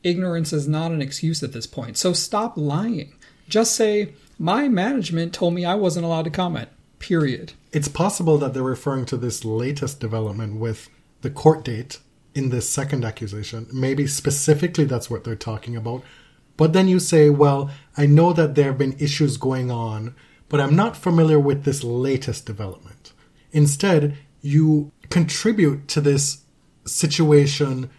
Ignorance 0.05 0.53
is 0.53 0.68
not 0.68 0.93
an 0.93 1.03
excuse 1.03 1.43
at 1.43 1.53
this 1.53 1.66
point. 1.66 1.97
So 1.97 2.12
stop 2.12 2.57
lying. 2.57 3.14
Just 3.49 3.74
say, 3.74 4.12
my 4.39 4.68
management 4.68 5.32
told 5.32 5.55
me 5.55 5.64
I 5.64 5.74
wasn't 5.74 6.05
allowed 6.05 6.26
to 6.26 6.30
comment. 6.30 6.68
Period. 6.99 7.55
It's 7.72 7.89
possible 7.89 8.39
that 8.39 8.55
they're 8.55 8.62
referring 8.62 9.07
to 9.07 9.16
this 9.16 9.45
latest 9.45 9.99
development 9.99 10.61
with 10.61 10.89
the 11.22 11.30
court 11.30 11.64
date 11.64 11.99
in 12.34 12.51
this 12.51 12.68
second 12.68 13.05
accusation. 13.05 13.66
Maybe 13.72 14.07
specifically 14.07 14.84
that's 14.84 15.09
what 15.09 15.24
they're 15.24 15.34
talking 15.34 15.74
about. 15.74 16.03
But 16.57 16.72
then 16.72 16.89
you 16.89 17.01
say, 17.01 17.30
well, 17.30 17.70
I 17.97 18.07
know 18.07 18.32
that 18.32 18.55
there 18.55 18.66
have 18.66 18.78
been 18.78 18.97
issues 18.99 19.37
going 19.37 19.70
on, 19.70 20.14
but 20.49 20.61
I'm 20.61 20.76
not 20.76 20.97
familiar 20.97 21.39
with 21.39 21.64
this 21.64 21.82
latest 21.82 22.47
development. 22.47 23.12
Instead, 23.53 24.16
you 24.47 24.92
contribute 25.11 25.88
to 25.88 26.01
this 26.01 26.44
situation 26.84 27.90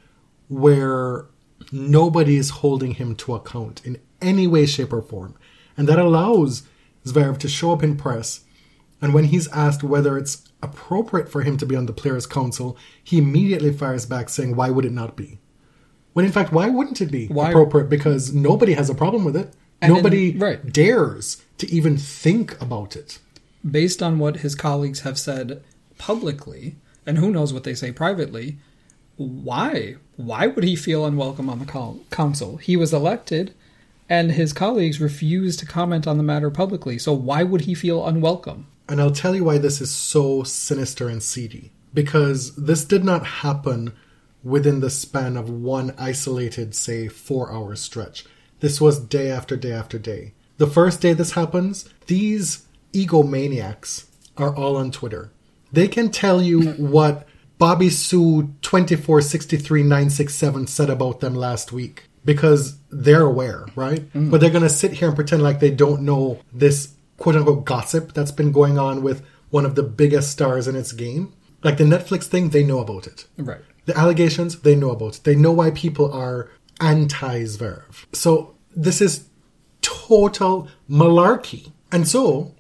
where 0.48 1.26
nobody 1.72 2.38
is 2.38 2.50
holding 2.62 2.92
him 2.92 3.16
to 3.16 3.36
account 3.36 3.86
in 3.86 4.00
any 4.22 4.48
way, 4.48 4.66
shape, 4.66 4.94
or 4.94 5.02
form. 5.02 5.36
And 5.76 5.88
that 5.90 6.00
allows 6.00 6.64
Zverev 7.06 7.38
to 7.40 7.50
show 7.50 7.74
up 7.74 7.84
in 7.84 7.98
press. 7.98 8.46
And 9.02 9.14
when 9.14 9.26
he's 9.26 9.48
asked 9.50 9.84
whether 9.84 10.18
it's 10.18 10.48
appropriate 10.64 11.30
for 11.30 11.42
him 11.42 11.58
to 11.58 11.66
be 11.66 11.76
on 11.76 11.86
the 11.86 11.94
Players' 11.94 12.26
Council, 12.26 12.78
he 13.04 13.18
immediately 13.18 13.74
fires 13.74 14.06
back 14.06 14.30
saying, 14.30 14.56
Why 14.56 14.70
would 14.70 14.86
it 14.86 14.94
not 14.94 15.16
be? 15.18 15.40
When 16.14 16.26
in 16.26 16.32
fact, 16.32 16.52
why 16.54 16.70
wouldn't 16.70 17.02
it 17.02 17.12
be 17.12 17.28
Why- 17.28 17.50
appropriate? 17.50 17.90
Because 17.90 18.34
nobody 18.34 18.74
has 18.74 18.90
a 18.90 18.96
problem 18.96 19.24
with 19.26 19.36
it. 19.36 19.54
And 19.82 19.94
nobody 19.94 20.32
in- 20.32 20.40
right. 20.40 20.74
dares 20.74 21.44
to 21.60 21.70
even 21.70 21.98
think 21.98 22.60
about 22.62 22.96
it. 22.96 23.20
Based 23.70 24.02
on 24.02 24.18
what 24.18 24.38
his 24.38 24.56
colleagues 24.56 25.02
have 25.02 25.20
said 25.20 25.62
publicly, 25.98 26.76
and 27.06 27.18
who 27.18 27.32
knows 27.32 27.54
what 27.54 27.64
they 27.64 27.74
say 27.76 27.92
privately, 27.92 28.58
why? 29.16 29.96
Why 30.16 30.48
would 30.48 30.64
he 30.64 30.76
feel 30.76 31.06
unwelcome 31.06 31.50
on 31.50 31.60
the 31.60 32.00
council? 32.12 32.58
He 32.58 32.78
was 32.78 32.94
elected, 32.94 33.54
and 34.10 34.32
his 34.32 34.54
colleagues 34.54 35.02
refused 35.02 35.60
to 35.60 35.66
comment 35.66 36.08
on 36.08 36.18
the 36.18 36.24
matter 36.24 36.50
publicly. 36.50 36.98
So 36.98 37.14
why 37.14 37.44
would 37.44 37.62
he 37.62 37.74
feel 37.74 38.06
unwelcome? 38.06 38.68
And 38.88 39.02
I'll 39.02 39.12
tell 39.12 39.36
you 39.36 39.44
why 39.44 39.58
this 39.58 39.82
is 39.82 39.92
so 39.92 40.44
sinister 40.44 41.10
and 41.10 41.22
seedy. 41.22 41.72
Because 41.94 42.56
this 42.56 42.86
did 42.86 43.04
not 43.04 43.26
happen 43.26 43.94
within 44.44 44.80
the 44.80 44.90
span 44.90 45.36
of 45.36 45.50
one 45.50 45.94
isolated, 45.98 46.76
say, 46.76 47.08
four 47.08 47.52
hour 47.52 47.76
stretch. 47.76 48.26
This 48.60 48.80
was 48.80 49.00
day 49.00 49.30
after 49.30 49.58
day 49.58 49.74
after 49.74 50.00
day. 50.00 50.34
The 50.58 50.68
first 50.68 51.02
day 51.02 51.14
this 51.14 51.32
happens, 51.32 51.90
these 52.08 52.66
egomaniacs 52.94 54.06
are 54.38 54.56
all 54.56 54.78
on 54.78 54.92
Twitter. 54.92 55.32
They 55.72 55.88
can 55.88 56.12
tell 56.12 56.42
you 56.42 56.72
what 56.74 57.28
Bobby 57.58 57.90
Sue 57.90 58.54
2463967 58.62 60.70
said 60.70 60.90
about 60.90 61.20
them 61.20 61.36
last 61.36 61.72
week 61.72 62.04
because 62.24 62.78
they're 62.92 63.26
aware, 63.26 63.66
right? 63.76 64.12
Mm. 64.14 64.30
But 64.30 64.42
they're 64.42 64.50
going 64.50 64.64
to 64.64 64.70
sit 64.70 64.94
here 64.94 65.08
and 65.08 65.16
pretend 65.16 65.42
like 65.42 65.60
they 65.60 65.72
don't 65.72 66.04
know 66.04 66.40
this 66.54 66.94
quote 67.18 67.36
unquote 67.36 67.66
gossip 67.66 68.14
that's 68.14 68.32
been 68.32 68.52
going 68.52 68.78
on 68.78 69.02
with 69.02 69.26
one 69.50 69.66
of 69.66 69.76
the 69.76 69.84
biggest 69.84 70.32
stars 70.32 70.68
in 70.68 70.76
its 70.76 70.92
game. 70.92 71.34
Like 71.64 71.78
the 71.78 71.86
Netflix 71.86 72.26
thing, 72.26 72.50
they 72.50 72.64
know 72.64 72.80
about 72.80 73.08
it. 73.08 73.26
Right. 73.38 73.62
The 73.86 73.98
allegations, 73.98 74.60
they 74.62 74.76
know 74.76 74.92
about 74.92 75.18
it. 75.18 75.24
They 75.24 75.36
know 75.36 75.54
why 75.54 75.72
people 75.72 76.12
are 76.12 76.52
anti 76.80 77.44
Zverev. 77.44 78.06
So 78.14 78.56
this 78.76 79.02
is 79.02 79.28
total 79.82 80.68
malarkey. 80.90 81.72
And 81.92 82.08
so 82.08 82.54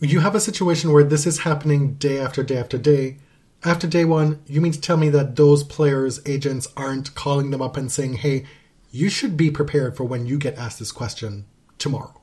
you 0.00 0.20
have 0.20 0.34
a 0.34 0.40
situation 0.40 0.92
where 0.92 1.04
this 1.04 1.26
is 1.26 1.40
happening 1.40 1.94
day 1.94 2.18
after 2.20 2.42
day 2.42 2.56
after 2.58 2.78
day. 2.78 3.18
After 3.64 3.86
day 3.86 4.04
one, 4.04 4.40
you 4.46 4.60
mean 4.60 4.72
to 4.72 4.80
tell 4.80 4.96
me 4.96 5.08
that 5.10 5.36
those 5.36 5.64
players' 5.64 6.20
agents 6.26 6.68
aren't 6.76 7.14
calling 7.14 7.50
them 7.50 7.62
up 7.62 7.76
and 7.76 7.90
saying, 7.90 8.14
hey, 8.14 8.44
you 8.90 9.08
should 9.08 9.36
be 9.36 9.50
prepared 9.50 9.96
for 9.96 10.04
when 10.04 10.26
you 10.26 10.38
get 10.38 10.58
asked 10.58 10.78
this 10.78 10.92
question 10.92 11.46
tomorrow. 11.78 12.20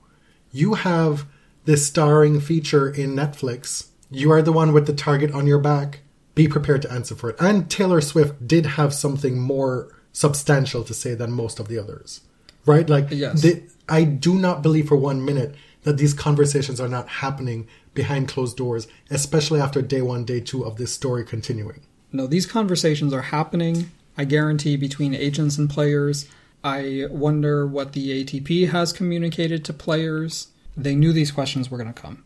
You 0.51 0.76
have 0.76 1.26
this 1.65 1.86
starring 1.86 2.39
feature 2.39 2.89
in 2.89 3.15
Netflix. 3.15 3.88
You 4.09 4.32
are 4.32 4.41
the 4.41 4.51
one 4.51 4.72
with 4.74 4.86
the 4.88 4.93
target 4.93 5.32
on 5.32 5.47
your 5.47 5.59
back. 5.59 6.01
Be 6.36 6.47
prepared 6.47 6.82
to 6.84 6.91
answer 6.91 7.15
for 7.15 7.30
it. 7.32 7.36
And 7.39 7.69
Taylor 7.69 8.01
Fritz 8.01 8.32
did 8.45 8.65
have 8.65 8.93
something 8.93 9.39
more 9.39 9.93
substantial 10.13 10.84
to 10.84 10.93
say 10.93 11.15
than 11.15 11.32
most 11.32 11.59
of 11.59 11.67
the 11.67 11.80
others. 11.80 12.22
Right? 12.65 12.88
Like, 12.89 13.07
Yes. 13.09 13.41
the, 13.41 13.63
I 13.89 14.03
do 14.03 14.36
not 14.36 14.61
believe 14.61 14.88
for 14.88 14.95
one 14.95 15.26
minute 15.26 15.55
that 15.84 15.97
these 15.97 16.13
conversations 16.13 16.79
are 16.79 16.88
not 16.88 17.07
happening 17.07 17.67
behind 17.93 18.27
closed 18.27 18.57
doors, 18.57 18.88
especially 19.09 19.59
after 19.59 19.82
day 19.82 20.01
one, 20.01 20.25
day 20.25 20.39
two 20.39 20.63
of 20.63 20.77
this 20.77 20.93
story 20.93 21.25
continuing. 21.25 21.82
No, 22.11 22.27
these 22.27 22.45
conversations 22.45 23.13
are 23.13 23.21
happening, 23.21 23.91
I 24.17 24.25
guarantee, 24.25 24.75
between 24.77 25.13
agents 25.15 25.57
and 25.57 25.69
players. 25.69 26.27
I 26.63 27.07
wonder 27.09 27.65
what 27.65 27.93
the 27.93 28.23
ATP 28.23 28.69
has 28.69 28.93
communicated 28.93 29.65
to 29.65 29.73
players. 29.73 30.49
They 30.77 30.95
knew 30.95 31.13
these 31.13 31.32
questions 31.32 31.71
were 31.71 31.77
going 31.77 31.93
to 31.93 32.01
come. 32.01 32.23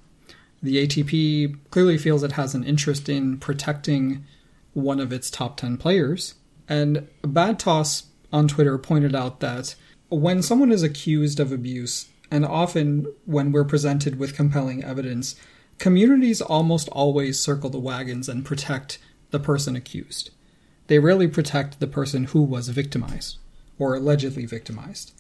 The 0.62 0.86
ATP 0.86 1.58
clearly 1.70 1.98
feels 1.98 2.24
it 2.24 2.34
has 2.34 2.56
an 2.56 2.64
interest 2.64 3.08
in 3.08 3.38
protecting 3.38 4.26
one 4.74 5.00
of 5.00 5.14
its 5.14 5.30
top 5.30 5.58
10 5.58 5.78
players. 5.78 6.36
And 6.68 7.08
Bad 7.22 7.60
Toss 7.60 8.08
on 8.34 8.48
Twitter 8.48 8.78
pointed 8.78 9.16
out 9.16 9.40
that 9.40 9.76
when 10.10 10.42
someone 10.42 10.72
is 10.72 10.84
accused 10.84 11.40
of 11.40 11.52
abuse, 11.52 12.08
and 12.32 12.46
often 12.46 13.14
when 13.26 13.52
we're 13.52 13.64
presented 13.64 14.18
with 14.20 14.36
compelling 14.36 14.84
evidence, 14.84 15.36
communities 15.78 16.42
almost 16.42 16.90
always 16.90 17.40
circle 17.40 17.70
the 17.70 17.80
wagons 17.80 18.28
and 18.30 18.46
protect 18.46 18.98
the 19.32 19.40
person 19.40 19.76
accused. 19.76 20.32
They 20.88 21.00
rarely 21.00 21.28
protect 21.28 21.80
the 21.80 21.88
person 21.88 22.26
who 22.26 22.42
was 22.42 22.70
victimized 22.70 23.38
or 23.78 23.96
allegedly 23.96 24.46
victimized. 24.46 25.14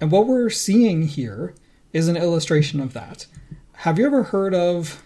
And 0.00 0.10
what 0.10 0.26
we're 0.26 0.50
seeing 0.50 1.08
here 1.08 1.54
is 1.92 2.08
an 2.08 2.16
illustration 2.16 2.80
of 2.80 2.92
that. 2.92 3.26
Have 3.78 3.98
you 3.98 4.06
ever 4.06 4.24
heard 4.24 4.54
of 4.54 5.02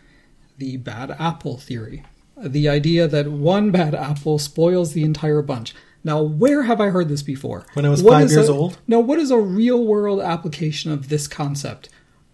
the 0.59 0.77
bad 0.77 1.11
apple 1.18 1.59
theory? 1.59 2.05
The 2.39 2.68
idea 2.68 3.09
that 3.09 3.31
one 3.31 3.70
bad 3.70 3.95
apple 3.95 4.39
spoils 4.39 4.93
the 4.93 5.05
entire 5.05 5.43
bunch. 5.43 5.74
Now, 6.07 6.22
where 6.22 6.62
have 6.62 6.80
I 6.80 6.90
heard 6.90 7.09
this 7.09 7.22
before? 7.22 7.66
When 7.74 7.84
I 7.84 7.88
was 7.88 8.00
What 8.00 8.12
five 8.12 8.30
years 8.30 8.48
a- 8.48 8.52
old? 8.52 8.78
Now, 8.86 9.00
what 9.00 9.18
is 9.18 9.32
a 9.32 9.38
real 9.40 9.84
world 9.84 10.20
application 10.20 10.92
of 10.92 11.09
this 11.09 11.26
concept? 11.26 11.88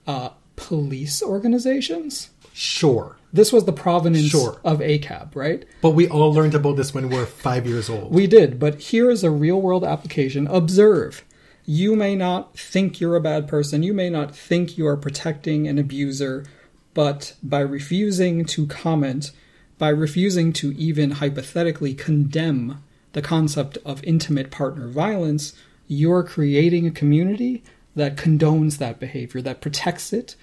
Uh, 0.06 0.28
police 0.56 1.22
organizations? 1.22 2.28
Sure. 2.52 3.16
This 3.32 3.50
was 3.50 3.64
the 3.64 3.72
provenance 3.72 4.26
Sure. 4.26 4.60
of 4.62 4.80
ACAB, 4.82 5.34
right? 5.34 5.64
But 5.80 5.92
we 5.92 6.06
all 6.06 6.34
learned 6.34 6.54
about 6.54 6.76
this 6.76 6.92
when 6.92 7.08
we 7.08 7.16
were 7.16 7.24
five 7.24 7.66
years 7.66 7.88
old. 7.88 8.12
We 8.12 8.26
did, 8.26 8.58
but 8.60 8.78
here 8.78 9.10
is 9.10 9.24
a 9.24 9.30
real 9.30 9.58
world 9.58 9.84
application. 9.84 10.46
Observe. 10.48 11.24
You 11.64 11.96
may 11.96 12.14
not 12.14 12.58
think 12.58 13.00
you're 13.00 13.16
a 13.16 13.22
bad 13.22 13.48
person. 13.48 13.82
You 13.82 13.94
may 13.94 14.10
not 14.10 14.36
think 14.36 14.76
you 14.76 14.86
are 14.86 14.98
protecting 14.98 15.66
an 15.66 15.78
abuser, 15.78 16.44
but 16.92 17.36
by 17.42 17.60
refusing 17.60 18.44
to 18.44 18.66
comment, 18.66 19.30
by 19.78 19.88
refusing 19.88 20.52
to 20.54 20.72
even 20.76 21.12
hypothetically 21.12 21.94
condemn 21.94 22.82
the 23.12 23.22
concept 23.22 23.78
of 23.84 24.02
intimate 24.04 24.50
partner 24.50 24.88
violence, 24.88 25.54
you're 25.86 26.22
creating 26.22 26.86
a 26.86 26.90
community 26.90 27.62
that 27.94 28.16
condones 28.16 28.78
that 28.78 28.98
behavior, 28.98 29.42
that 29.42 29.60
protects 29.60 30.12
it, 30.12 30.36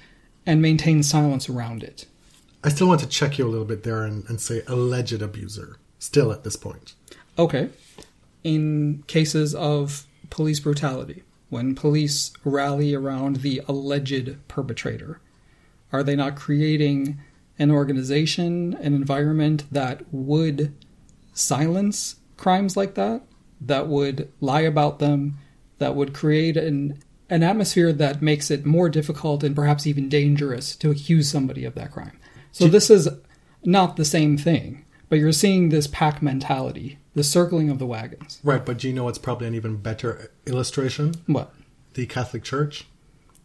and 0.45 0.61
maintains 0.61 1.09
silence 1.09 1.49
around 1.49 1.83
it. 1.83 2.05
I 2.63 2.69
still 2.69 2.87
want 2.87 2.99
to 3.01 3.07
check 3.07 3.37
you 3.37 3.47
a 3.47 3.49
little 3.49 3.65
bit 3.65 3.83
there 3.83 4.03
and, 4.03 4.27
and 4.29 4.39
say 4.39 4.61
alleged 4.67 5.21
abuser. 5.21 5.77
Still 5.97 6.31
at 6.31 6.43
this 6.43 6.55
point. 6.55 6.93
Okay. 7.37 7.69
In 8.43 9.03
cases 9.07 9.55
of 9.55 10.05
police 10.29 10.59
brutality, 10.59 11.23
when 11.49 11.75
police 11.75 12.31
rally 12.43 12.93
around 12.93 13.37
the 13.37 13.61
alleged 13.67 14.35
perpetrator, 14.47 15.19
are 15.91 16.03
they 16.03 16.15
not 16.15 16.35
creating 16.35 17.19
an 17.57 17.71
organization, 17.71 18.75
an 18.75 18.93
environment 18.93 19.65
that 19.71 20.01
would 20.13 20.73
silence 21.33 22.15
crimes 22.39 22.75
like 22.75 22.95
that? 22.95 23.21
That 23.61 23.87
would 23.87 24.31
lie 24.39 24.61
about 24.61 24.99
them? 24.99 25.37
That 25.77 25.95
would 25.95 26.13
create 26.13 26.57
an 26.57 27.01
an 27.29 27.43
atmosphere 27.43 27.93
that 27.93 28.21
makes 28.21 28.49
it 28.49 28.65
more 28.65 28.89
difficult 28.89 29.43
and 29.43 29.55
perhaps 29.55 29.85
even 29.85 30.09
dangerous 30.09 30.75
to 30.75 30.89
accuse 30.89 31.29
somebody 31.29 31.63
of 31.63 31.75
that 31.75 31.91
crime. 31.91 32.19
So 32.51 32.67
this 32.67 32.89
is 32.89 33.07
not 33.63 33.95
the 33.95 34.05
same 34.05 34.35
thing, 34.35 34.83
but 35.09 35.19
you're 35.19 35.31
seeing 35.31 35.69
this 35.69 35.85
pack 35.85 36.21
mentality, 36.23 36.97
the 37.13 37.23
circling 37.23 37.69
of 37.69 37.77
the 37.77 37.85
wagons. 37.85 38.39
Right, 38.43 38.65
but 38.65 38.79
do 38.79 38.87
you 38.87 38.93
know 38.95 39.03
what's 39.03 39.19
probably 39.19 39.47
an 39.47 39.53
even 39.53 39.77
better 39.77 40.31
illustration? 40.47 41.13
What? 41.27 41.53
The 41.93 42.07
Catholic 42.07 42.43
Church. 42.43 42.87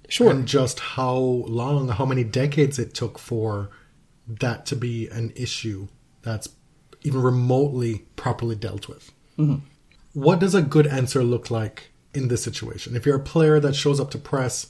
Sure. 0.09 0.31
And 0.31 0.47
just 0.47 0.81
how 0.81 1.15
long, 1.15 1.89
how 1.89 2.07
many 2.07 2.25
decades 2.25 2.79
it 2.79 2.95
took 2.95 3.19
for 3.19 3.71
that 4.27 4.65
to 4.67 4.77
be 4.77 5.09
an 5.09 5.33
issue 5.37 5.89
that's 6.23 6.49
even 7.05 7.23
remotely 7.23 8.07
properly 8.17 8.57
dealt 8.57 8.89
with. 8.89 9.13
Mm-hmm. 9.39 9.67
What 10.15 10.41
does 10.41 10.55
a 10.55 10.63
good 10.63 10.87
answer 10.87 11.23
look 11.23 11.51
like 11.51 11.93
in 12.15 12.29
this 12.29 12.43
situation? 12.43 12.97
If 12.97 13.07
you're 13.07 13.17
a 13.17 13.21
player 13.21 13.61
that 13.61 13.77
shows 13.77 14.01
up 14.01 14.11
to 14.13 14.19
press 14.19 14.67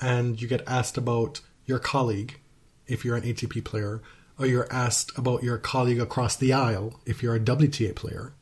and 0.00 0.40
you 0.40 0.48
get 0.48 0.66
asked 0.66 0.96
about 0.96 1.40
your 1.66 1.78
colleague, 1.78 2.38
if 2.86 3.04
you're 3.04 3.16
an 3.16 3.24
ATP 3.24 3.64
player, 3.64 4.00
or 4.38 4.46
you're 4.46 4.72
asked 4.72 5.16
about 5.16 5.42
your 5.42 5.58
colleague 5.58 6.00
across 6.00 6.36
the 6.36 6.52
aisle, 6.52 7.00
if 7.06 7.22
you're 7.22 7.34
a 7.34 7.40
WTA 7.40 7.94
player, 7.94 8.34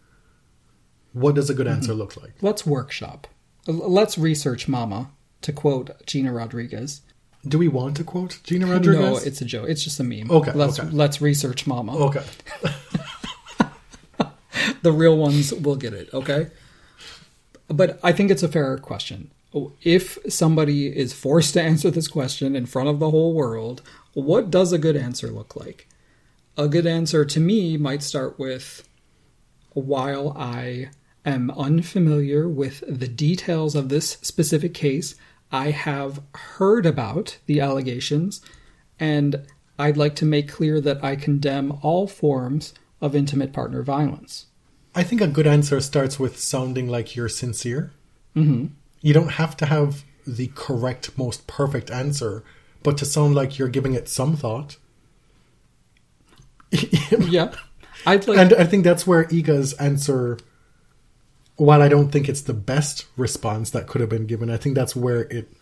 what 1.13 1.35
does 1.35 1.51
a 1.51 1.55
good 1.55 1.67
mm-hmm. 1.67 1.77
answer 1.77 1.95
look 1.95 2.21
like? 2.21 2.35
Let's 2.41 2.67
workshop. 2.67 3.27
Let's 3.67 4.19
research 4.19 4.67
Mama, 4.67 5.11
to 5.43 5.53
quote 5.53 6.05
Gina 6.07 6.33
Rodriguez. 6.33 7.03
Do 7.47 7.59
we 7.59 7.69
want 7.69 7.97
to 7.97 8.05
quote 8.05 8.41
Gina 8.45 8.67
Rodriguez? 8.67 9.01
No, 9.01 9.17
it's 9.17 9.41
a 9.41 9.45
joke. 9.45 9.69
It's 9.69 9.83
just 9.83 10.01
a 10.01 10.05
meme. 10.05 10.31
Okay, 10.31 10.53
Let's 10.53 10.79
okay. 10.79 10.89
let's 10.91 11.21
research 11.21 11.67
Mama. 11.67 11.97
okay. 11.97 12.25
The 14.83 14.93
real 14.93 15.17
ones 15.17 15.53
will 15.53 15.77
get 15.77 15.95
it, 15.95 16.09
okay? 16.13 16.49
But 17.69 17.99
I 18.03 18.13
think 18.13 18.31
it's 18.31 18.43
a 18.43 18.49
fair 18.49 18.77
question. 18.79 19.31
If 19.83 20.19
somebody 20.29 20.87
is 20.87 21.13
forced 21.13 21.55
to 21.55 21.63
answer 21.63 21.91
this 21.91 22.09
question 22.09 22.57
in 22.57 22.67
front 22.67 22.89
of 22.89 22.99
the 22.99 23.11
whole 23.11 23.35
world, 23.35 23.83
what 24.15 24.51
does 24.51 24.73
a 24.73 24.79
good 24.79 24.97
answer 24.97 25.29
look 25.29 25.57
like? 25.57 25.89
A 26.57 26.69
good 26.69 26.87
answer 26.87 27.25
to 27.25 27.41
me 27.41 27.77
might 27.77 28.03
start 28.03 28.39
with 28.39 28.87
while 29.75 30.37
I 30.37 30.91
am 31.25 31.51
unfamiliar 31.53 32.49
with 32.49 32.83
the 32.89 33.09
details 33.09 33.75
of 33.75 33.89
this 33.89 34.19
specific 34.23 34.75
case, 34.75 35.15
I 35.51 35.71
have 35.71 36.21
heard 36.35 36.87
about 36.87 37.39
the 37.47 37.61
allegations 37.61 38.41
and 38.99 39.47
I'd 39.79 39.97
like 39.97 40.15
to 40.17 40.25
make 40.25 40.49
clear 40.49 40.81
that 40.81 41.03
I 41.03 41.17
condemn 41.17 41.79
all 41.83 42.07
forms 42.07 42.75
of 43.01 43.17
intimate 43.17 43.53
partner 43.53 43.83
violence. 43.83 44.47
I 44.95 45.03
think 45.03 45.21
a 45.21 45.27
good 45.27 45.47
answer 45.47 45.81
starts 45.81 46.19
with 46.19 46.39
sounding 46.39 46.89
like 46.89 47.17
you're 47.17 47.29
sincere. 47.29 47.93
Mm-hmm. 48.37 48.67
You 49.01 49.15
don't 49.15 49.33
have 49.33 49.57
to 49.59 49.67
have 49.67 50.05
the 50.27 50.49
correct, 50.55 51.17
most 51.19 51.47
perfect 51.47 51.91
answer, 51.91 52.45
but 52.83 52.99
to 52.99 53.05
sound 53.05 53.35
like 53.35 53.59
you're 53.59 53.69
giving 53.69 53.95
it 53.95 54.09
some 54.09 54.37
thought. 54.37 54.77
Yeah. 57.19 57.55
I'd 58.07 58.27
like 58.27 58.39
and 58.39 58.53
I 58.55 58.65
think 58.65 58.85
that's 58.85 59.07
where 59.07 59.25
Iga's 59.27 59.75
answer, 59.75 60.39
while 61.57 61.83
I 61.83 61.89
don't 61.89 62.11
think 62.11 62.29
it's 62.29 62.41
the 62.41 62.55
best 62.55 63.07
response 63.17 63.71
that 63.71 63.87
could 63.87 64.01
have 64.01 64.11
been 64.11 64.27
given, 64.27 64.51
I 64.51 64.57
think 64.57 64.75
that's 64.75 64.97
where 64.97 65.23
it 65.23 65.53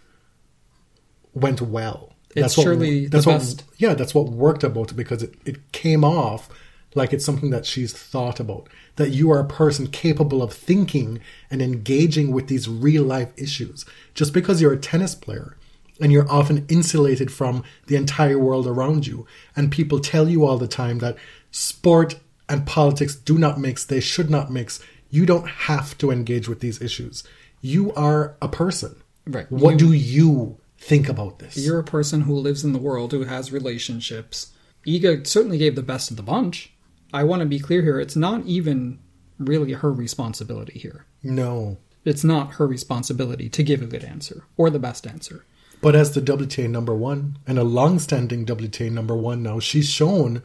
went 1.35 1.61
well. 1.61 2.15
It's 2.31 2.41
that's 2.41 2.55
surely 2.55 3.01
the 3.01 3.09
that's 3.09 3.27
what, 3.27 3.39
best. 3.39 3.65
Yeah, 3.77 3.95
that's 3.95 4.15
what 4.15 4.29
worked 4.29 4.65
about 4.65 4.93
it 4.93 4.95
because 4.95 5.23
it, 5.23 5.35
it 5.45 5.73
came 5.73 6.05
off 6.05 6.49
like 6.95 7.13
it's 7.13 7.25
something 7.25 7.51
that 7.51 7.67
she's 7.67 7.93
thought 7.93 8.41
about. 8.41 8.69
That 8.97 9.11
you 9.11 9.31
are 9.31 9.39
a 9.41 9.45
person 9.47 9.87
capable 9.87 10.43
of 10.43 10.53
thinking 10.53 11.21
and 11.51 11.63
engaging 11.63 12.33
with 12.33 12.49
these 12.49 12.69
real 12.69 13.05
life 13.05 13.33
issues. 13.37 13.85
Just 14.15 14.33
because 14.35 14.61
you're 14.61 14.73
a 14.73 14.79
tennis 14.79 15.15
player 15.15 15.57
and 16.01 16.13
you're 16.13 16.31
often 16.31 16.67
insulated 16.69 17.33
from 17.33 17.63
the 17.87 17.97
entire 17.97 18.39
world 18.39 18.67
around 18.67 19.07
you, 19.07 19.27
and 19.55 19.71
people 19.71 20.01
tell 20.01 20.29
you 20.29 20.45
all 20.45 20.59
the 20.59 20.67
time 20.69 20.99
that 20.99 21.17
sport 21.51 22.19
and 22.49 22.67
politics 22.67 23.15
do 23.15 23.39
not 23.39 23.61
mix, 23.61 23.85
they 23.85 24.01
should 24.01 24.31
not 24.31 24.51
mix. 24.51 24.81
You 25.11 25.27
don't 25.27 25.49
have 25.49 25.97
to 25.99 26.11
engage 26.11 26.49
with 26.49 26.61
these 26.61 26.81
issues. 26.83 27.23
You 27.61 27.93
are 27.95 28.37
a 28.41 28.49
person. 28.49 28.97
Right. 29.27 29.51
What 29.51 29.73
You- 29.73 29.79
do 29.79 29.93
you 29.93 30.57
think 30.79 31.09
about 31.09 31.39
this? 31.39 31.57
You're 31.57 31.79
a 31.79 31.85
person 31.85 32.23
who 32.23 32.35
lives 32.35 32.65
in 32.65 32.73
the 32.73 32.79
world 32.79 33.13
who 33.13 33.25
has 33.25 33.53
relationships. 33.53 34.49
Iga 34.87 35.27
certainly 35.27 35.59
gave 35.59 35.77
the 35.77 35.83
best 35.83 36.11
of 36.11 36.17
the 36.17 36.23
bunch. 36.23 36.73
I 37.13 37.25
want 37.25 37.41
to 37.41 37.47
be 37.47 37.59
clear 37.59 37.83
here. 37.83 38.01
It's 38.01 38.17
not 38.17 38.45
even 38.47 38.99
really 39.39 39.73
her 39.73 39.93
responsibility 39.93 40.79
here. 40.79 41.07
no. 41.23 41.79
It's 42.03 42.25
not 42.25 42.55
her 42.55 42.67
responsibility 42.67 43.51
to 43.51 43.63
give 43.63 43.83
a 43.83 43.87
good 43.87 44.05
answer 44.05 44.45
or 44.57 44.71
the 44.71 44.79
best 44.79 45.07
answer. 45.07 45.45
But 45.83 45.95
as 45.95 46.13
the 46.13 46.23
WTA 46.23 46.69
number 46.71 46.95
one 46.95 47.39
and 47.47 47.59
a 47.59 47.63
long-standing 47.63 48.47
WTA 48.47 48.91
number 48.91 49.15
one 49.15 49.43
now, 49.43 49.61
she's 49.61 49.91
shown 49.91 50.43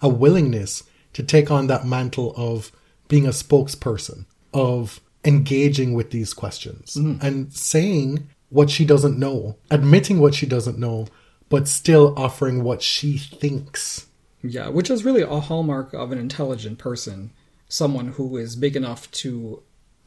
a 0.00 0.08
willingness 0.08 0.82
to 1.12 1.22
take 1.22 1.50
on 1.50 1.68
that 1.68 1.86
mantle 1.86 2.34
of 2.36 2.72
being 3.08 3.24
a 3.24 3.30
spokesperson, 3.30 4.26
of 4.52 5.00
engaging 5.24 5.94
with 5.94 6.10
these 6.10 6.34
questions 6.34 6.94
mm-hmm. 6.94 7.24
and 7.24 7.52
saying 7.52 8.28
what 8.48 8.70
she 8.70 8.84
doesn't 8.84 9.18
know, 9.18 9.56
admitting 9.70 10.18
what 10.18 10.34
she 10.34 10.46
doesn't 10.46 10.78
know, 10.78 11.06
but 11.48 11.68
still 11.68 12.14
offering 12.16 12.62
what 12.62 12.82
she 12.82 13.18
thinks. 13.18 14.06
Yeah, 14.48 14.68
which 14.68 14.90
is 14.90 15.04
really 15.04 15.22
a 15.22 15.40
hallmark 15.40 15.92
of 15.92 16.12
an 16.12 16.18
intelligent 16.18 16.78
person, 16.78 17.30
someone 17.68 18.08
who 18.08 18.36
is 18.36 18.56
big 18.56 18.76
enough 18.76 19.10
to 19.12 19.62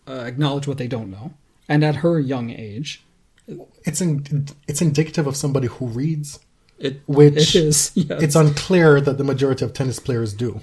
uh, 0.07 0.13
acknowledge 0.25 0.67
what 0.67 0.77
they 0.77 0.87
don't 0.87 1.11
know. 1.11 1.33
And 1.67 1.83
at 1.83 1.97
her 1.97 2.19
young 2.19 2.49
age, 2.49 3.03
It's 3.85 4.01
in, 4.01 4.47
it's 4.67 4.81
indicative 4.81 5.27
of 5.27 5.35
somebody 5.35 5.67
who 5.67 5.87
reads, 5.87 6.39
it 6.79 7.01
which 7.07 7.55
it 7.55 7.63
is. 7.63 7.91
Yes. 7.95 8.21
it's 8.21 8.35
unclear 8.35 9.01
that 9.01 9.17
the 9.17 9.23
majority 9.23 9.65
of 9.65 9.73
tennis 9.73 9.99
players 9.99 10.33
do. 10.33 10.61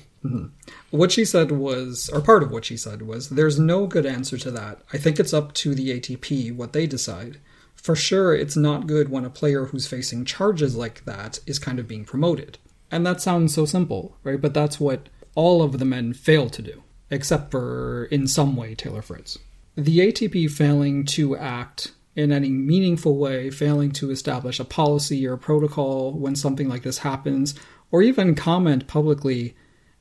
What 0.91 1.13
she 1.13 1.25
said 1.25 1.53
was, 1.53 2.09
or 2.13 2.21
part 2.21 2.43
of 2.43 2.51
what 2.51 2.65
she 2.65 2.77
said 2.77 3.03
was, 3.03 3.29
there's 3.29 3.59
no 3.61 3.87
good 3.87 4.07
answer 4.07 4.37
to 4.39 4.51
that. 4.53 4.81
I 4.93 4.99
think 4.99 5.21
it's 5.21 5.33
up 5.35 5.53
to 5.55 5.75
the 5.75 6.01
ATP 6.01 6.55
what 6.57 6.73
they 6.73 6.87
decide. 6.87 7.39
For 7.77 7.95
sure, 7.95 8.35
it's 8.35 8.57
not 8.57 8.89
good 8.89 9.09
when 9.09 9.25
a 9.25 9.31
player 9.31 9.67
who's 9.67 9.87
facing 9.87 10.25
charges 10.25 10.75
like 10.75 11.05
that 11.05 11.39
is 11.47 11.61
kind 11.61 11.79
of 11.79 11.87
being 11.87 12.05
promoted. 12.05 12.59
And 12.91 13.07
that 13.07 13.21
sounds 13.21 13.55
so 13.55 13.65
simple, 13.65 14.17
right? 14.23 14.41
But 14.41 14.55
that's 14.55 14.79
what 14.79 15.09
all 15.35 15.63
of 15.63 15.79
the 15.79 15.85
men 15.85 16.13
fail 16.13 16.49
to 16.51 16.63
do, 16.63 16.83
except 17.11 17.51
for, 17.51 18.07
in 18.07 18.27
some 18.27 18.57
way, 18.57 18.75
Taylor 18.75 19.03
Fritz. 19.03 19.39
The 19.77 19.99
ATP 19.99 20.51
failing 20.51 21.05
to 21.07 21.37
act 21.37 21.93
in 22.15 22.33
any 22.33 22.49
meaningful 22.49 23.19
way, 23.19 23.51
failing 23.51 23.93
to 23.93 24.11
establish 24.11 24.59
a 24.59 24.65
policy 24.65 25.27
or 25.27 25.35
a 25.35 25.39
protocol 25.39 26.13
when 26.13 26.35
something 26.35 26.69
like 26.69 26.83
this 26.83 26.99
happens, 26.99 27.55
or 27.91 28.03
even 28.03 28.35
comment 28.35 28.87
publicly 28.87 29.55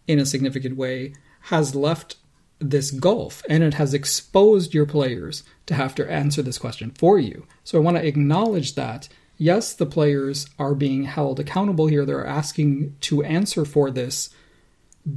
in 0.08 0.18
a 0.18 0.26
significant 0.26 0.78
way 0.78 1.14
has 1.42 1.76
left 1.76 2.16
this 2.60 2.90
gulf 2.92 3.44
and 3.50 3.64
it 3.64 3.74
has 3.76 3.94
exposed 3.94 4.74
your 4.74 4.86
players 4.86 5.44
to 5.66 5.74
have 5.74 5.94
to 5.96 6.10
answer 6.10 6.42
this 6.42 6.58
question 6.58 6.92
for 6.92 7.20
you. 7.20 7.46
So 7.64 7.78
I 7.78 7.82
want 7.82 7.98
to 7.98 8.08
acknowledge 8.08 8.76
that. 8.76 9.10
Yes, 9.38 9.74
the 9.74 9.86
players 9.86 10.48
are 10.58 10.76
being 10.76 11.04
held 11.04 11.40
accountable 11.40 11.88
here. 11.88 12.06
They're 12.06 12.26
asking 12.26 12.96
to 13.02 13.24
answer 13.24 13.66
for 13.66 13.92
this 13.92 14.30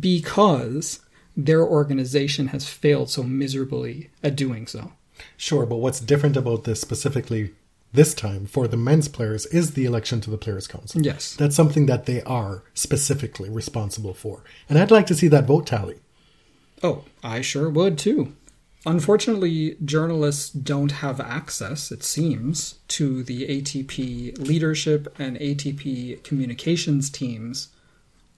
because 0.01 1.01
their 1.37 1.63
organization 1.63 2.49
has 2.49 2.69
failed 2.69 3.11
so 3.11 3.23
miserably 3.23 4.11
at 4.23 4.37
doing 4.37 4.67
so. 4.67 4.93
Sure, 5.37 5.67
but 5.67 5.77
what's 5.77 6.01
different 6.01 6.37
about 6.37 6.65
this 6.65 6.81
specifically 6.81 7.55
this 7.93 8.13
time 8.13 8.47
for 8.47 8.69
the 8.69 8.77
men's 8.77 9.09
players 9.09 9.47
is 9.47 9.73
the 9.73 9.85
election 9.85 10.21
to 10.21 10.31
the 10.31 10.37
Players' 10.37 10.67
Council. 10.67 11.01
Yes. 11.01 11.35
That's 11.35 11.57
something 11.57 11.87
that 11.87 12.07
they 12.07 12.23
are 12.23 12.63
specifically 12.75 13.49
responsible 13.49 14.15
for. 14.15 14.45
And 14.69 14.79
I'd 14.79 14.91
like 14.91 15.07
to 15.07 15.15
see 15.15 15.29
that 15.29 15.47
vote 15.47 15.67
tally. 15.67 15.97
Oh, 16.83 17.05
I 17.23 17.41
sure 17.41 17.71
would 17.71 17.99
too. 17.99 18.35
Unfortunately, 18.87 19.77
journalists 19.85 20.51
don't 20.51 20.93
have 20.93 21.21
access, 21.21 21.91
it 21.91 22.05
seems, 22.05 22.77
to 22.89 23.23
the 23.23 23.47
ATP 23.49 24.39
leadership 24.39 25.15
and 25.19 25.37
ATP 25.39 26.23
communications 26.23 27.11
teams 27.11 27.69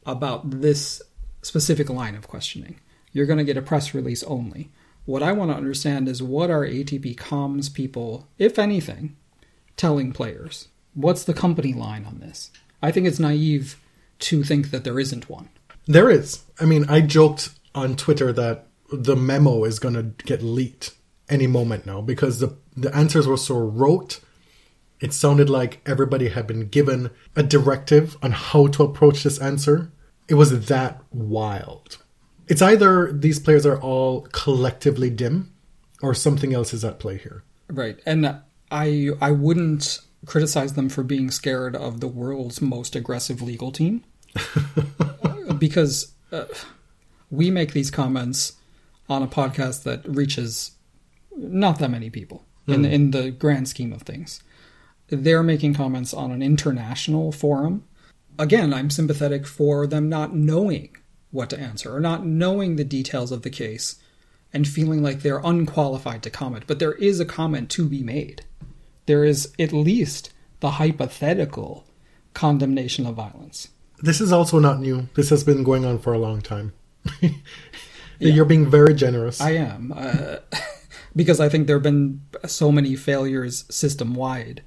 about 0.06 0.48
this 0.50 1.02
specific 1.42 1.90
line 1.90 2.14
of 2.14 2.26
questioning. 2.26 2.80
You're 3.12 3.26
going 3.26 3.38
to 3.38 3.44
get 3.44 3.56
a 3.56 3.62
press 3.62 3.94
release 3.94 4.22
only. 4.24 4.70
What 5.04 5.22
I 5.22 5.32
want 5.32 5.50
to 5.50 5.56
understand 5.56 6.08
is 6.08 6.22
what 6.22 6.50
are 6.50 6.64
ATP 6.64 7.16
comms 7.16 7.72
people, 7.72 8.28
if 8.38 8.58
anything, 8.58 9.16
telling 9.76 10.12
players? 10.12 10.68
What's 10.94 11.24
the 11.24 11.34
company 11.34 11.72
line 11.72 12.04
on 12.04 12.20
this? 12.20 12.50
I 12.82 12.90
think 12.92 13.06
it's 13.06 13.18
naive 13.18 13.80
to 14.20 14.42
think 14.42 14.70
that 14.70 14.84
there 14.84 15.00
isn't 15.00 15.28
one. 15.28 15.48
There 15.86 16.10
is. 16.10 16.44
I 16.58 16.64
mean, 16.64 16.88
I 16.88 17.00
joked 17.00 17.50
on 17.74 17.96
Twitter 17.96 18.32
that 18.32 18.66
the 18.92 19.16
memo 19.16 19.64
is 19.64 19.78
going 19.78 19.94
to 19.94 20.24
get 20.24 20.42
leaked 20.42 20.94
any 21.28 21.46
moment 21.46 21.86
now 21.86 22.00
because 22.00 22.40
the 22.40 22.56
the 22.76 22.94
answers 22.94 23.26
were 23.26 23.36
so 23.36 23.58
rote. 23.58 24.20
It 25.00 25.14
sounded 25.14 25.48
like 25.48 25.80
everybody 25.86 26.28
had 26.28 26.46
been 26.46 26.68
given 26.68 27.10
a 27.34 27.42
directive 27.42 28.16
on 28.22 28.32
how 28.32 28.66
to 28.68 28.82
approach 28.82 29.22
this 29.22 29.38
answer. 29.38 29.90
It 30.28 30.34
was 30.34 30.66
that 30.66 31.02
wild. 31.10 31.98
It's 32.48 32.60
either 32.60 33.10
these 33.12 33.38
players 33.38 33.64
are 33.64 33.80
all 33.80 34.22
collectively 34.32 35.08
dim 35.08 35.52
or 36.02 36.14
something 36.14 36.52
else 36.52 36.74
is 36.74 36.84
at 36.84 36.98
play 36.98 37.16
here. 37.16 37.44
Right. 37.68 37.98
And 38.04 38.40
I 38.70 39.10
I 39.20 39.30
wouldn't 39.30 40.00
criticize 40.26 40.74
them 40.74 40.88
for 40.88 41.02
being 41.02 41.30
scared 41.30 41.74
of 41.74 42.00
the 42.00 42.08
world's 42.08 42.60
most 42.60 42.94
aggressive 42.94 43.40
legal 43.40 43.72
team 43.72 44.04
because 45.58 46.12
uh, 46.30 46.44
we 47.30 47.50
make 47.50 47.72
these 47.72 47.90
comments 47.90 48.52
on 49.10 49.22
a 49.22 49.26
podcast 49.26 49.82
that 49.82 50.06
reaches 50.08 50.70
not 51.36 51.78
that 51.80 51.90
many 51.90 52.08
people 52.08 52.46
in 52.66 52.84
hmm. 52.84 52.90
in 52.90 53.10
the 53.10 53.30
grand 53.30 53.68
scheme 53.68 53.92
of 53.92 54.02
things. 54.02 54.42
They're 55.08 55.42
making 55.42 55.74
comments 55.74 56.14
on 56.14 56.30
an 56.30 56.42
international 56.42 57.32
forum. 57.32 57.84
Again, 58.38 58.72
I'm 58.72 58.90
sympathetic 58.90 59.46
for 59.46 59.86
them 59.86 60.08
not 60.08 60.34
knowing 60.34 60.96
what 61.32 61.50
to 61.50 61.58
answer 61.58 61.94
or 61.94 62.00
not 62.00 62.24
knowing 62.24 62.76
the 62.76 62.84
details 62.84 63.32
of 63.32 63.42
the 63.42 63.50
case 63.50 63.96
and 64.52 64.66
feeling 64.66 65.02
like 65.02 65.22
they're 65.22 65.40
unqualified 65.44 66.22
to 66.22 66.30
comment. 66.30 66.64
But 66.66 66.78
there 66.78 66.92
is 66.92 67.20
a 67.20 67.24
comment 67.24 67.70
to 67.70 67.88
be 67.88 68.02
made. 68.02 68.44
There 69.06 69.24
is 69.24 69.52
at 69.58 69.72
least 69.72 70.32
the 70.60 70.72
hypothetical 70.72 71.86
condemnation 72.34 73.06
of 73.06 73.16
violence. 73.16 73.68
This 73.98 74.20
is 74.20 74.32
also 74.32 74.58
not 74.58 74.80
new. 74.80 75.08
This 75.14 75.30
has 75.30 75.44
been 75.44 75.64
going 75.64 75.84
on 75.84 75.98
for 75.98 76.12
a 76.12 76.18
long 76.18 76.40
time. 76.40 76.72
You're 78.20 78.44
being 78.44 78.68
very 78.68 78.94
generous. 78.94 79.40
I 79.40 79.52
am. 79.52 79.92
Uh, 79.96 80.36
because 81.16 81.40
I 81.40 81.48
think 81.48 81.66
there 81.66 81.76
have 81.76 81.82
been 81.82 82.22
so 82.46 82.70
many 82.70 82.96
failures 82.96 83.64
system 83.70 84.14
wide. 84.14 84.62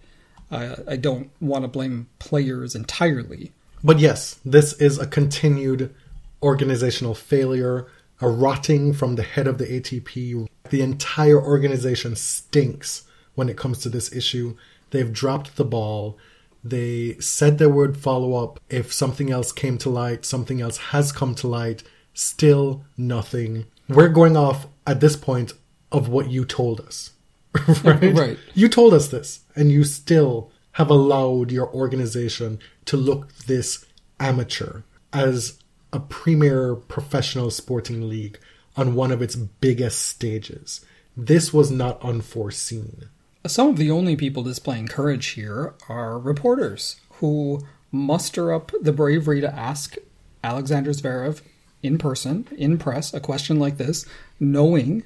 Uh, 0.51 0.75
I 0.87 0.97
don't 0.97 1.29
want 1.39 1.63
to 1.63 1.67
blame 1.67 2.07
players 2.19 2.75
entirely. 2.75 3.51
But 3.83 3.99
yes, 3.99 4.39
this 4.45 4.73
is 4.73 4.97
a 4.97 5.07
continued 5.07 5.93
organizational 6.41 7.15
failure, 7.15 7.87
a 8.21 8.29
rotting 8.29 8.93
from 8.93 9.15
the 9.15 9.23
head 9.23 9.47
of 9.47 9.57
the 9.57 9.65
ATP. 9.65 10.47
The 10.69 10.81
entire 10.81 11.41
organization 11.41 12.15
stinks 12.15 13.03
when 13.35 13.49
it 13.49 13.57
comes 13.57 13.79
to 13.79 13.89
this 13.89 14.13
issue. 14.13 14.55
They've 14.91 15.11
dropped 15.11 15.55
the 15.55 15.65
ball. 15.65 16.17
They 16.63 17.17
said 17.19 17.57
they 17.57 17.67
would 17.67 17.97
follow 17.97 18.41
up 18.41 18.59
if 18.69 18.93
something 18.93 19.31
else 19.31 19.51
came 19.51 19.77
to 19.79 19.89
light. 19.89 20.23
Something 20.23 20.61
else 20.61 20.77
has 20.77 21.11
come 21.11 21.35
to 21.35 21.47
light. 21.47 21.83
Still 22.13 22.85
nothing. 22.97 23.65
We're 23.89 24.09
going 24.09 24.37
off 24.37 24.67
at 24.85 24.99
this 24.99 25.15
point 25.15 25.53
of 25.91 26.09
what 26.09 26.29
you 26.29 26.45
told 26.45 26.81
us. 26.81 27.11
right? 27.83 28.13
Right. 28.15 28.37
You 28.53 28.67
told 28.67 28.93
us 28.93 29.09
this, 29.09 29.41
and 29.55 29.71
you 29.71 29.83
still 29.83 30.51
have 30.73 30.89
allowed 30.89 31.51
your 31.51 31.71
organization 31.71 32.59
to 32.85 32.97
look 32.97 33.31
this 33.33 33.85
amateur 34.19 34.81
as 35.11 35.59
a 35.91 35.99
premier 35.99 36.75
professional 36.75 37.51
sporting 37.51 38.09
league 38.09 38.39
on 38.75 38.95
one 38.95 39.11
of 39.11 39.21
its 39.21 39.35
biggest 39.35 40.01
stages. 40.01 40.83
This 41.15 41.53
was 41.53 41.69
not 41.69 42.01
unforeseen. 42.01 43.09
Some 43.45 43.69
of 43.69 43.77
the 43.77 43.91
only 43.91 44.15
people 44.15 44.41
displaying 44.41 44.87
courage 44.87 45.27
here 45.27 45.75
are 45.87 46.17
reporters 46.17 46.95
who 47.19 47.61
muster 47.91 48.51
up 48.51 48.71
the 48.81 48.93
bravery 48.93 49.41
to 49.41 49.53
ask 49.53 49.95
Alexander 50.43 50.91
Zverev 50.91 51.41
in 51.83 51.97
person, 51.97 52.47
in 52.57 52.77
press, 52.77 53.13
a 53.13 53.19
question 53.19 53.59
like 53.59 53.77
this, 53.77 54.05
knowing 54.39 55.03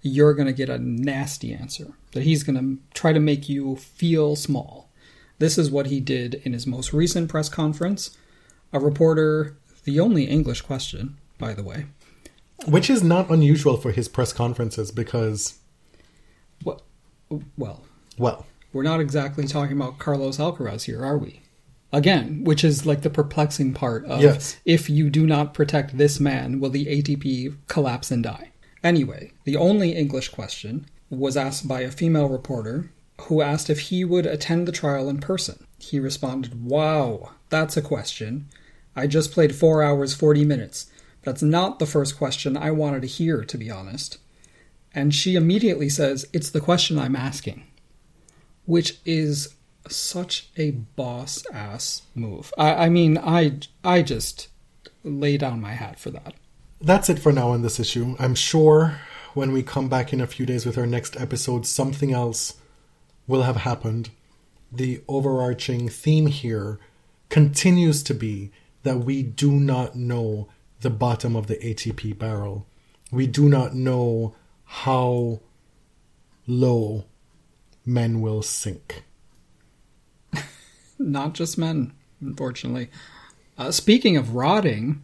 you're 0.00 0.34
going 0.34 0.46
to 0.46 0.52
get 0.52 0.70
a 0.70 0.78
nasty 0.78 1.52
answer, 1.52 1.92
that 2.12 2.22
he's 2.22 2.42
going 2.42 2.56
to 2.56 2.82
try 2.94 3.12
to 3.12 3.20
make 3.20 3.48
you 3.48 3.76
feel 3.76 4.34
small. 4.34 4.88
This 5.38 5.58
is 5.58 5.70
what 5.70 5.86
he 5.86 6.00
did 6.00 6.36
in 6.44 6.52
his 6.52 6.66
most 6.66 6.92
recent 6.92 7.28
press 7.28 7.48
conference. 7.48 8.16
A 8.72 8.80
reporter, 8.80 9.56
the 9.84 10.00
only 10.00 10.24
English 10.24 10.62
question, 10.62 11.18
by 11.38 11.52
the 11.52 11.62
way. 11.62 11.86
Which 12.66 12.88
is 12.88 13.02
not 13.02 13.30
unusual 13.30 13.76
for 13.76 13.90
his 13.90 14.08
press 14.08 14.32
conferences 14.32 14.90
because, 14.90 15.58
Well, 16.64 16.80
well 17.58 17.82
well, 18.18 18.46
we're 18.72 18.82
not 18.82 19.00
exactly 19.00 19.46
talking 19.46 19.76
about 19.76 19.98
Carlos 19.98 20.38
Alcaraz 20.38 20.84
here, 20.84 21.04
are 21.04 21.18
we? 21.18 21.41
Again, 21.92 22.42
which 22.44 22.64
is 22.64 22.86
like 22.86 23.02
the 23.02 23.10
perplexing 23.10 23.74
part 23.74 24.04
of 24.06 24.22
Yes. 24.22 24.56
if 24.64 24.88
you 24.88 25.10
do 25.10 25.26
not 25.26 25.52
protect 25.54 25.98
this 25.98 26.18
man, 26.18 26.58
will 26.58 26.70
the 26.70 26.86
ATP 26.86 27.54
collapse 27.68 28.10
and 28.10 28.22
die? 28.22 28.50
Anyway, 28.82 29.32
the 29.44 29.56
only 29.56 29.90
English 29.92 30.30
question 30.30 30.86
was 31.10 31.36
asked 31.36 31.68
by 31.68 31.82
a 31.82 31.90
female 31.90 32.28
reporter 32.28 32.90
who 33.22 33.42
asked 33.42 33.68
if 33.68 33.78
he 33.80 34.04
would 34.04 34.26
attend 34.26 34.66
the 34.66 34.72
trial 34.72 35.08
in 35.08 35.18
person. 35.18 35.66
He 35.78 36.00
responded, 36.00 36.64
Wow, 36.64 37.32
that's 37.50 37.76
a 37.76 37.82
question. 37.82 38.48
I 38.96 39.06
just 39.06 39.30
played 39.32 39.54
4 39.54 39.82
hours 39.82 40.14
40 40.14 40.44
minutes. 40.44 40.90
That's 41.22 41.42
not 41.42 41.78
the 41.78 41.86
first 41.86 42.16
question 42.18 42.56
I 42.56 42.70
wanted 42.72 43.02
to 43.02 43.08
hear, 43.08 43.44
to 43.44 43.58
be 43.58 43.70
honest. 43.70 44.18
And 44.94 45.14
she 45.14 45.36
immediately 45.36 45.88
says, 45.88 46.26
It's 46.32 46.50
the 46.50 46.60
question 46.60 46.98
I'm 46.98 47.16
asking 47.16 47.64
which 48.64 48.98
is 49.04 49.54
such 49.88 50.48
a 50.56 50.70
boss 50.72 51.44
ass 51.52 52.02
move. 52.14 52.52
I, 52.58 52.86
I 52.86 52.88
mean, 52.88 53.18
I 53.18 53.58
I 53.84 54.02
just 54.02 54.48
lay 55.04 55.36
down 55.36 55.60
my 55.60 55.72
hat 55.72 55.98
for 55.98 56.10
that. 56.10 56.34
that's 56.80 57.08
it 57.08 57.18
for 57.18 57.32
now 57.32 57.50
on 57.50 57.62
this 57.62 57.78
issue. 57.80 58.16
I'm 58.18 58.34
sure 58.34 59.00
when 59.34 59.52
we 59.52 59.62
come 59.62 59.88
back 59.88 60.12
in 60.12 60.20
a 60.20 60.26
few 60.26 60.44
days 60.46 60.66
with 60.66 60.76
our 60.78 60.86
next 60.86 61.18
episode, 61.20 61.66
something 61.66 62.12
else 62.12 62.54
will 63.26 63.42
have 63.42 63.56
happened. 63.56 64.10
The 64.70 65.02
overarching 65.08 65.88
theme 65.88 66.26
here 66.26 66.78
continues 67.28 68.02
to 68.04 68.14
be 68.14 68.50
that 68.82 68.98
we 68.98 69.22
do 69.22 69.52
not 69.52 69.96
know 69.96 70.48
the 70.80 70.90
bottom 70.90 71.36
of 71.36 71.46
the 71.46 71.56
ATP 71.56 72.18
barrel. 72.18 72.66
We 73.10 73.26
do 73.26 73.48
not 73.48 73.74
know 73.74 74.34
how 74.64 75.40
low 76.46 77.04
men 77.86 78.20
will 78.20 78.42
sink. 78.42 79.04
Not 81.10 81.34
just 81.34 81.58
men, 81.58 81.92
unfortunately. 82.20 82.88
Uh, 83.58 83.70
speaking 83.70 84.16
of 84.16 84.34
rotting, 84.34 85.02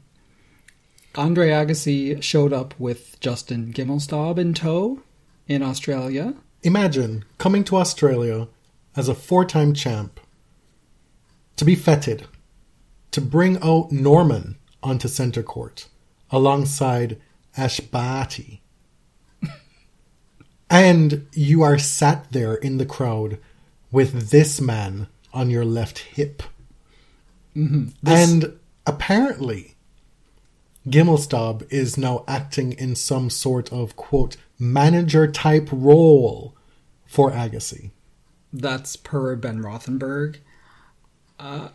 Andre 1.14 1.48
Agassi 1.48 2.22
showed 2.22 2.52
up 2.52 2.78
with 2.78 3.18
Justin 3.20 3.72
Gimelstob 3.72 4.38
in 4.38 4.54
tow 4.54 5.02
in 5.46 5.62
Australia. 5.62 6.34
Imagine 6.62 7.24
coming 7.38 7.64
to 7.64 7.76
Australia 7.76 8.48
as 8.96 9.08
a 9.08 9.14
four 9.14 9.44
time 9.44 9.74
champ, 9.74 10.20
to 11.56 11.64
be 11.64 11.74
feted, 11.74 12.26
to 13.10 13.20
bring 13.20 13.58
out 13.62 13.90
Norman 13.92 14.58
onto 14.82 15.08
centre 15.08 15.42
court 15.42 15.88
alongside 16.30 17.18
Ash 17.56 17.80
Barty. 17.80 18.62
and 20.70 21.26
you 21.32 21.62
are 21.62 21.78
sat 21.78 22.30
there 22.32 22.54
in 22.54 22.78
the 22.78 22.86
crowd 22.86 23.38
with 23.90 24.30
this 24.30 24.60
man 24.60 25.08
on 25.32 25.50
your 25.50 25.64
left 25.64 25.98
hip. 25.98 26.42
Mm-hmm. 27.56 27.88
And 28.06 28.58
apparently, 28.86 29.74
Gimelstob 30.86 31.70
is 31.70 31.98
now 31.98 32.24
acting 32.26 32.72
in 32.72 32.94
some 32.94 33.30
sort 33.30 33.72
of 33.72 33.96
quote 33.96 34.36
manager 34.58 35.26
type 35.30 35.68
role 35.70 36.54
for 37.06 37.30
Agassi. 37.30 37.90
That's 38.52 38.96
per 38.96 39.36
Ben 39.36 39.62
Rothenberg. 39.62 40.36
Uh, 41.38 41.68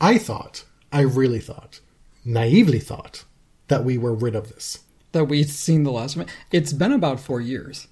I 0.00 0.18
thought, 0.18 0.64
I 0.92 1.02
really 1.02 1.40
thought, 1.40 1.80
naively 2.24 2.80
thought, 2.80 3.24
that 3.68 3.84
we 3.84 3.96
were 3.96 4.14
rid 4.14 4.34
of 4.34 4.48
this. 4.48 4.80
That 5.12 5.24
we'd 5.24 5.50
seen 5.50 5.84
the 5.84 5.92
last 5.92 6.16
of 6.16 6.22
it. 6.22 6.28
It's 6.52 6.72
been 6.72 6.92
about 6.92 7.20
four 7.20 7.40
years. 7.40 7.88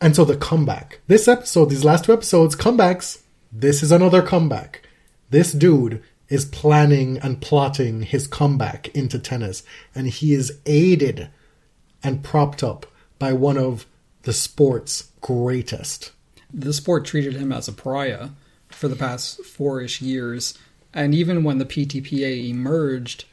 And 0.00 0.14
so 0.14 0.24
the 0.24 0.36
comeback. 0.36 1.00
This 1.08 1.28
episode, 1.28 1.66
these 1.70 1.84
last 1.84 2.04
two 2.04 2.12
episodes, 2.12 2.54
comebacks. 2.54 3.22
This 3.50 3.82
is 3.82 3.92
another 3.92 4.22
comeback. 4.22 4.82
This 5.30 5.52
dude 5.52 6.02
is 6.28 6.44
planning 6.44 7.18
and 7.18 7.40
plotting 7.40 8.02
his 8.02 8.26
comeback 8.26 8.88
into 8.88 9.18
tennis, 9.18 9.62
and 9.94 10.08
he 10.08 10.34
is 10.34 10.58
aided 10.66 11.30
and 12.02 12.22
propped 12.22 12.62
up 12.62 12.86
by 13.18 13.32
one 13.32 13.56
of 13.56 13.86
the 14.22 14.32
sport's 14.32 15.10
greatest. 15.20 16.12
the 16.52 16.72
sport 16.72 17.04
treated 17.04 17.34
him 17.34 17.52
as 17.52 17.68
a 17.68 17.72
pariah 17.72 18.30
for 18.68 18.88
the 18.88 18.96
past 18.96 19.44
four-ish 19.44 20.00
years 20.00 20.56
and 20.94 21.14
even 21.14 21.42
when 21.44 21.58
the 21.58 21.64
ptpa 21.64 22.48
emerged 22.48 23.24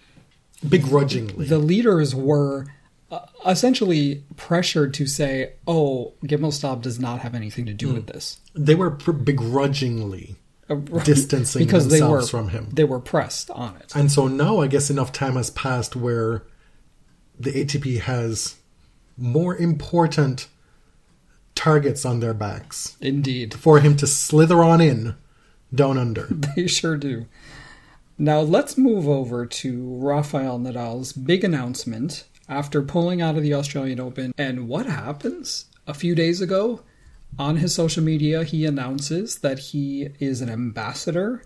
Begrudgingly. 0.67 1.45
the 1.45 1.59
leaders 1.59 2.15
were 2.15 2.65
uh, 3.11 3.25
essentially 3.45 4.23
pressured 4.35 4.93
to 4.93 5.05
say 5.05 5.53
oh 5.67 6.13
Gimelstob 6.23 6.81
does 6.81 6.99
not 6.99 7.19
have 7.19 7.35
anything 7.35 7.65
to 7.65 7.73
do 7.73 7.93
with 7.93 8.07
this 8.07 8.39
they 8.55 8.75
were 8.75 8.89
begrudgingly 8.89 10.35
Uh, 10.69 10.75
distancing 11.03 11.63
because 11.65 11.87
they 11.89 12.01
were 12.01 12.07
themselves 12.07 12.29
from 12.29 12.49
him. 12.49 12.69
they 12.73 12.83
were 12.83 12.99
pressed 12.99 13.49
on 13.51 13.75
it 13.77 13.95
And 13.95 14.11
so 14.11 14.27
now 14.27 14.59
I 14.61 14.67
guess 14.67 14.89
enough 14.89 15.11
time 15.11 15.35
has 15.35 15.49
passed 15.51 15.95
where 15.95 16.43
the 17.39 17.51
ATP 17.51 17.99
has 18.01 18.55
more 19.17 19.55
important 19.55 20.47
targets 21.53 22.05
on 22.05 22.19
their 22.19 22.33
backs 22.33 22.97
indeed 22.99 23.53
for 23.53 23.79
him 23.79 23.95
to 23.97 24.07
slither 24.07 24.63
on 24.63 24.81
in 24.81 25.15
down 25.73 25.97
under. 25.97 26.27
They 26.55 26.67
sure 26.67 26.97
do. 26.97 27.25
Now 28.17 28.39
let's 28.39 28.77
move 28.77 29.07
over 29.07 29.45
to 29.45 29.99
Rafael 29.99 30.57
Nadal's 30.59 31.11
big 31.13 31.43
announcement 31.43 32.25
after 32.47 32.81
pulling 32.81 33.21
out 33.21 33.35
of 33.35 33.43
the 33.43 33.53
Australian 33.53 33.99
Open. 33.99 34.33
And 34.37 34.67
what 34.69 34.85
happens? 34.85 35.65
A 35.87 35.93
few 35.93 36.15
days 36.15 36.39
ago, 36.41 36.81
on 37.37 37.57
his 37.57 37.73
social 37.73 38.03
media, 38.03 38.43
he 38.43 38.65
announces 38.65 39.39
that 39.39 39.59
he 39.59 40.09
is 40.19 40.41
an 40.41 40.49
ambassador 40.49 41.43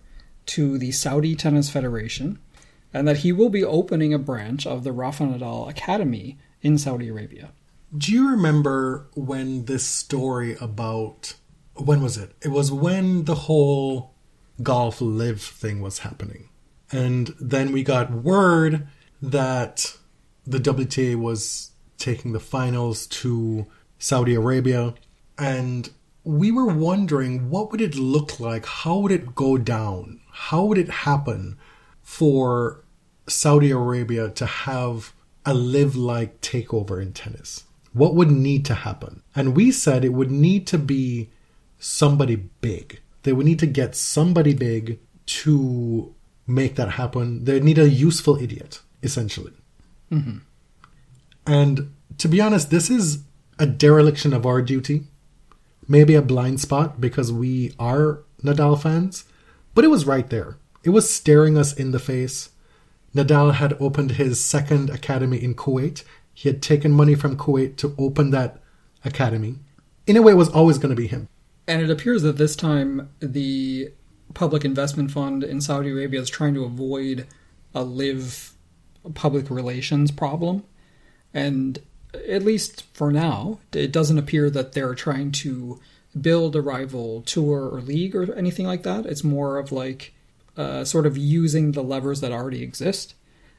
to 0.47 0.77
the 0.77 0.91
Saudi 0.91 1.35
Tennis 1.35 1.69
Federation 1.69 2.39
and 2.93 3.07
that 3.07 3.17
he 3.17 3.31
will 3.31 3.49
be 3.49 3.63
opening 3.63 4.13
a 4.13 4.19
branch 4.19 4.65
of 4.65 4.83
the 4.83 4.91
Rafa 4.91 5.23
Nadal 5.23 5.69
Academy 5.69 6.37
in 6.61 6.77
Saudi 6.77 7.09
Arabia. 7.09 7.51
Do 7.95 8.11
you 8.11 8.29
remember 8.29 9.07
when 9.15 9.65
this 9.65 9.85
story 9.85 10.55
about 10.59 11.35
when 11.75 12.01
was 12.01 12.17
it? 12.17 12.33
It 12.41 12.49
was 12.49 12.71
when 12.71 13.25
the 13.25 13.35
whole 13.35 14.13
golf 14.61 15.01
LIV 15.01 15.41
thing 15.41 15.81
was 15.81 15.99
happening. 15.99 16.49
And 16.91 17.33
then 17.39 17.71
we 17.71 17.83
got 17.83 18.11
word 18.11 18.87
that 19.21 19.95
the 20.45 20.59
WTA 20.59 21.15
was 21.15 21.71
taking 21.97 22.31
the 22.31 22.39
finals 22.39 23.05
to 23.07 23.67
Saudi 23.97 24.33
Arabia 24.33 24.95
and 25.39 25.89
we 26.23 26.51
were 26.51 26.65
wondering 26.65 27.49
what 27.49 27.71
would 27.71 27.81
it 27.81 27.95
look 27.95 28.39
like? 28.39 28.65
How 28.65 28.99
would 28.99 29.11
it 29.11 29.33
go 29.33 29.57
down? 29.57 30.19
How 30.31 30.65
would 30.65 30.77
it 30.77 30.89
happen 30.89 31.57
for 32.01 32.83
Saudi 33.27 33.71
Arabia 33.71 34.29
to 34.29 34.45
have 34.45 35.13
a 35.45 35.53
LIV 35.53 35.95
like 35.95 36.41
takeover 36.41 37.01
in 37.01 37.13
tennis? 37.13 37.63
What 37.93 38.15
would 38.15 38.29
need 38.29 38.65
to 38.65 38.75
happen? 38.75 39.23
And 39.35 39.55
we 39.55 39.71
said 39.71 40.05
it 40.05 40.13
would 40.13 40.29
need 40.29 40.67
to 40.67 40.77
be 40.77 41.29
somebody 41.79 42.35
big. 42.35 42.99
They 43.23 43.33
would 43.33 43.45
need 43.45 43.59
to 43.59 43.65
get 43.65 43.95
somebody 43.95 44.53
big 44.53 44.99
to 45.25 46.13
make 46.45 46.75
that 46.75 46.91
happen. 46.91 47.45
They 47.45 47.59
need 47.59 47.77
a 47.77 47.89
useful 47.89 48.41
idiot, 48.41 48.81
essentially. 49.01 49.53
Mm-hmm. 50.11 50.39
And 51.47 51.93
to 52.17 52.27
be 52.27 52.41
honest, 52.41 52.69
this 52.69 52.89
is 52.89 53.23
a 53.57 53.65
dereliction 53.65 54.33
of 54.33 54.45
our 54.45 54.61
duty. 54.61 55.03
Maybe 55.91 56.13
a 56.13 56.21
blind 56.21 56.61
spot 56.61 57.01
because 57.01 57.31
we 57.31 57.73
are 57.79 58.21
Nadal 58.43 58.79
fans, 58.79 59.25
but 59.73 59.83
it 59.83 59.89
was 59.89 60.05
right 60.05 60.29
there. 60.29 60.57
It 60.83 60.91
was 60.91 61.09
staring 61.09 61.57
us 61.57 61.73
in 61.73 61.91
the 61.91 61.99
face. 61.99 62.51
Nadal 63.15 63.55
had 63.55 63.73
opened 63.81 64.11
his 64.11 64.39
second 64.39 64.91
academy 64.91 65.43
in 65.43 65.55
Kuwait. 65.55 66.03
He 66.33 66.47
had 66.47 66.61
taken 66.61 66.91
money 66.91 67.15
from 67.15 67.35
Kuwait 67.35 67.75
to 67.77 67.95
open 67.97 68.29
that 68.29 68.61
academy. 69.03 69.55
In 70.05 70.15
a 70.15 70.21
way, 70.21 70.33
it 70.33 70.35
was 70.35 70.49
always 70.49 70.77
going 70.77 70.91
to 70.91 70.95
be 70.95 71.07
him. 71.07 71.27
And 71.67 71.81
it 71.81 71.89
appears 71.89 72.21
that 72.21 72.37
this 72.37 72.55
time 72.55 73.09
the 73.19 73.91
public 74.35 74.63
investment 74.63 75.09
fund 75.09 75.43
in 75.43 75.59
Saudi 75.59 75.89
Arabia 75.89 76.21
is 76.21 76.29
trying 76.29 76.53
to 76.53 76.63
avoid 76.63 77.25
a 77.73 77.83
LIV 77.83 78.53
public 79.15 79.49
relations 79.49 80.11
problem. 80.11 80.63
And 81.33 81.79
at 82.27 82.43
least 82.43 82.85
for 82.93 83.11
now, 83.11 83.59
it 83.73 83.91
doesn't 83.91 84.17
appear 84.17 84.49
that 84.49 84.73
they're 84.73 84.95
trying 84.95 85.31
to 85.31 85.79
build 86.19 86.55
a 86.55 86.61
rival 86.61 87.21
tour 87.21 87.69
or 87.69 87.81
league 87.81 88.15
or 88.15 88.33
anything 88.33 88.65
like 88.65 88.83
that. 88.83 89.05
It's 89.05 89.23
more 89.23 89.57
of 89.57 89.71
like 89.71 90.13
uh, 90.57 90.83
sort 90.83 91.05
of 91.05 91.17
using 91.17 91.73
the 91.73 91.83
levers 91.83 92.21
that 92.21 92.31
already 92.31 92.63
exist 92.63 93.13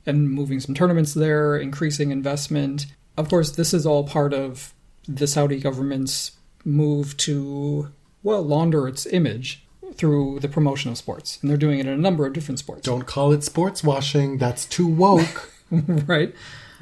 and 0.07 0.31
moving 0.31 0.61
some 0.61 0.75
tournaments 0.75 1.15
there, 1.15 1.57
increasing 1.57 2.11
investment. 2.11 2.87
Of 3.17 3.29
course, 3.29 3.53
this 3.53 3.73
is 3.73 3.87
all 3.87 4.05
part 4.05 4.33
of 4.33 4.75
the 5.07 5.27
Saudi 5.27 5.61
government's 5.61 6.33
move 6.65 7.17
to, 7.19 7.91
well, 8.23 8.43
launder 8.43 8.89
its 8.89 9.07
image 9.07 9.65
through 9.95 10.41
the 10.41 10.49
promotion 10.49 10.91
of 10.91 10.99
sports. 10.99 11.39
And 11.41 11.51
they're 11.51 11.57
doing 11.57 11.79
it 11.79 11.87
in 11.87 11.93
a 11.93 11.97
number 11.97 12.27
of 12.27 12.33
different 12.33 12.59
sports. 12.59 12.83
Don't 12.83 13.07
call 13.07 13.33
it 13.33 13.45
sports 13.45 13.83
washing. 13.85 14.39
That's 14.39 14.67
too 14.67 14.87
woke. 14.87 15.53
right? 15.71 16.35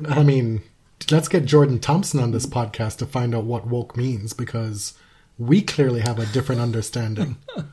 I 0.09 0.23
mean, 0.23 0.63
let's 1.11 1.29
get 1.29 1.45
Jordan 1.45 1.79
Thompson 1.79 2.21
on 2.21 2.33
this 2.33 2.47
podcast 2.47 2.99
to 2.99 3.07
find 3.07 3.35
out 3.35 3.45
what 3.45 3.67
woke 3.67 3.97
means 3.97 4.33
because 4.33 4.95
we 5.39 5.63
clearly 5.63 6.01
have 6.01 6.19
a 6.19 6.27
different 6.27 6.61
understanding. 6.61 7.37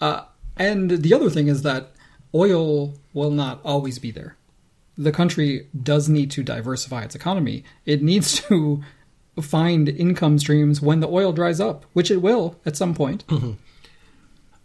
Uh, 0.00 0.22
and 0.56 0.90
the 0.90 1.12
other 1.12 1.28
thing 1.28 1.48
is 1.48 1.62
that 1.62 1.90
oil 2.34 2.94
will 3.12 3.32
not 3.32 3.60
always 3.64 3.98
be 3.98 4.12
there. 4.12 4.36
The 4.96 5.10
country 5.12 5.66
does 5.82 6.08
need 6.08 6.30
to 6.32 6.42
diversify 6.44 7.02
its 7.02 7.14
economy. 7.14 7.64
It 7.84 8.02
needs 8.02 8.40
to 8.42 8.82
find 9.40 9.88
income 9.88 10.38
streams 10.38 10.80
when 10.80 11.00
the 11.00 11.08
oil 11.08 11.32
dries 11.32 11.60
up, 11.60 11.84
which 11.92 12.10
it 12.10 12.18
will 12.18 12.56
at 12.66 12.76
some 12.76 12.94
point. 12.94 13.26
Mm-hmm. 13.26 13.52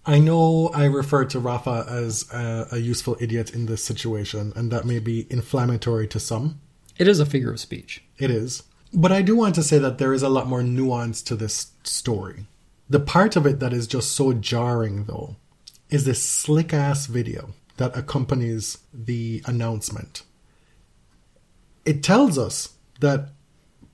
I 0.05 0.19
know 0.19 0.69
I 0.73 0.85
refer 0.85 1.25
to 1.25 1.39
Rafa 1.39 1.85
as 1.87 2.29
a, 2.33 2.67
a 2.73 2.77
useful 2.77 3.15
idiot 3.21 3.53
in 3.53 3.67
this 3.67 3.83
situation, 3.83 4.51
and 4.55 4.71
that 4.71 4.85
may 4.85 4.99
be 4.99 5.27
inflammatory 5.31 6.07
to 6.09 6.19
some. 6.19 6.59
It 6.97 7.07
is 7.07 7.19
a 7.19 7.25
figure 7.25 7.51
of 7.51 7.59
speech. 7.59 8.03
It 8.17 8.29
is. 8.29 8.63
But 8.93 9.11
I 9.11 9.21
do 9.21 9.35
want 9.35 9.55
to 9.55 9.63
say 9.63 9.79
that 9.79 9.97
there 9.97 10.13
is 10.13 10.21
a 10.21 10.29
lot 10.29 10.47
more 10.47 10.61
nuance 10.61 11.21
to 11.23 11.35
this 11.35 11.71
story. 11.83 12.45
The 12.89 12.99
part 12.99 13.35
of 13.35 13.45
it 13.45 13.59
that 13.59 13.73
is 13.73 13.87
just 13.87 14.11
so 14.11 14.33
jarring, 14.33 15.05
though, 15.05 15.35
is 15.89 16.05
this 16.05 16.23
slick 16.23 16.73
ass 16.73 17.07
video 17.07 17.53
that 17.77 17.97
accompanies 17.97 18.77
the 18.93 19.41
announcement. 19.45 20.23
It 21.85 22.03
tells 22.03 22.37
us 22.37 22.73
that 22.99 23.29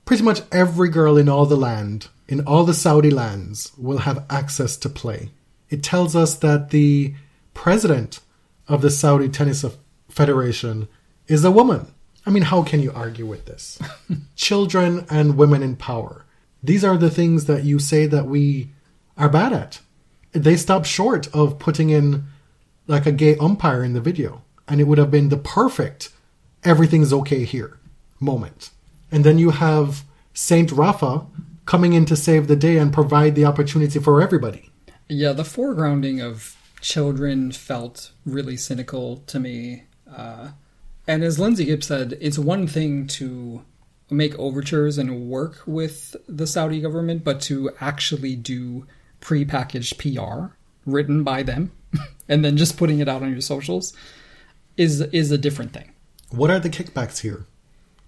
pretty 0.04 0.22
much 0.22 0.42
every 0.52 0.90
girl 0.90 1.16
in 1.16 1.28
all 1.28 1.46
the 1.46 1.56
land, 1.56 2.08
in 2.28 2.40
all 2.42 2.64
the 2.64 2.74
Saudi 2.74 3.10
lands, 3.10 3.72
will 3.78 3.98
have 3.98 4.26
access 4.28 4.76
to 4.78 4.88
play. 4.88 5.30
It 5.70 5.82
tells 5.82 6.14
us 6.14 6.34
that 6.36 6.70
the 6.70 7.14
president 7.54 8.20
of 8.68 8.82
the 8.82 8.90
Saudi 8.90 9.28
Tennis 9.28 9.64
Federation 10.08 10.88
is 11.26 11.44
a 11.44 11.50
woman. 11.50 11.92
I 12.26 12.30
mean, 12.30 12.44
how 12.44 12.62
can 12.62 12.80
you 12.80 12.92
argue 12.92 13.26
with 13.26 13.46
this? 13.46 13.78
Children 14.36 15.06
and 15.10 15.36
women 15.36 15.62
in 15.62 15.76
power. 15.76 16.24
These 16.62 16.84
are 16.84 16.96
the 16.96 17.10
things 17.10 17.46
that 17.46 17.64
you 17.64 17.78
say 17.78 18.06
that 18.06 18.26
we 18.26 18.70
are 19.16 19.28
bad 19.28 19.52
at. 19.52 19.80
They 20.32 20.56
stop 20.56 20.84
short 20.84 21.28
of 21.34 21.58
putting 21.58 21.90
in 21.90 22.24
like 22.86 23.06
a 23.06 23.12
gay 23.12 23.36
umpire 23.36 23.82
in 23.82 23.94
the 23.94 24.00
video, 24.00 24.42
and 24.68 24.80
it 24.80 24.84
would 24.84 24.98
have 24.98 25.10
been 25.10 25.28
the 25.28 25.36
perfect 25.36 26.10
everything's 26.62 27.12
okay 27.12 27.44
here 27.44 27.78
moment. 28.20 28.70
And 29.10 29.24
then 29.24 29.38
you 29.38 29.50
have 29.50 30.04
Saint 30.34 30.70
Rafa 30.70 31.26
coming 31.64 31.94
in 31.94 32.04
to 32.06 32.16
save 32.16 32.46
the 32.46 32.56
day 32.56 32.76
and 32.76 32.92
provide 32.92 33.34
the 33.34 33.44
opportunity 33.44 33.98
for 33.98 34.20
everybody. 34.20 34.70
Yeah, 35.08 35.32
the 35.32 35.42
foregrounding 35.42 36.22
of 36.22 36.56
children 36.80 37.52
felt 37.52 38.12
really 38.24 38.56
cynical 38.56 39.18
to 39.26 39.40
me. 39.40 39.84
Uh, 40.10 40.50
and 41.10 41.24
as 41.24 41.40
Lindsay 41.40 41.64
Gibbs 41.64 41.88
said, 41.88 42.16
it's 42.20 42.38
one 42.38 42.68
thing 42.68 43.08
to 43.08 43.64
make 44.10 44.38
overtures 44.38 44.96
and 44.96 45.28
work 45.28 45.60
with 45.66 46.14
the 46.28 46.46
Saudi 46.46 46.80
government, 46.80 47.24
but 47.24 47.40
to 47.42 47.72
actually 47.80 48.36
do 48.36 48.86
prepackaged 49.20 49.98
PR 49.98 50.54
written 50.86 51.24
by 51.24 51.42
them 51.42 51.72
and 52.28 52.44
then 52.44 52.56
just 52.56 52.76
putting 52.76 53.00
it 53.00 53.08
out 53.08 53.24
on 53.24 53.32
your 53.32 53.40
socials 53.40 53.92
is 54.76 55.00
is 55.00 55.32
a 55.32 55.38
different 55.38 55.72
thing. 55.72 55.90
What 56.30 56.48
are 56.48 56.60
the 56.60 56.70
kickbacks 56.70 57.22
here? 57.22 57.44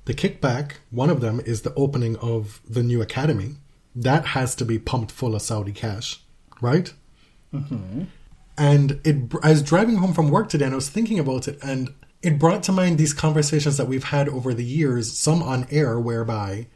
The 0.05 0.15
kickback, 0.15 0.75
one 0.93 1.11
of 1.11 1.21
them 1.21 1.41
is 1.45 1.63
the 1.63 1.75
opening 1.75 2.17
of 2.19 2.61
the 2.69 2.85
new 2.85 3.03
academy. 3.03 3.57
That 3.97 4.27
has 4.27 4.55
to 4.55 4.65
be 4.65 4.79
pumped 4.79 5.11
full 5.11 5.35
of 5.35 5.43
Saudi 5.43 5.73
cash, 5.73 6.23
right? 6.61 6.95
Mm-hmm. 7.53 8.05
And 8.57 9.01
it, 9.03 9.35
I 9.43 9.51
was 9.51 9.63
driving 9.63 9.97
home 9.97 10.15
from 10.15 10.31
work 10.31 10.49
today 10.49 10.67
and 10.67 10.75
I 10.75 10.77
was 10.77 10.89
thinking 10.89 11.19
about 11.19 11.49
it, 11.49 11.59
and 11.65 11.93
it 12.23 12.39
brought 12.39 12.63
to 12.65 12.73
mind 12.73 12.99
these 12.99 13.13
conversations 13.13 13.77
that 13.77 13.89
we've 13.89 14.05
had 14.05 14.29
over 14.29 14.55
the 14.55 14.65
years, 14.65 15.19
some 15.19 15.43
on 15.43 15.67
air, 15.71 15.99
whereby 15.99 16.69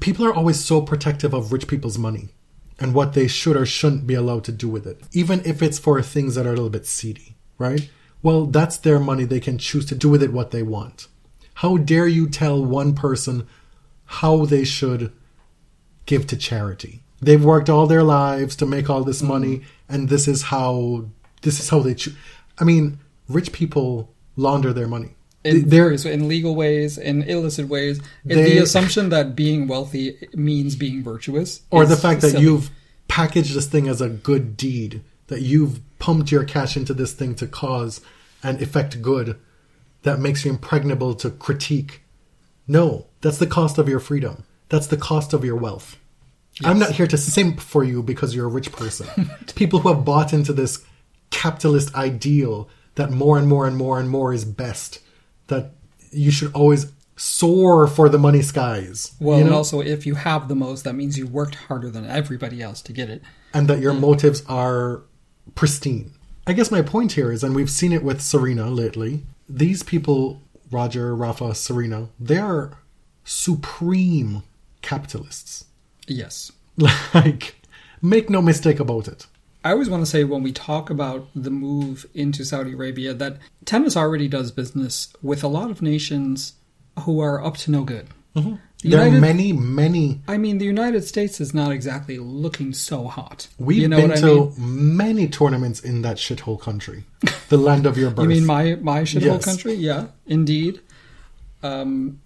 people 0.00 0.24
are 0.24 0.34
always 0.34 0.62
so 0.62 0.80
protective 0.80 1.34
of 1.34 1.52
rich 1.52 1.68
people's 1.68 1.98
money 1.98 2.30
and 2.78 2.94
what 2.94 3.12
they 3.12 3.26
should 3.28 3.56
or 3.56 3.66
shouldn't 3.66 4.06
be 4.06 4.14
allowed 4.14 4.44
to 4.44 4.52
do 4.52 4.68
with 4.68 4.86
it, 4.86 5.00
even 5.12 5.42
if 5.44 5.62
it's 5.62 5.78
for 5.78 6.00
things 6.02 6.34
that 6.34 6.46
are 6.46 6.50
a 6.50 6.56
little 6.56 6.70
bit 6.70 6.86
seedy, 6.86 7.36
right? 7.58 7.90
Well, 8.22 8.46
that's 8.46 8.78
their 8.78 8.98
money. 8.98 9.24
They 9.24 9.40
can 9.40 9.58
choose 9.58 9.86
to 9.86 9.94
do 9.94 10.08
with 10.08 10.22
it 10.22 10.32
what 10.32 10.50
they 10.50 10.62
want. 10.62 11.08
How 11.54 11.76
dare 11.76 12.08
you 12.08 12.28
tell 12.28 12.64
one 12.64 12.94
person 12.94 13.46
how 14.06 14.44
they 14.44 14.64
should 14.64 15.12
give 16.06 16.26
to 16.28 16.36
charity? 16.36 17.02
They've 17.20 17.42
worked 17.42 17.70
all 17.70 17.86
their 17.86 18.02
lives 18.02 18.56
to 18.56 18.66
make 18.66 18.90
all 18.90 19.04
this 19.04 19.22
money, 19.22 19.58
mm-hmm. 19.58 19.94
and 19.94 20.08
this 20.08 20.28
is 20.28 20.44
how 20.44 21.06
this 21.42 21.60
is 21.60 21.68
how 21.68 21.80
they 21.80 21.94
choose. 21.94 22.16
I 22.58 22.64
mean, 22.64 22.98
rich 23.28 23.52
people 23.52 24.14
launder 24.36 24.72
their 24.72 24.86
money. 24.86 25.14
In 25.44 25.68
They're 25.68 25.92
in 25.92 26.28
legal 26.28 26.54
ways, 26.54 26.98
in 26.98 27.22
illicit 27.22 27.68
ways. 27.68 28.00
They- 28.24 28.34
the 28.34 28.58
assumption 28.58 29.10
that 29.10 29.36
being 29.36 29.68
wealthy 29.68 30.16
means 30.34 30.74
being 30.76 31.02
virtuous, 31.02 31.60
or 31.70 31.86
the 31.86 31.96
fact 31.96 32.20
that 32.22 32.32
silly. 32.32 32.42
you've 32.42 32.70
packaged 33.08 33.54
this 33.54 33.66
thing 33.66 33.88
as 33.88 34.00
a 34.00 34.08
good 34.08 34.56
deed, 34.56 35.02
that 35.28 35.42
you've 35.42 35.80
pumped 35.98 36.32
your 36.32 36.44
cash 36.44 36.76
into 36.76 36.92
this 36.92 37.12
thing 37.12 37.34
to 37.36 37.46
cause 37.46 38.00
and 38.42 38.60
effect 38.60 39.00
good, 39.02 39.36
that 40.02 40.18
makes 40.18 40.44
you 40.44 40.50
impregnable 40.50 41.14
to 41.14 41.30
critique. 41.30 42.02
No, 42.66 43.06
that's 43.20 43.38
the 43.38 43.46
cost 43.46 43.78
of 43.78 43.88
your 43.88 44.00
freedom. 44.00 44.44
That's 44.68 44.88
the 44.88 44.96
cost 44.96 45.32
of 45.32 45.44
your 45.44 45.56
wealth. 45.56 45.96
I'm 46.64 46.78
not 46.78 46.92
here 46.92 47.06
to 47.06 47.18
simp 47.18 47.60
for 47.60 47.84
you 47.84 48.02
because 48.02 48.34
you're 48.34 48.46
a 48.46 48.50
rich 48.50 48.72
person. 48.72 49.30
People 49.54 49.80
who 49.80 49.92
have 49.92 50.04
bought 50.04 50.32
into 50.32 50.52
this 50.52 50.84
capitalist 51.30 51.94
ideal 51.94 52.68
that 52.96 53.10
more 53.10 53.38
and 53.38 53.48
more 53.48 53.66
and 53.66 53.76
more 53.76 53.98
and 54.00 54.10
more 54.10 54.32
is 54.32 54.44
best, 54.44 55.00
that 55.46 55.72
you 56.10 56.30
should 56.30 56.52
always 56.52 56.92
soar 57.16 57.86
for 57.86 58.08
the 58.08 58.18
money 58.18 58.42
skies. 58.42 59.12
Well, 59.20 59.38
you 59.38 59.42
and 59.42 59.50
know? 59.50 59.58
also, 59.58 59.80
if 59.80 60.06
you 60.06 60.14
have 60.16 60.48
the 60.48 60.54
most, 60.54 60.84
that 60.84 60.94
means 60.94 61.16
you 61.16 61.26
worked 61.26 61.54
harder 61.54 61.90
than 61.90 62.06
everybody 62.06 62.62
else 62.62 62.82
to 62.82 62.92
get 62.92 63.08
it. 63.08 63.22
and 63.54 63.68
that 63.68 63.80
your 63.80 63.94
mm. 63.94 64.00
motives 64.00 64.42
are 64.48 65.02
pristine. 65.54 66.12
I 66.46 66.52
guess 66.52 66.70
my 66.70 66.82
point 66.82 67.12
here 67.12 67.32
is, 67.32 67.42
and 67.42 67.54
we've 67.54 67.70
seen 67.70 67.92
it 67.92 68.02
with 68.02 68.20
Serena 68.20 68.68
lately, 68.68 69.24
these 69.48 69.82
people, 69.82 70.42
Roger, 70.70 71.14
Rafa, 71.14 71.54
Serena, 71.54 72.08
they're 72.20 72.78
supreme 73.24 74.42
capitalists. 74.82 75.64
Yes. 76.06 76.52
Like, 77.14 77.56
make 78.02 78.28
no 78.28 78.42
mistake 78.42 78.78
about 78.78 79.08
it. 79.08 79.26
I 79.66 79.72
always 79.72 79.90
want 79.90 80.02
to 80.02 80.06
say 80.14 80.22
when 80.22 80.44
we 80.44 80.52
talk 80.52 80.90
about 80.90 81.26
the 81.34 81.50
move 81.50 82.06
into 82.14 82.44
Saudi 82.44 82.72
Arabia 82.72 83.12
that 83.14 83.38
tennis 83.64 83.96
already 83.96 84.28
does 84.28 84.52
business 84.52 85.12
with 85.22 85.42
a 85.42 85.48
lot 85.48 85.72
of 85.72 85.82
nations 85.82 86.52
who 87.00 87.18
are 87.20 87.44
up 87.44 87.56
to 87.58 87.70
no 87.72 87.82
good. 87.82 88.06
There 88.34 88.58
United- 88.82 89.16
are 89.16 89.20
many, 89.20 89.52
many. 89.52 90.20
I 90.28 90.36
mean, 90.36 90.58
the 90.58 90.66
United 90.66 91.02
States 91.04 91.40
is 91.40 91.52
not 91.52 91.72
exactly 91.72 92.18
looking 92.18 92.74
so 92.74 93.08
hot. 93.08 93.48
We've 93.58 93.78
you 93.82 93.88
know 93.88 93.96
been 93.96 94.10
what 94.10 94.18
to 94.20 94.52
I 94.56 94.60
mean? 94.60 94.96
many 94.96 95.26
tournaments 95.26 95.80
in 95.80 96.02
that 96.02 96.18
shithole 96.18 96.60
country, 96.60 97.04
the 97.48 97.56
land 97.56 97.86
of 97.86 97.98
your 97.98 98.10
birth. 98.10 98.22
You 98.22 98.28
mean 98.28 98.46
my 98.46 98.76
my 98.76 99.00
shithole 99.02 99.22
Yes. 99.40 99.44
country? 99.44 99.74
Yeah, 99.74 100.06
indeed. 100.26 100.80
Um, 101.64 102.20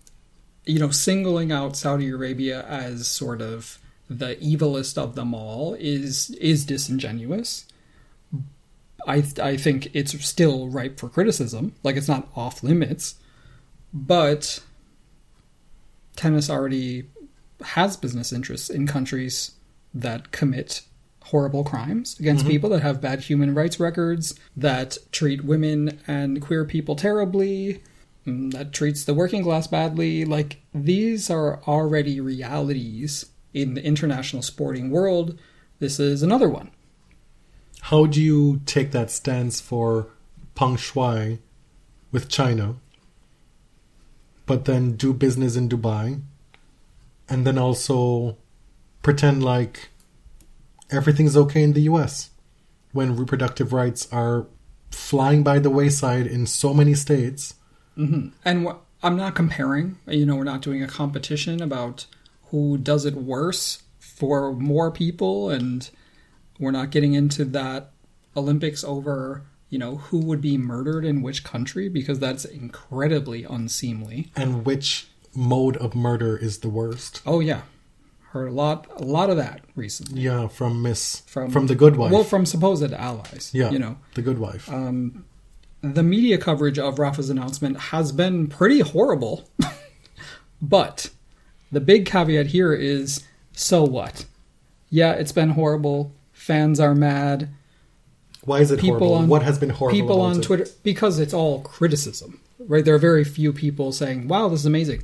you 0.67 0.79
know, 0.79 0.91
singling 0.91 1.53
out 1.53 1.75
Saudi 1.77 2.11
Arabia 2.11 2.67
as 2.67 3.09
sort 3.09 3.41
of 3.41 3.79
the 4.11 4.35
evilest 4.37 4.99
of 4.99 5.15
them 5.15 5.33
all 5.33 5.75
is 5.75 6.31
is 6.31 6.67
disingenuous. 6.67 7.65
I 9.07 9.23
I 9.41 9.57
think 9.57 9.89
it's 9.95 10.13
still 10.27 10.69
ripe 10.69 10.99
for 10.99 11.09
criticism. 11.09 11.75
Like 11.85 11.97
it's 11.97 12.09
not 12.09 12.29
off 12.35 12.65
limits, 12.65 13.15
but 13.95 14.61
tennis 16.17 16.51
already 16.51 17.09
has 17.63 17.97
business 17.97 18.33
interests 18.33 18.69
in 18.69 18.87
countries 18.87 19.53
that 19.95 20.33
commit 20.33 20.83
horrible 21.25 21.63
crimes 21.63 22.19
against 22.19 22.47
people 22.47 22.71
that 22.71 22.83
have 22.83 23.01
bad 23.01 23.21
human 23.21 23.55
rights 23.55 23.79
records 23.79 24.35
that 24.57 24.97
treat 25.13 25.45
women 25.45 26.01
and 26.07 26.41
queer 26.41 26.65
people 26.65 26.97
terribly 26.97 27.81
mm, 28.27 28.51
that 28.53 28.73
treats 28.73 29.05
the 29.05 29.15
working 29.15 29.45
class 29.45 29.67
badly 29.67 30.25
like 30.25 30.61
these 30.75 31.31
are 31.31 31.61
already 31.69 32.21
realities 32.21 33.27
in 33.53 33.75
the 33.75 33.85
international 33.85 34.43
sporting 34.43 34.91
world 34.91 35.39
this 35.79 35.99
is 35.99 36.23
another 36.23 36.49
one 36.49 36.71
How 37.83 38.07
do 38.07 38.21
you 38.23 38.61
take 38.67 38.93
that 38.93 39.11
stance 39.11 39.61
for 39.61 40.09
Peng 40.55 40.77
Shuai 40.77 41.39
with 42.13 42.29
China, 42.29 42.77
but 44.47 44.65
then 44.67 44.93
do 44.93 45.15
business 45.15 45.57
in 45.57 45.69
Dubai, 45.69 46.21
and 47.29 47.47
then 47.47 47.57
also 47.57 48.37
pretend 49.03 49.43
like 49.43 49.89
everything's 50.91 51.37
okay 51.37 51.63
in 51.63 51.73
the 51.73 51.83
US 51.83 52.31
when 52.93 53.17
reproductive 53.17 53.73
rights 53.73 54.09
are 54.13 54.47
flying 54.91 55.43
by 55.43 55.59
the 55.59 55.71
wayside 55.71 56.27
in 56.27 56.47
so 56.47 56.75
many 56.75 56.95
states? 56.95 57.55
Mm-hmm. 57.97 58.29
And 58.45 58.67
wh- 58.67 58.77
I'm 59.03 59.17
not 59.17 59.35
comparing. 59.35 59.97
You 60.07 60.27
know, 60.27 60.37
we're 60.37 60.45
not 60.45 60.63
doing 60.63 60.83
a 60.83 60.89
competition 60.89 61.63
about 61.63 62.07
who 62.51 62.79
does 62.79 63.05
it 63.05 63.15
worse 63.15 63.83
for 63.99 64.53
more 64.53 64.91
people, 64.91 65.51
and 65.51 65.89
we're 66.59 66.71
not 66.71 66.91
getting 66.91 67.15
into 67.15 67.45
that 67.47 67.91
Olympics 68.37 68.85
over, 68.85 69.43
you 69.69 69.79
know, 69.79 69.97
who 69.97 70.19
would 70.19 70.41
be 70.41 70.57
murdered 70.57 71.05
in 71.05 71.23
which 71.23 71.45
country 71.45 71.89
because 71.89 72.19
that's 72.19 72.45
incredibly 72.45 73.45
unseemly. 73.45 74.31
And 74.37 74.65
which 74.65 75.09
mode 75.35 75.77
of 75.79 75.95
murder 75.95 76.37
is 76.37 76.59
the 76.59 76.69
worst? 76.69 77.23
Oh 77.27 77.41
yeah, 77.41 77.63
heard 78.31 78.49
a 78.49 78.53
lot, 78.53 78.87
a 78.97 79.05
lot 79.05 79.31
of 79.31 79.37
that 79.37 79.63
recently 79.75 80.21
Yeah, 80.23 80.49
from 80.49 80.83
Miss 80.83 81.21
from 81.21 81.51
from, 81.51 81.67
the 81.67 81.75
Good 81.75 81.97
Wife. 81.97 82.13
Well, 82.13 82.25
from 82.25 82.47
supposed 82.47 82.93
allies. 82.93 83.51
yeah, 83.53 83.71
you 83.71 83.79
know, 83.79 83.97
the 84.15 84.23
Good 84.23 84.39
Wife. 84.39 84.69
Um, 84.71 85.25
the 85.83 86.03
media 86.03 86.37
coverage 86.37 86.79
of 86.79 86.99
Rafa's 86.99 87.31
announcement 87.31 87.79
has 87.79 88.13
been 88.13 88.49
pretty 88.49 88.81
horrible. 88.81 89.49
but 90.63 91.11
the 91.73 91.81
big 91.81 92.07
caveat 92.07 92.47
here 92.49 92.73
is 92.73 93.25
so 93.53 93.85
what? 93.85 94.25
Yeah, 94.89 95.13
it's 95.13 95.33
been 95.33 95.51
horrible. 95.51 96.13
Fans 96.33 96.81
are 96.81 96.95
mad. 96.95 97.49
Why 98.45 98.61
is 98.61 98.71
it 98.71 98.81
People 98.81 98.99
horrible? 99.09 99.15
on 99.17 99.29
what 99.29 99.43
has 99.43 99.59
been 99.59 99.71
horrible? 99.71 100.01
People 100.01 100.21
on 100.21 100.39
it? 100.39 100.43
Twitter 100.43 100.67
because 100.83 101.19
it's 101.19 101.35
all 101.35 101.61
criticism. 101.61 102.41
Right? 102.59 102.85
There 102.85 102.95
are 102.95 102.99
very 102.99 103.25
few 103.25 103.53
people 103.53 103.93
saying, 103.93 104.29
"Wow, 104.29 104.49
this 104.49 104.61
is 104.61 104.67
amazing." 104.67 105.03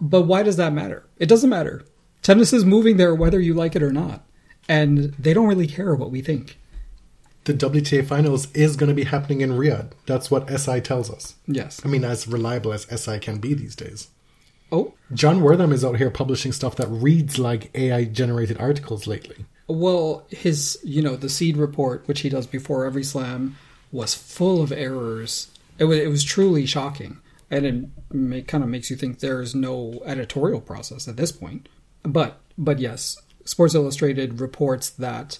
But 0.00 0.22
why 0.22 0.42
does 0.42 0.56
that 0.56 0.72
matter? 0.72 1.04
It 1.18 1.26
doesn't 1.28 1.50
matter. 1.50 1.84
Tennis 2.22 2.52
is 2.52 2.64
moving 2.64 2.96
there 2.96 3.14
whether 3.14 3.40
you 3.40 3.52
like 3.54 3.74
it 3.76 3.82
or 3.82 3.92
not. 3.92 4.24
And 4.68 5.14
they 5.18 5.32
don't 5.34 5.48
really 5.48 5.66
care 5.66 5.94
what 5.94 6.10
we 6.10 6.20
think. 6.20 6.58
the 7.44 7.54
WTA 7.54 8.06
finals 8.06 8.48
is 8.52 8.76
going 8.76 8.88
to 8.88 8.94
be 8.94 9.04
happening 9.04 9.40
in 9.40 9.52
Riyadh. 9.52 9.92
That's 10.04 10.30
what 10.30 10.50
SI 10.50 10.82
tells 10.82 11.10
us. 11.10 11.34
Yes. 11.46 11.80
I 11.82 11.88
mean, 11.88 12.04
as 12.04 12.28
reliable 12.28 12.74
as 12.74 12.86
SI 12.94 13.18
can 13.20 13.38
be 13.38 13.54
these 13.54 13.74
days. 13.74 14.08
Oh, 14.70 14.94
Jon 15.14 15.40
Wertheim 15.40 15.72
is 15.72 15.84
out 15.84 15.96
here 15.96 16.10
publishing 16.10 16.52
stuff 16.52 16.76
that 16.76 16.88
reads 16.88 17.38
like 17.38 17.70
AI 17.74 18.04
generated 18.04 18.58
articles 18.58 19.06
lately. 19.06 19.46
Well, 19.66 20.26
his, 20.30 20.78
you 20.82 21.02
know, 21.02 21.16
the 21.16 21.28
seed 21.28 21.56
report, 21.56 22.06
which 22.06 22.20
he 22.20 22.28
does 22.28 22.46
before 22.46 22.84
every 22.84 23.04
slam, 23.04 23.56
was 23.92 24.14
full 24.14 24.62
of 24.62 24.72
errors. 24.72 25.50
It 25.78 25.84
was, 25.84 25.98
it 25.98 26.08
was 26.08 26.24
truly 26.24 26.66
shocking. 26.66 27.18
And 27.50 27.66
it, 27.66 27.84
ma- 28.12 28.40
kind 28.40 28.62
of 28.62 28.68
makes 28.68 28.90
you 28.90 28.96
think 28.96 29.18
there's 29.20 29.54
no 29.54 30.02
editorial 30.04 30.60
process 30.60 31.08
at 31.08 31.16
this 31.16 31.32
point. 31.32 31.68
But, 32.02 32.40
but 32.58 32.78
yes, 32.78 33.16
Sports 33.44 33.74
Illustrated 33.74 34.40
reports 34.40 34.90
that 34.90 35.38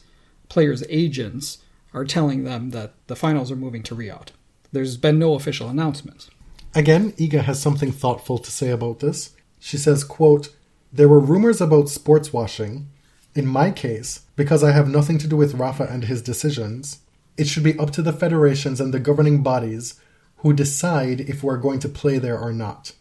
players' 0.49 0.85
agents 0.89 1.59
are 1.93 2.05
telling 2.05 2.45
them 2.45 2.71
that 2.71 2.95
the 3.07 3.17
finals 3.17 3.51
are 3.51 3.57
moving 3.57 3.83
to 3.85 3.95
Riyadh. 3.95 4.29
There's 4.73 4.97
been 4.97 5.19
no 5.19 5.35
official 5.35 5.69
announcement. 5.69 6.29
Again, 6.75 7.13
Iga 7.13 7.43
has 7.45 7.61
something 7.61 7.93
thoughtful 7.93 8.39
to 8.39 8.51
say 8.51 8.71
about 8.71 9.01
this. 9.01 9.35
She 9.59 9.77
says, 9.77 10.05
quote, 10.05 10.55
There 10.93 11.09
were 11.09 11.21
rumors 11.21 11.61
about 11.61 11.89
sports 11.89 12.33
washing. 12.33 12.89
In 13.35 13.47
my 13.47 13.71
case, 13.71 14.23
because 14.37 14.65
I 14.65 14.73
have 14.73 14.89
nothing 14.89 15.19
to 15.19 15.29
do 15.29 15.37
with 15.37 15.55
Rafa 15.55 15.85
and 15.85 16.05
his 16.05 16.23
decisions, 16.23 17.01
it 17.37 17.47
should 17.47 17.63
be 17.63 17.79
up 17.79 17.91
to 17.93 18.03
the 18.03 18.13
federations 18.13 18.81
and 18.81 18.93
the 18.93 18.99
governing 18.99 19.43
bodies 19.43 20.01
who 20.39 20.53
decide 20.53 21.21
if 21.21 21.43
we're 21.43 21.57
going 21.57 21.79
to 21.81 21.89
play 21.89 22.19
there 22.19 22.39
or 22.39 22.53
not. 22.53 22.93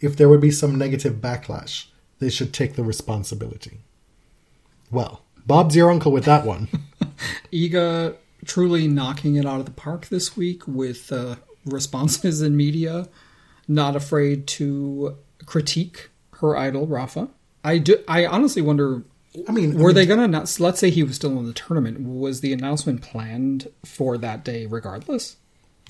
If 0.00 0.16
there 0.16 0.28
would 0.28 0.40
be 0.40 0.50
some 0.50 0.76
negative 0.76 1.14
backlash, 1.14 1.86
they 2.18 2.30
should 2.30 2.52
take 2.52 2.74
the 2.74 2.84
responsibility. 2.84 3.78
Well, 4.90 5.22
Bob's 5.46 5.76
your 5.76 5.90
uncle 5.90 6.12
with 6.12 6.24
that 6.24 6.44
one. 6.44 6.68
Iga 7.52 8.16
truly 8.44 8.88
knocking 8.88 9.36
it 9.36 9.46
out 9.46 9.60
of 9.60 9.66
the 9.66 9.72
park 9.72 10.06
this 10.06 10.36
week 10.36 10.66
with 10.66 11.12
uh, 11.12 11.36
responses 11.66 12.42
in 12.42 12.56
media, 12.56 13.08
not 13.68 13.96
afraid 13.96 14.46
to 14.46 15.16
critique 15.44 16.10
her 16.40 16.56
idol 16.56 16.86
Rafa. 16.86 17.28
I 17.64 17.78
do. 17.78 17.96
I 18.08 18.26
honestly 18.26 18.62
wonder. 18.62 19.02
I 19.48 19.52
mean, 19.52 19.76
I 19.76 19.80
Were 19.80 19.88
mean, 19.88 19.94
they 19.96 20.06
going 20.06 20.18
to 20.18 20.24
announce? 20.24 20.60
Let's 20.60 20.78
say 20.78 20.88
he 20.88 21.02
was 21.02 21.16
still 21.16 21.38
in 21.38 21.46
the 21.46 21.52
tournament. 21.52 22.00
Was 22.00 22.40
the 22.40 22.52
announcement 22.52 23.02
planned 23.02 23.68
for 23.84 24.16
that 24.18 24.44
day, 24.44 24.64
regardless? 24.64 25.36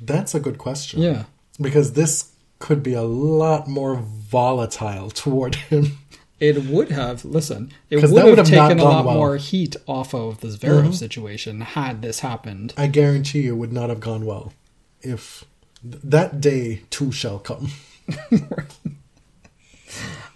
That's 0.00 0.34
a 0.34 0.40
good 0.40 0.58
question. 0.58 1.00
Yeah. 1.00 1.24
Because 1.60 1.92
this 1.92 2.32
could 2.58 2.82
be 2.82 2.94
a 2.94 3.02
lot 3.02 3.68
more 3.68 3.96
volatile 3.96 5.10
toward 5.10 5.54
him. 5.54 5.98
It 6.40 6.64
would 6.64 6.90
have. 6.90 7.24
Listen, 7.24 7.72
It 7.88 8.02
would 8.02 8.10
would 8.10 8.38
have 8.38 8.46
taken 8.46 8.78
a 8.78 8.84
lot 8.84 9.06
well. 9.06 9.14
more 9.14 9.36
heat 9.36 9.76
off 9.86 10.14
of 10.14 10.40
the 10.40 10.48
Zverev 10.48 10.82
mm-hmm. 10.82 10.92
situation 10.92 11.60
had 11.62 12.02
this 12.02 12.20
happened. 12.20 12.74
I 12.76 12.88
guarantee 12.88 13.42
you 13.42 13.56
would 13.56 13.72
not 13.72 13.88
have 13.88 14.00
gone 14.00 14.26
well 14.26 14.52
if 15.00 15.44
that 16.04 16.40
day 16.40 16.82
too 16.90 17.12
shall 17.12 17.38
come. 17.38 17.70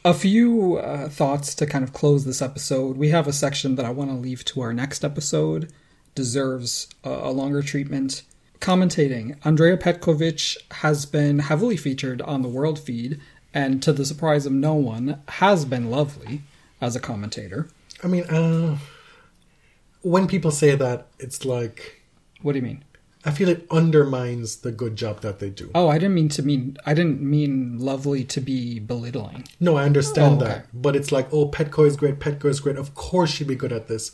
A 0.04 0.14
few 0.14 0.78
uh, 0.78 1.10
thoughts 1.10 1.54
to 1.56 1.66
kind 1.66 1.84
of 1.84 1.92
close 1.92 2.24
this 2.24 2.40
episode. 2.40 2.96
We 2.96 3.10
have 3.10 3.26
a 3.26 3.34
section 3.34 3.74
that 3.74 3.84
I 3.84 3.90
want 3.90 4.10
to 4.10 4.16
leave 4.16 4.46
to 4.46 4.62
our 4.62 4.72
next 4.72 5.04
episode. 5.04 5.70
Deserves 6.14 6.88
a, 7.04 7.10
a 7.10 7.30
longer 7.30 7.60
treatment. 7.60 8.22
Commentating, 8.60 9.36
Andrea 9.44 9.76
Petkovic 9.76 10.56
has 10.72 11.04
been 11.04 11.40
heavily 11.40 11.76
featured 11.76 12.22
on 12.22 12.40
the 12.42 12.48
world 12.48 12.78
feed, 12.78 13.20
and 13.52 13.82
to 13.82 13.92
the 13.92 14.06
surprise 14.06 14.46
of 14.46 14.52
no 14.52 14.74
one, 14.74 15.20
has 15.28 15.64
been 15.66 15.90
lovely 15.90 16.42
as 16.80 16.96
a 16.96 17.00
commentator. 17.00 17.68
I 18.02 18.06
mean, 18.06 18.24
uh, 18.24 18.78
when 20.02 20.26
people 20.26 20.50
say 20.50 20.74
that, 20.74 21.08
it's 21.18 21.44
like 21.44 22.02
What 22.42 22.52
do 22.52 22.58
you 22.58 22.64
mean? 22.64 22.84
I 23.24 23.30
feel 23.32 23.48
it 23.50 23.66
undermines 23.70 24.56
the 24.58 24.72
good 24.72 24.96
job 24.96 25.20
that 25.20 25.40
they 25.40 25.50
do. 25.50 25.70
Oh, 25.74 25.88
I 25.88 25.98
didn't 25.98 26.14
mean 26.14 26.30
to 26.30 26.42
mean. 26.42 26.76
I 26.86 26.94
didn't 26.94 27.20
mean 27.20 27.78
lovely 27.78 28.24
to 28.24 28.40
be 28.40 28.78
belittling. 28.78 29.46
No, 29.60 29.76
I 29.76 29.84
understand 29.84 30.40
Oh, 30.42 30.44
okay. 30.46 30.54
that, 30.54 30.66
but 30.72 30.96
it's 30.96 31.12
like, 31.12 31.28
oh, 31.32 31.48
Petko 31.50 31.86
is 31.86 31.96
great. 31.96 32.18
Petko 32.18 32.46
is 32.46 32.60
great. 32.60 32.76
Of 32.76 32.94
course, 32.94 33.30
she'd 33.30 33.46
be 33.46 33.54
good 33.54 33.72
at 33.72 33.88
this. 33.88 34.12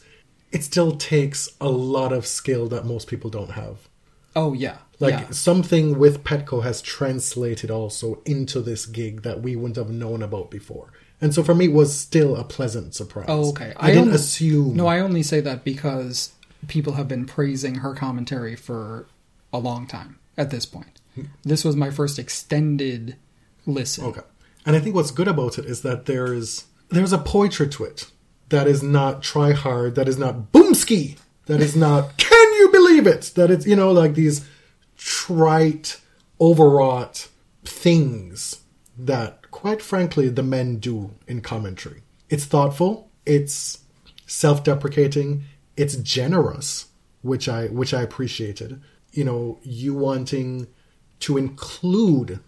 It 0.50 0.64
still 0.64 0.92
takes 0.96 1.48
a 1.60 1.68
lot 1.68 2.12
of 2.12 2.26
skill 2.26 2.66
that 2.68 2.84
most 2.84 3.06
people 3.08 3.30
don't 3.30 3.50
have. 3.52 3.88
Oh 4.34 4.52
yeah, 4.52 4.78
Like 5.00 5.14
yeah. 5.14 5.30
something 5.30 5.98
with 5.98 6.22
Petko 6.22 6.62
has 6.62 6.82
translated 6.82 7.70
also 7.70 8.20
into 8.26 8.60
this 8.60 8.84
gig 8.84 9.22
that 9.22 9.40
we 9.40 9.56
wouldn't 9.56 9.76
have 9.76 9.88
known 9.88 10.22
about 10.22 10.50
before. 10.50 10.92
And 11.22 11.32
so 11.34 11.42
for 11.42 11.54
me, 11.54 11.66
it 11.66 11.72
was 11.72 11.96
still 11.98 12.36
a 12.36 12.44
pleasant 12.44 12.94
surprise. 12.94 13.24
Oh, 13.28 13.48
okay. 13.50 13.72
I, 13.78 13.86
didn't 13.88 14.02
only- 14.08 14.14
assume. 14.16 14.76
No, 14.76 14.86
I 14.88 14.98
only 15.00 15.22
say 15.22 15.40
that 15.40 15.64
because 15.64 16.32
people 16.68 16.94
have 16.94 17.08
been 17.08 17.26
praising 17.26 17.76
her 17.76 17.94
commentary 17.94 18.56
for 18.56 19.08
a 19.52 19.58
long 19.58 19.86
time 19.86 20.18
at 20.36 20.50
this 20.50 20.66
point. 20.66 21.00
This 21.44 21.64
was 21.64 21.76
my 21.76 21.90
first 21.90 22.18
extended 22.18 23.16
listen. 23.64 24.04
Okay. 24.04 24.20
And 24.64 24.76
I 24.76 24.80
think 24.80 24.94
what's 24.94 25.10
good 25.10 25.28
about 25.28 25.58
it 25.58 25.64
is 25.64 25.82
that 25.82 26.06
there's 26.06 26.66
there's 26.90 27.12
a 27.12 27.18
poetry 27.18 27.68
to 27.68 27.84
it 27.84 28.10
that 28.50 28.66
is 28.66 28.82
not 28.82 29.22
try 29.22 29.52
hard, 29.52 29.94
that 29.94 30.08
is 30.08 30.18
not 30.18 30.52
boomski, 30.52 31.16
that 31.46 31.60
is 31.60 31.74
not 31.74 32.16
can 32.18 32.52
you 32.54 32.68
believe 32.70 33.06
it? 33.06 33.32
That 33.34 33.50
it's 33.50 33.66
you 33.66 33.76
know 33.76 33.92
like 33.92 34.14
these 34.14 34.46
trite, 34.96 36.00
overwrought 36.40 37.28
things 37.64 38.60
that 38.98 39.50
quite 39.50 39.80
frankly, 39.80 40.28
the 40.28 40.42
men 40.42 40.76
do 40.76 41.12
in 41.26 41.40
commentary. 41.40 42.02
It's 42.28 42.44
thoughtful, 42.44 43.10
it's 43.24 43.78
self 44.26 44.62
deprecating, 44.64 45.44
it's 45.76 45.96
generous, 45.96 46.86
which 47.22 47.48
I 47.48 47.66
which 47.66 47.92
I 47.92 48.02
appreciated. 48.02 48.80
You 49.12 49.24
know, 49.24 49.58
you 49.62 49.94
wanting 49.94 50.68
to 51.20 51.36
include 51.36 52.40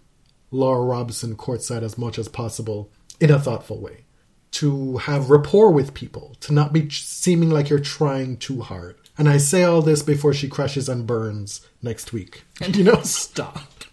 Laura 0.51 0.83
Robson 0.83 1.35
courtside 1.35 1.83
as 1.83 1.97
much 1.97 2.17
as 2.19 2.27
possible 2.27 2.91
in 3.19 3.31
a 3.31 3.39
thoughtful 3.39 3.79
way. 3.79 4.05
To 4.53 4.97
have 4.97 5.29
rapport 5.29 5.71
with 5.71 5.93
people, 5.93 6.35
to 6.41 6.53
not 6.53 6.73
be 6.73 6.89
seeming 6.89 7.51
like 7.51 7.69
you're 7.69 7.79
trying 7.79 8.37
too 8.37 8.61
hard. 8.61 8.95
And 9.15 9.29
I 9.29 9.37
say 9.37 9.63
all 9.63 9.81
this 9.81 10.01
before 10.01 10.33
she 10.33 10.47
crashes 10.47 10.89
and 10.89 11.05
burns 11.05 11.67
next 11.83 12.13
week. 12.13 12.43
And 12.59 12.75
you 12.77 12.83
know? 12.83 13.01
Stop. 13.03 13.83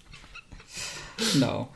No. 1.36 1.68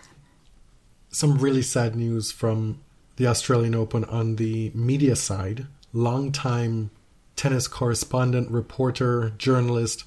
Some 1.11 1.39
really 1.39 1.63
sad 1.63 1.95
news 1.95 2.33
from 2.33 2.81
the 3.17 3.27
Australian 3.27 3.75
Open 3.75 4.05
on 4.05 4.37
the 4.37 4.71
media 4.75 5.17
side. 5.17 5.67
Longtime 5.93 6.91
tennis 7.41 7.66
correspondent, 7.66 8.51
reporter, 8.51 9.32
journalist 9.38 10.05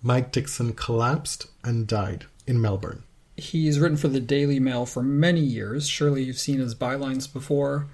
Mike 0.00 0.32
Dickson 0.32 0.72
collapsed 0.72 1.46
and 1.62 1.86
died 1.86 2.24
in 2.46 2.58
Melbourne. 2.58 3.02
He's 3.36 3.78
written 3.78 3.98
for 3.98 4.08
the 4.08 4.18
Daily 4.18 4.58
Mail 4.58 4.86
for 4.86 5.02
many 5.02 5.40
years. 5.40 5.86
Surely 5.86 6.22
you've 6.22 6.38
seen 6.38 6.58
his 6.58 6.74
bylines 6.74 7.30
before. 7.30 7.88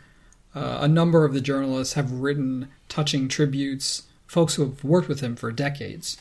Uh, 0.55 0.79
a 0.83 0.87
number 0.87 1.25
of 1.25 1.35
the 1.35 1.41
journalists 1.41 1.95
have 1.95 2.13
written 2.13 2.69
touching 2.89 3.27
tributes, 3.27 4.05
folks 4.25 4.55
who 4.55 4.63
have 4.63 4.85
worked 4.85 5.09
with 5.09 5.19
him 5.19 5.35
for 5.35 5.51
decades. 5.51 6.19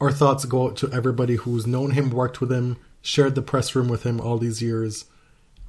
Our 0.00 0.10
thoughts 0.10 0.46
go 0.46 0.68
out 0.68 0.78
to 0.78 0.90
everybody 0.92 1.36
who's 1.36 1.66
known 1.66 1.90
him, 1.90 2.08
worked 2.08 2.40
with 2.40 2.50
him, 2.50 2.78
shared 3.02 3.34
the 3.34 3.42
press 3.42 3.74
room 3.74 3.88
with 3.88 4.04
him 4.04 4.18
all 4.18 4.38
these 4.38 4.62
years. 4.62 5.04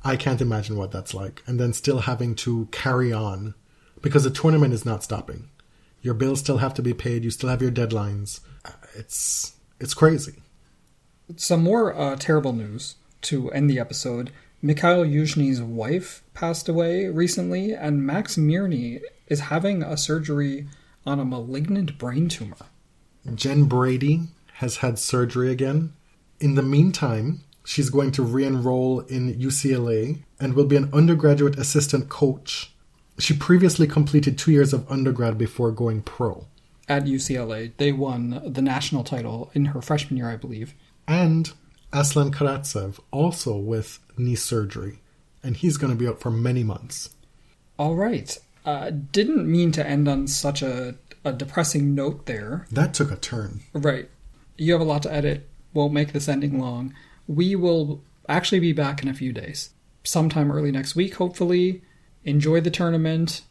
I 0.06 0.16
can't 0.16 0.42
imagine 0.42 0.78
what 0.78 0.92
that's 0.92 1.14
like. 1.14 1.44
And 1.46 1.60
then 1.60 1.74
still 1.74 2.00
having 2.00 2.34
to 2.36 2.70
carry 2.72 3.12
on 3.12 3.56
because 4.02 4.24
the 4.24 4.30
tournament 4.30 4.74
is 4.74 4.86
not 4.86 5.04
stopping. 5.04 5.50
Your 6.04 6.14
bills 6.14 6.42
still 6.42 6.58
have 6.58 6.76
to 6.76 6.84
be 6.84 6.94
paid, 6.94 7.24
you 7.24 7.32
still 7.32 7.50
have 7.50 7.62
your 7.62 7.72
deadlines. 7.72 8.42
It's 8.94 9.54
it's 9.80 9.94
crazy. 9.94 10.44
Some 11.38 11.64
more 11.64 11.96
uh, 11.96 12.18
terrible 12.18 12.54
news 12.54 12.96
to 13.24 13.50
end 13.52 13.70
the 13.70 13.80
episode. 13.80 14.32
Mikhail 14.62 15.04
Yuzhny's 15.04 15.62
wife 15.62 16.24
passed 16.34 16.70
away 16.70 17.08
recently, 17.08 17.74
and 17.74 18.06
Max 18.06 18.36
Mirnyi 18.36 19.02
is 19.28 19.42
having 19.42 19.82
a 19.82 19.98
surgery 19.98 20.68
on 21.06 21.20
a 21.20 21.26
malignant 21.26 21.98
brain 21.98 22.30
tumor. 22.30 22.58
Jen 23.34 23.64
Brady 23.64 24.28
has 24.56 24.78
had 24.78 25.00
surgery 25.00 25.52
again. 25.52 25.94
In 26.40 26.56
the 26.56 26.62
meantime, 26.62 27.46
she's 27.64 27.90
going 27.90 28.12
to 28.12 28.24
re 28.24 28.44
enroll 28.44 29.00
in 29.02 29.34
UCLA 29.36 30.24
and 30.40 30.54
will 30.54 30.66
be 30.66 30.76
an 30.76 30.90
undergraduate 30.94 31.58
assistant 31.58 32.10
coach. 32.10 32.73
She 33.20 33.36
previously 33.36 33.88
completed 33.88 34.38
two 34.38 34.52
years 34.52 34.74
of 34.74 34.90
undergrad 34.92 35.38
before 35.38 35.72
going 35.72 36.02
pro. 36.02 36.48
At 36.88 37.06
UCLA, 37.06 37.72
they 37.78 37.92
won 37.92 38.42
the 38.46 38.62
national 38.62 39.04
title 39.04 39.52
in 39.54 39.66
her 39.66 39.82
freshman 39.82 40.18
year, 40.18 40.30
I 40.30 40.36
believe. 40.36 40.74
And 41.08 41.52
Aslan 41.94 42.32
Karatsev, 42.32 43.00
also 43.12 43.56
with 43.56 44.00
knee 44.18 44.36
surgery, 44.36 45.00
and 45.44 45.56
he's 45.56 45.78
going 45.78 45.94
to 45.94 46.00
be 46.00 46.08
out 46.08 46.20
for 46.20 46.32
many 46.32 46.64
months. 46.64 47.16
All 47.78 47.96
right. 47.96 48.38
Uh, 48.66 48.90
didn't 48.90 49.50
mean 49.50 49.72
to 49.74 49.86
end 49.86 50.08
on 50.08 50.28
such 50.28 50.62
a, 50.62 50.96
a 51.24 51.34
depressing 51.34 51.94
note 51.94 52.26
there. 52.26 52.66
That 52.72 52.94
took 52.94 53.12
a 53.12 53.16
turn. 53.16 53.62
Right. 53.74 54.10
You 54.58 54.74
have 54.74 54.82
a 54.82 54.86
lot 54.86 55.04
to 55.04 55.14
edit. 55.14 55.50
Won't 55.74 55.94
make 55.94 56.14
this 56.14 56.28
ending 56.28 56.60
long. 56.60 56.94
We 57.28 57.56
will 57.56 58.02
actually 58.30 58.60
be 58.60 58.74
back 58.74 59.02
in 59.02 59.10
a 59.10 59.14
few 59.14 59.34
days. 59.34 59.72
Sometime 60.04 60.52
early 60.52 60.72
next 60.72 60.96
week, 60.96 61.16
hopefully. 61.16 61.82
Enjoy 62.26 62.62
the 62.62 62.72
tournament. 62.72 63.42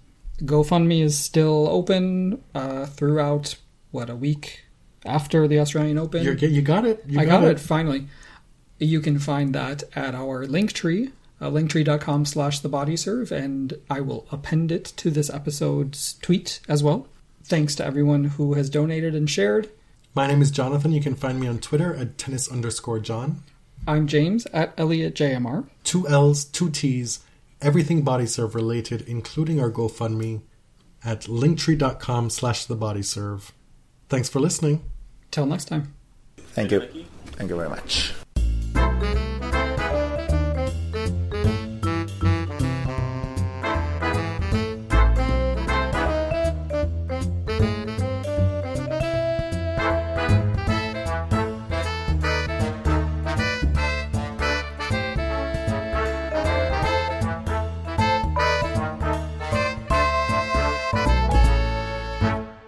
GoFundMe 0.41 1.03
is 1.03 1.19
still 1.19 1.69
open 1.69 2.43
uh, 2.55 2.87
throughout, 2.87 3.57
what, 3.91 4.11
a 4.11 4.17
week 4.17 4.65
after 5.05 5.47
the 5.47 5.59
Australian 5.61 5.99
Open? 5.99 6.23
You're, 6.23 6.35
you 6.35 6.63
got 6.63 6.85
it. 6.85 7.05
You 7.07 7.21
I 7.21 7.25
got, 7.25 7.45
it. 7.45 7.61
finally. 7.61 8.09
You 8.79 9.01
can 9.01 9.19
find 9.19 9.55
that 9.55 9.85
at 9.95 10.15
our 10.15 10.47
link 10.47 10.73
tree, 10.73 11.11
uh, 11.41 11.51
linktree.com 11.51 12.25
slash 12.25 12.61
the 12.61 12.69
body 12.69 12.97
serve, 12.97 13.31
and 13.31 13.75
I 13.89 14.01
will 14.01 14.27
append 14.33 14.73
it 14.73 14.85
to 14.97 15.11
this 15.11 15.31
episode's 15.31 16.15
tweet 16.15 16.61
as 16.69 16.83
well. 16.83 17.07
Thanks 17.45 17.75
to 17.77 17.85
everyone 17.85 18.25
who 18.25 18.55
has 18.55 18.71
donated 18.71 19.15
and 19.15 19.29
shared. 19.29 19.69
My 20.15 20.27
name 20.27 20.43
is 20.43 20.51
Jonathan. 20.51 20.93
You 20.93 21.01
can 21.01 21.15
find 21.15 21.41
me 21.41 21.47
on 21.47 21.59
Twitter 21.59 21.95
at 21.95 22.19
tennis 22.19 22.51
underscore 22.51 23.01
John. 23.01 23.43
I'm 23.87 24.07
James 24.07 24.47
at 24.53 24.75
Elliot 24.77 25.15
JMR. 25.15 25.67
Two 25.85 26.07
L's, 26.07 26.45
two 26.45 26.71
T's, 26.71 27.21
everything 27.63 28.03
body 28.03 28.27
serve 28.27 28.55
related, 28.55 29.03
including 29.03 29.61
our 29.61 29.71
GoFundMe 29.71 30.43
at 31.05 31.23
linktree.com 31.23 32.31
slash 32.31 32.65
the 32.65 32.77
body 32.77 33.03
serve. 33.03 33.53
Thanks 34.09 34.29
for 34.29 34.41
listening. 34.41 34.85
Till 35.31 35.47
next 35.47 35.67
time. 35.67 35.95
Thank 36.37 36.71
you. 36.71 36.81
Thank 37.37 37.51
you 37.51 37.57
very 37.57 37.69
much. 37.69 38.13